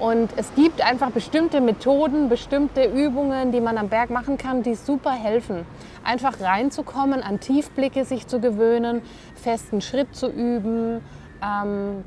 Und 0.00 0.30
es 0.36 0.54
gibt 0.54 0.80
einfach 0.82 1.10
bestimmte 1.10 1.60
Methoden, 1.60 2.30
bestimmte 2.30 2.84
Übungen, 2.84 3.52
die 3.52 3.60
man 3.60 3.76
am 3.76 3.90
Berg 3.90 4.08
machen 4.08 4.38
kann, 4.38 4.62
die 4.62 4.74
super 4.74 5.12
helfen. 5.12 5.66
Einfach 6.02 6.40
reinzukommen, 6.40 7.22
an 7.22 7.38
Tiefblicke 7.38 8.06
sich 8.06 8.26
zu 8.26 8.40
gewöhnen, 8.40 9.02
festen 9.34 9.82
Schritt 9.82 10.16
zu 10.16 10.28
üben, 10.28 11.02
ähm, 11.44 12.02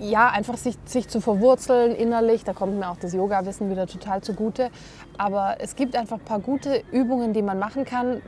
ja, 0.00 0.30
einfach 0.30 0.56
sich, 0.56 0.76
sich 0.84 1.08
zu 1.08 1.20
verwurzeln 1.20 1.94
innerlich. 1.94 2.42
Da 2.42 2.54
kommt 2.54 2.76
mir 2.76 2.90
auch 2.90 2.98
das 2.98 3.14
Yoga-Wissen 3.14 3.70
wieder 3.70 3.86
total 3.86 4.20
zugute. 4.22 4.70
Aber 5.16 5.56
es 5.60 5.76
gibt 5.76 5.94
einfach 5.94 6.18
ein 6.18 6.24
paar 6.24 6.40
gute 6.40 6.82
Übungen, 6.90 7.32
die 7.32 7.42
man 7.42 7.60
machen 7.60 7.84
kann. 7.84 8.20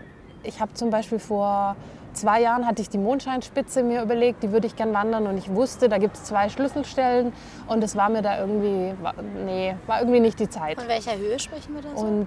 Ich 0.44 0.60
habe 0.60 0.72
zum 0.74 0.90
Beispiel 0.90 1.18
vor 1.18 1.74
zwei 2.20 2.40
Jahren 2.40 2.66
hatte 2.66 2.82
ich 2.82 2.88
die 2.88 2.98
Mondscheinspitze 2.98 3.82
mir 3.82 4.02
überlegt, 4.02 4.42
die 4.42 4.52
würde 4.52 4.66
ich 4.66 4.76
gern 4.76 4.92
wandern 4.92 5.26
und 5.26 5.36
ich 5.38 5.52
wusste, 5.54 5.88
da 5.88 5.98
gibt 5.98 6.16
es 6.16 6.24
zwei 6.24 6.48
Schlüsselstellen 6.48 7.32
und 7.66 7.82
es 7.82 7.96
war 7.96 8.08
mir 8.08 8.22
da 8.22 8.38
irgendwie, 8.38 8.94
war, 9.02 9.14
nee, 9.44 9.74
war 9.86 10.00
irgendwie 10.00 10.20
nicht 10.20 10.38
die 10.38 10.48
Zeit. 10.48 10.78
Von 10.78 10.88
welcher 10.88 11.16
Höhe 11.16 11.38
sprechen 11.38 11.74
wir 11.74 11.82
da 11.82 11.96
so? 11.96 12.04
Und 12.06 12.26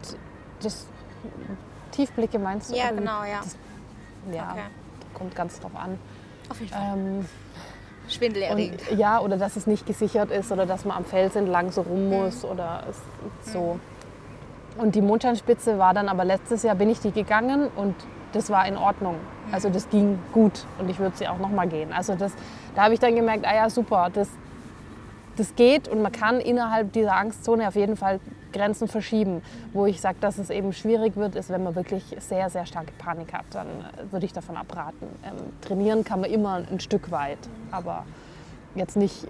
das 0.61 0.87
Tiefblicke 1.91 2.39
meinst 2.39 2.71
du? 2.71 2.75
ja, 2.75 2.85
oder 2.85 2.93
wie? 2.93 2.97
genau, 2.99 3.23
ja. 3.23 3.39
Das, 3.43 3.57
ja, 4.33 4.49
Okay. 4.51 4.61
kommt 5.13 5.35
ganz 5.35 5.59
drauf 5.59 5.71
an. 5.75 5.99
Auf 6.49 6.59
jeden 6.59 6.71
Fall. 6.73 6.81
Ähm, 6.97 7.25
Schwindelerregend. 8.09 8.81
und, 8.91 8.97
ja, 8.99 9.19
oder 9.19 9.37
dass 9.37 9.55
es 9.55 9.65
nicht 9.67 9.85
gesichert 9.85 10.29
ist 10.31 10.51
oder 10.51 10.65
dass 10.65 10.83
man 10.85 10.97
am 10.97 11.05
Fels 11.05 11.35
entlang 11.35 11.71
so 11.71 11.81
rum 11.81 12.09
Mhm. 12.09 12.09
muss 12.09 12.43
oder 12.43 12.83
es, 12.89 12.97
so. 13.53 13.79
Und 14.77 14.95
die 14.95 15.01
Mondscheinspitze 15.01 15.77
war 15.77 15.93
dann 15.93 16.09
aber 16.09 16.25
letztes 16.25 16.63
Jahr 16.63 16.75
bin 16.75 16.89
ich 16.89 16.99
die 16.99 17.11
gegangen 17.11 17.69
und 17.75 17.95
das 18.33 18.49
war 18.49 18.67
in 18.67 18.77
Ordnung. 18.77 19.15
Also 19.51 19.69
das 19.69 19.89
ging 19.89 20.19
gut 20.33 20.65
und 20.79 20.89
ich 20.89 20.99
würde 20.99 21.15
sie 21.15 21.27
auch 21.27 21.37
noch 21.37 21.49
mal 21.49 21.67
gehen. 21.67 21.93
Also 21.93 22.15
das, 22.15 22.33
da 22.75 22.83
habe 22.83 22.93
ich 22.93 22.99
dann 22.99 23.15
gemerkt, 23.15 23.45
ah 23.47 23.55
ja 23.55 23.69
super, 23.69 24.09
das, 24.13 24.27
das 25.37 25.55
geht 25.55 25.87
und 25.87 26.01
man 26.01 26.11
kann 26.11 26.39
innerhalb 26.39 26.91
dieser 26.91 27.15
Angstzone 27.15 27.67
auf 27.67 27.75
jeden 27.75 27.95
Fall 27.95 28.19
Grenzen 28.51 28.87
verschieben. 28.87 29.41
Wo 29.73 29.85
ich 29.85 29.99
sage, 29.99 30.17
dass 30.21 30.37
es 30.37 30.49
eben 30.49 30.73
schwierig 30.73 31.15
wird, 31.15 31.35
ist, 31.35 31.49
wenn 31.49 31.63
man 31.63 31.75
wirklich 31.75 32.15
sehr, 32.19 32.49
sehr 32.49 32.65
starke 32.65 32.93
Panik 32.97 33.33
hat. 33.33 33.45
Dann 33.51 33.67
äh, 33.67 34.11
würde 34.11 34.25
ich 34.25 34.33
davon 34.33 34.55
abraten. 34.55 35.07
Ähm, 35.23 35.37
trainieren 35.61 36.03
kann 36.03 36.21
man 36.21 36.29
immer 36.29 36.61
ein 36.71 36.79
Stück 36.79 37.11
weit, 37.11 37.39
aber 37.71 38.05
jetzt 38.75 38.95
nicht. 38.95 39.27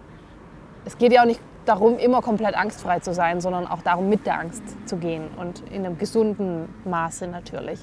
Es 0.85 0.97
geht 0.97 1.13
ja 1.13 1.21
auch 1.21 1.25
nicht 1.25 1.39
darum, 1.65 1.97
immer 1.97 2.21
komplett 2.21 2.55
angstfrei 2.55 2.99
zu 2.99 3.13
sein, 3.13 3.39
sondern 3.39 3.67
auch 3.67 3.81
darum, 3.81 4.09
mit 4.09 4.25
der 4.25 4.37
Angst 4.37 4.63
zu 4.85 4.97
gehen 4.97 5.29
und 5.37 5.61
in 5.69 5.85
einem 5.85 5.97
gesunden 5.97 6.67
Maße 6.83 7.27
natürlich. 7.27 7.79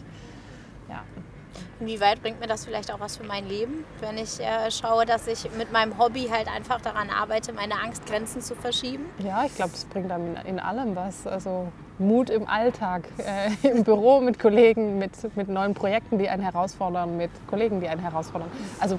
Inwieweit 1.80 2.20
bringt 2.20 2.40
mir 2.40 2.46
das 2.46 2.66
vielleicht 2.66 2.92
auch 2.92 3.00
was 3.00 3.16
für 3.16 3.24
mein 3.24 3.48
Leben, 3.48 3.84
wenn 4.00 4.18
ich 4.18 4.38
äh, 4.38 4.70
schaue, 4.70 5.06
dass 5.06 5.26
ich 5.26 5.50
mit 5.56 5.72
meinem 5.72 5.98
Hobby 5.98 6.28
halt 6.30 6.46
einfach 6.46 6.80
daran 6.82 7.08
arbeite, 7.08 7.54
meine 7.54 7.80
Angstgrenzen 7.80 8.42
zu 8.42 8.54
verschieben? 8.54 9.06
Ja, 9.18 9.44
ich 9.46 9.54
glaube, 9.54 9.72
das 9.72 9.86
bringt 9.86 10.12
einem 10.12 10.36
in, 10.36 10.56
in 10.56 10.60
allem 10.60 10.94
was. 10.94 11.26
Also 11.26 11.68
Mut 11.98 12.28
im 12.28 12.46
Alltag, 12.46 13.04
äh, 13.18 13.66
im 13.68 13.84
Büro 13.84 14.20
mit 14.20 14.38
Kollegen, 14.38 14.98
mit, 14.98 15.12
mit 15.36 15.48
neuen 15.48 15.72
Projekten, 15.72 16.18
die 16.18 16.28
einen 16.28 16.42
herausfordern, 16.42 17.16
mit 17.16 17.30
Kollegen, 17.48 17.80
die 17.80 17.88
einen 17.88 18.02
herausfordern. 18.02 18.50
Also 18.78 18.98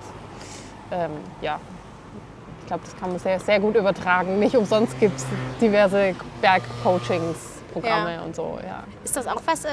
ähm, 0.91 1.12
ja, 1.41 1.60
ich 2.62 2.67
glaube, 2.67 2.84
das 2.84 2.98
kann 2.98 3.10
man 3.10 3.20
sehr, 3.20 3.39
sehr 3.39 3.60
gut 3.60 3.76
übertragen. 3.76 4.39
Nicht 4.39 4.56
umsonst 4.56 5.00
gibt 5.00 5.17
es 5.17 5.26
diverse 5.62 6.15
Bergcoachings. 6.41 7.61
Programme 7.72 8.16
Ja. 8.16 8.22
und 8.22 8.36
so, 8.36 8.60
ja. 8.66 8.84
Ist 9.04 9.16
das 9.16 9.28
auch 9.28 9.42
was, 9.46 9.66
äh, 9.66 9.70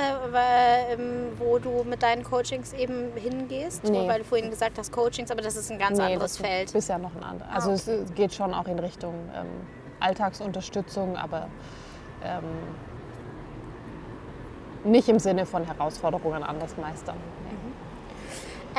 ähm, 0.93 1.29
wo 1.39 1.59
du 1.59 1.85
mit 1.85 2.03
deinen 2.03 2.23
Coachings 2.23 2.73
eben 2.73 3.13
hingehst? 3.17 3.85
Nee. 3.85 4.09
Weil 4.09 4.21
du 4.21 4.25
vorhin 4.25 4.51
gesagt 4.51 4.79
hast 4.79 4.93
Coachings, 4.93 5.31
aber 5.31 5.43
das 5.43 5.57
ist 5.57 5.71
ein 5.71 5.79
ganz 5.79 5.99
anderes 5.99 6.23
das 6.23 6.31
ist 6.33 6.47
Feld. 6.47 6.73
Bisher 6.73 6.99
noch 6.99 7.15
ein 7.15 7.23
anderes. 7.23 7.49
Ah, 7.51 7.55
Also 7.57 7.71
es 7.73 8.15
geht 8.15 8.33
schon 8.35 8.55
auch 8.55 8.67
in 8.67 8.79
Richtung 8.79 9.15
ähm, 9.35 9.47
Alltagsunterstützung, 10.01 11.17
aber 11.17 11.49
ähm, 12.25 12.45
nicht 14.85 15.09
im 15.09 15.19
Sinne 15.19 15.45
von 15.47 15.65
Herausforderungen 15.65 16.43
anders 16.43 16.77
meistern. 16.77 17.17
Nee. 17.45 17.57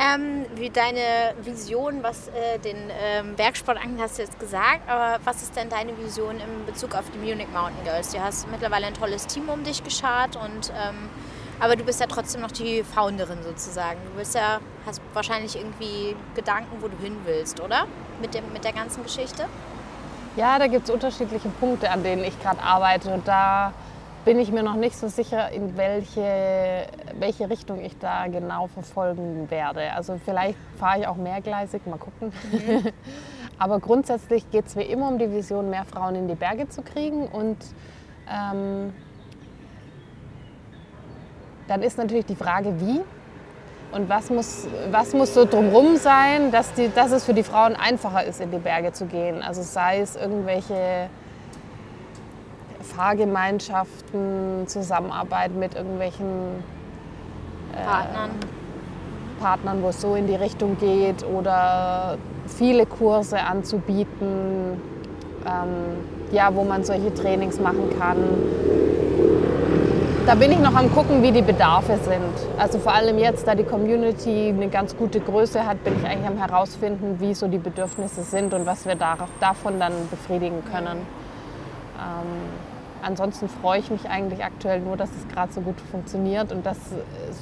Ähm, 0.00 0.46
wie 0.54 0.70
deine 0.70 1.34
Vision, 1.42 2.02
was 2.02 2.28
äh, 2.28 2.58
den 2.58 2.76
ähm, 3.02 3.36
Bergsport 3.36 3.76
angeht, 3.76 4.00
hast 4.00 4.16
du 4.16 4.22
jetzt 4.22 4.40
gesagt, 4.40 4.88
aber 4.88 5.18
was 5.24 5.42
ist 5.42 5.54
denn 5.54 5.68
deine 5.68 5.96
Vision 5.98 6.36
in 6.36 6.64
Bezug 6.64 6.94
auf 6.94 7.04
die 7.10 7.18
Munich 7.18 7.48
Mountain 7.52 7.84
Girls? 7.84 8.10
Du 8.10 8.18
hast 8.18 8.50
mittlerweile 8.50 8.86
ein 8.86 8.94
tolles 8.94 9.26
Team 9.26 9.50
um 9.50 9.62
dich 9.62 9.84
geschart 9.84 10.36
und 10.36 10.70
ähm, 10.70 11.10
aber 11.60 11.76
du 11.76 11.84
bist 11.84 12.00
ja 12.00 12.06
trotzdem 12.06 12.40
noch 12.40 12.50
die 12.50 12.82
Founderin 12.82 13.42
sozusagen. 13.42 13.98
Du 14.10 14.18
bist 14.18 14.34
ja, 14.34 14.60
hast 14.86 15.02
wahrscheinlich 15.12 15.54
irgendwie 15.54 16.16
Gedanken, 16.34 16.78
wo 16.80 16.88
du 16.88 16.96
hin 16.96 17.18
willst, 17.26 17.60
oder? 17.60 17.84
Mit, 18.22 18.32
dem, 18.32 18.50
mit 18.54 18.64
der 18.64 18.72
ganzen 18.72 19.02
Geschichte? 19.02 19.44
Ja, 20.36 20.58
da 20.58 20.66
gibt 20.68 20.84
es 20.88 20.90
unterschiedliche 20.94 21.50
Punkte, 21.50 21.90
an 21.90 22.02
denen 22.02 22.24
ich 22.24 22.40
gerade 22.40 22.62
arbeite. 22.62 23.10
Und 23.10 23.28
da 23.28 23.74
bin 24.24 24.38
ich 24.38 24.52
mir 24.52 24.62
noch 24.62 24.74
nicht 24.74 24.96
so 24.96 25.08
sicher, 25.08 25.50
in 25.50 25.76
welche, 25.76 26.86
welche 27.18 27.48
Richtung 27.48 27.80
ich 27.80 27.98
da 27.98 28.26
genau 28.26 28.66
verfolgen 28.66 29.50
werde. 29.50 29.92
Also 29.94 30.20
vielleicht 30.22 30.58
fahre 30.78 31.00
ich 31.00 31.06
auch 31.06 31.16
mehrgleisig, 31.16 31.86
mal 31.86 31.98
gucken. 31.98 32.32
Aber 33.58 33.80
grundsätzlich 33.80 34.50
geht 34.50 34.66
es 34.66 34.76
wie 34.76 34.82
immer 34.82 35.08
um 35.08 35.18
die 35.18 35.30
Vision, 35.30 35.70
mehr 35.70 35.84
Frauen 35.84 36.14
in 36.14 36.28
die 36.28 36.34
Berge 36.34 36.68
zu 36.68 36.82
kriegen. 36.82 37.26
Und 37.26 37.58
ähm, 38.30 38.92
dann 41.68 41.82
ist 41.82 41.98
natürlich 41.98 42.26
die 42.26 42.36
Frage, 42.36 42.80
wie. 42.80 43.00
Und 43.92 44.08
was 44.08 44.30
muss, 44.30 44.68
was 44.90 45.14
muss 45.14 45.34
so 45.34 45.44
drumherum 45.44 45.96
sein, 45.96 46.52
dass, 46.52 46.72
die, 46.74 46.90
dass 46.94 47.10
es 47.10 47.24
für 47.24 47.34
die 47.34 47.42
Frauen 47.42 47.74
einfacher 47.74 48.24
ist, 48.24 48.40
in 48.40 48.50
die 48.50 48.58
Berge 48.58 48.92
zu 48.92 49.06
gehen? 49.06 49.42
Also 49.42 49.62
sei 49.62 50.00
es 50.00 50.14
irgendwelche 50.14 51.08
Fahrgemeinschaften, 53.00 54.66
Zusammenarbeit 54.66 55.54
mit 55.54 55.74
irgendwelchen 55.74 56.62
Partnern. 57.72 58.30
Partnern, 59.40 59.82
wo 59.82 59.88
es 59.88 60.02
so 60.02 60.16
in 60.16 60.26
die 60.26 60.34
Richtung 60.34 60.76
geht 60.78 61.24
oder 61.24 62.18
viele 62.46 62.84
Kurse 62.84 63.40
anzubieten, 63.40 64.82
ähm, 65.46 65.96
ja, 66.30 66.54
wo 66.54 66.62
man 66.62 66.84
solche 66.84 67.14
Trainings 67.14 67.58
machen 67.58 67.88
kann. 67.98 68.18
Da 70.26 70.34
bin 70.34 70.52
ich 70.52 70.58
noch 70.58 70.74
am 70.74 70.92
gucken, 70.92 71.22
wie 71.22 71.32
die 71.32 71.40
Bedarfe 71.40 71.96
sind. 71.96 72.58
Also 72.58 72.78
vor 72.78 72.92
allem 72.92 73.18
jetzt, 73.18 73.46
da 73.46 73.54
die 73.54 73.64
Community 73.64 74.50
eine 74.54 74.68
ganz 74.68 74.94
gute 74.94 75.20
Größe 75.20 75.64
hat, 75.64 75.82
bin 75.84 75.94
ich 75.98 76.06
eigentlich 76.06 76.28
am 76.28 76.36
herausfinden, 76.36 77.16
wie 77.18 77.32
so 77.32 77.48
die 77.48 77.56
Bedürfnisse 77.56 78.24
sind 78.24 78.52
und 78.52 78.66
was 78.66 78.84
wir 78.84 78.94
da, 78.94 79.16
davon 79.40 79.80
dann 79.80 79.94
befriedigen 80.10 80.62
können. 80.70 80.98
Ähm, 81.98 82.59
ansonsten 83.02 83.48
freue 83.48 83.80
ich 83.80 83.90
mich 83.90 84.08
eigentlich 84.08 84.44
aktuell 84.44 84.80
nur, 84.80 84.96
dass 84.96 85.10
es 85.10 85.28
gerade 85.28 85.52
so 85.52 85.60
gut 85.60 85.80
funktioniert 85.90 86.52
und 86.52 86.64
dass 86.64 86.78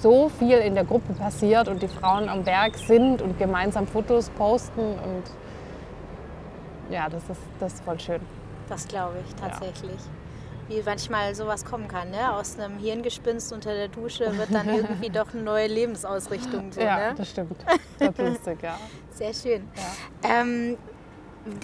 so 0.03 0.29
viel 0.29 0.59
in 0.59 0.75
der 0.75 0.85
Gruppe 0.85 1.13
passiert 1.15 1.69
und 1.69 1.83
die 1.83 1.89
Frauen 1.89 2.29
am 2.29 2.45
Berg 2.45 2.77
sind 2.77 3.23
und 3.23 3.39
gemeinsam 3.39 3.87
Fotos 3.87 4.31
posten 4.31 4.81
und 4.81 5.25
ja, 6.91 7.09
das 7.09 7.23
ist, 7.29 7.41
das 7.61 7.75
ist 7.75 7.85
voll 7.85 8.01
schön. 8.01 8.21
Das 8.69 8.87
glaube 8.89 9.17
ich 9.27 9.35
tatsächlich. 9.35 9.91
Ja. 9.91 10.77
Wie 10.77 10.83
manchmal 10.85 11.35
sowas 11.35 11.65
kommen 11.65 11.89
kann, 11.89 12.11
ne? 12.11 12.35
Aus 12.35 12.59
einem 12.59 12.79
Hirngespinst 12.79 13.53
unter 13.53 13.73
der 13.73 13.89
Dusche 13.89 14.37
wird 14.37 14.53
dann 14.53 14.69
irgendwie 14.69 15.09
doch 15.13 15.33
eine 15.33 15.43
neue 15.43 15.67
Lebensausrichtung. 15.67 16.73
So, 16.73 16.81
ja, 16.81 17.09
ne? 17.09 17.15
das 17.17 17.31
stimmt. 17.31 17.57
Das 17.99 18.11
ist 18.11 18.19
lustig, 18.19 18.63
ja. 18.63 18.79
Sehr 19.11 19.35
schön. 19.35 19.69
Ja. 19.75 20.41
Ähm, 20.41 20.77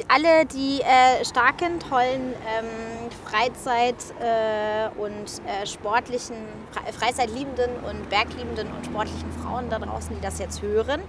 alle 0.08 0.46
die 0.46 0.80
äh, 0.80 1.24
starken, 1.24 1.80
tollen 1.80 2.34
ähm, 2.58 3.10
Freizeit- 3.24 4.14
äh, 4.20 4.88
und 4.98 5.40
äh, 5.46 5.66
sportlichen, 5.66 6.36
Fre 6.70 6.92
Freizeitliebenden 6.92 7.70
und 7.88 8.08
Bergliebenden 8.08 8.68
und 8.72 8.86
sportlichen 8.86 9.30
Frauen 9.42 9.70
da 9.70 9.78
draußen, 9.78 10.14
die 10.14 10.20
das 10.20 10.38
jetzt 10.38 10.62
hören, 10.62 11.00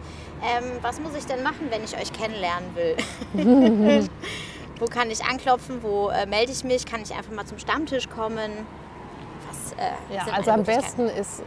ähm, 0.44 0.64
was 0.82 1.00
muss 1.00 1.16
ich 1.16 1.26
denn 1.26 1.44
machen, 1.44 1.68
wenn 1.70 1.84
ich 1.84 1.96
euch 1.96 2.12
kennenlernen 2.14 2.76
will? 2.76 4.10
wo 4.80 4.86
kann 4.86 5.10
ich 5.12 5.24
anklopfen? 5.24 5.82
Wo 5.82 6.10
äh, 6.10 6.26
melde 6.26 6.52
ich 6.52 6.64
mich? 6.64 6.86
Kann 6.86 7.02
ich 7.02 7.14
einfach 7.14 7.32
mal 7.32 7.46
zum 7.46 7.60
Stammtisch 7.60 8.10
kommen? 8.10 8.52
Was, 9.48 9.74
äh, 9.74 10.16
ja, 10.16 10.34
also 10.34 10.52
am 10.52 10.64
besten 10.64 11.08
ist 11.08 11.44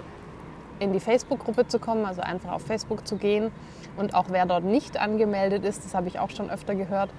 in 0.79 0.93
die 0.93 1.01
Facebook-Gruppe 1.01 1.67
zu 1.67 1.79
kommen, 1.79 2.05
also 2.05 2.23
einfach 2.23 2.53
auf 2.53 2.63
Facebook 2.63 3.07
zu 3.07 3.17
gehen 3.17 3.51
und 3.99 4.15
auch 4.15 4.27
wer 4.29 4.47
dort 4.47 4.65
nicht 4.65 5.01
angemeldet 5.01 5.65
ist, 5.65 5.85
das 5.85 5.95
habe 5.95 6.09
ich 6.09 6.19
auch 6.19 6.31
schon 6.31 6.51
öfter 6.51 6.75
gehört, 6.75 7.11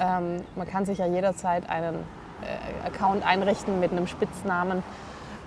ähm, 0.00 0.42
man 0.56 0.66
kann 0.66 0.84
sich 0.84 0.98
ja 0.98 1.06
jederzeit 1.06 1.68
einen 1.68 1.94
äh, 1.94 2.86
Account 2.86 3.24
einrichten 3.24 3.80
mit 3.80 3.92
einem 3.92 4.06
Spitznamen. 4.06 4.82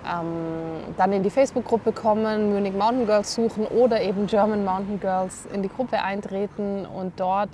Ähm, 0.06 0.94
dann 0.96 1.12
in 1.12 1.22
die 1.22 1.30
Facebook-Gruppe 1.30 1.92
kommen, 1.92 2.54
Munich 2.54 2.72
Mountain 2.72 3.06
Girls 3.06 3.34
suchen 3.34 3.66
oder 3.66 4.00
eben 4.00 4.26
German 4.26 4.64
Mountain 4.64 5.00
Girls 5.00 5.46
in 5.52 5.62
die 5.62 5.68
Gruppe 5.68 6.02
eintreten 6.02 6.86
und 6.86 7.18
dort 7.20 7.50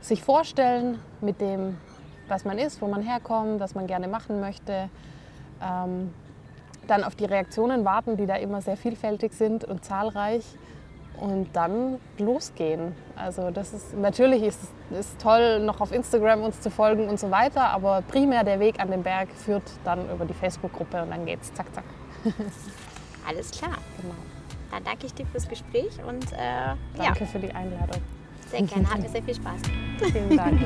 sich 0.00 0.22
vorstellen 0.22 1.00
mit 1.20 1.40
dem, 1.40 1.78
was 2.28 2.44
man 2.44 2.58
ist, 2.58 2.80
wo 2.82 2.86
man 2.86 3.02
herkommt, 3.02 3.60
was 3.60 3.74
man 3.74 3.86
gerne 3.86 4.06
machen 4.08 4.40
möchte. 4.40 4.88
Ähm, 5.62 6.12
dann 6.86 7.02
auf 7.02 7.14
die 7.14 7.24
Reaktionen 7.24 7.84
warten, 7.86 8.18
die 8.18 8.26
da 8.26 8.36
immer 8.36 8.60
sehr 8.60 8.76
vielfältig 8.76 9.32
sind 9.32 9.64
und 9.64 9.84
zahlreich 9.84 10.44
und 11.20 11.48
dann 11.52 11.98
losgehen. 12.18 12.92
Also 13.16 13.50
das 13.50 13.72
ist 13.72 13.96
natürlich 13.96 14.42
ist 14.42 14.60
es 14.90 15.16
toll, 15.16 15.60
noch 15.60 15.80
auf 15.80 15.92
Instagram 15.92 16.42
uns 16.42 16.60
zu 16.60 16.70
folgen 16.70 17.08
und 17.08 17.18
so 17.18 17.30
weiter, 17.30 17.70
aber 17.70 18.02
primär 18.02 18.44
der 18.44 18.60
Weg 18.60 18.80
an 18.80 18.90
den 18.90 19.02
Berg 19.02 19.28
führt 19.32 19.62
dann 19.84 20.10
über 20.10 20.24
die 20.24 20.34
Facebook-Gruppe 20.34 21.02
und 21.02 21.10
dann 21.10 21.24
geht's 21.26 21.52
zack 21.54 21.66
zack. 21.74 21.84
Alles 23.28 23.50
klar. 23.50 23.78
Genau. 24.00 24.14
Dann 24.70 24.84
danke 24.84 25.06
ich 25.06 25.14
dir 25.14 25.26
fürs 25.26 25.48
Gespräch 25.48 25.98
und 26.06 26.32
äh, 26.32 26.74
danke 26.96 27.20
ja. 27.20 27.26
für 27.26 27.38
die 27.38 27.52
Einladung. 27.52 28.02
Sehr 28.50 28.62
gerne, 28.62 28.90
hat 28.90 29.00
mir 29.00 29.08
sehr 29.08 29.22
viel 29.22 29.34
Spaß. 29.34 29.60
Vielen 30.12 30.36
Dank. 30.36 30.60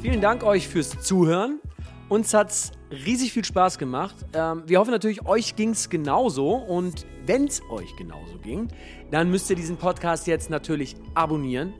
Vielen 0.00 0.20
Dank 0.20 0.42
euch 0.42 0.68
fürs 0.68 1.00
Zuhören. 1.00 1.60
Uns 2.08 2.34
hat 2.34 2.50
es 2.50 2.72
riesig 2.94 3.32
viel 3.32 3.44
Spaß 3.44 3.78
gemacht. 3.78 4.14
Ähm, 4.32 4.62
wir 4.66 4.78
hoffen 4.78 4.90
natürlich, 4.90 5.26
euch 5.26 5.56
ging 5.56 5.70
es 5.70 5.90
genauso. 5.90 6.54
Und 6.54 7.06
wenn 7.26 7.46
es 7.46 7.62
euch 7.70 7.94
genauso 7.96 8.38
ging, 8.38 8.68
dann 9.10 9.30
müsst 9.30 9.50
ihr 9.50 9.56
diesen 9.56 9.76
Podcast 9.76 10.26
jetzt 10.26 10.50
natürlich 10.50 10.96
abonnieren. 11.14 11.74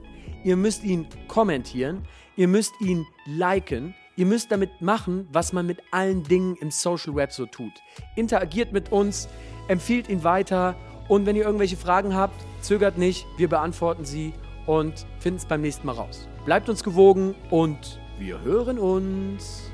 Ihr 0.44 0.56
müsst 0.56 0.84
ihn 0.84 1.06
kommentieren. 1.28 2.02
Ihr 2.36 2.48
müsst 2.48 2.74
ihn 2.80 3.06
liken. 3.26 3.94
Ihr 4.16 4.26
müsst 4.26 4.52
damit 4.52 4.80
machen, 4.80 5.28
was 5.32 5.52
man 5.52 5.66
mit 5.66 5.78
allen 5.90 6.22
Dingen 6.22 6.56
im 6.60 6.70
Social 6.70 7.14
Web 7.16 7.32
so 7.32 7.46
tut. 7.46 7.72
Interagiert 8.14 8.72
mit 8.72 8.92
uns, 8.92 9.28
empfiehlt 9.66 10.08
ihn 10.08 10.22
weiter. 10.22 10.76
Und 11.08 11.26
wenn 11.26 11.36
ihr 11.36 11.44
irgendwelche 11.44 11.76
Fragen 11.76 12.14
habt, 12.14 12.34
zögert 12.60 12.96
nicht. 12.96 13.26
Wir 13.36 13.48
beantworten 13.48 14.04
sie 14.04 14.32
und 14.66 15.06
finden 15.18 15.38
es 15.38 15.46
beim 15.46 15.60
nächsten 15.60 15.86
Mal 15.86 15.92
raus. 15.92 16.28
Bleibt 16.44 16.68
uns 16.68 16.84
gewogen 16.84 17.34
und 17.50 18.00
wir 18.18 18.40
hören 18.42 18.78
uns. 18.78 19.73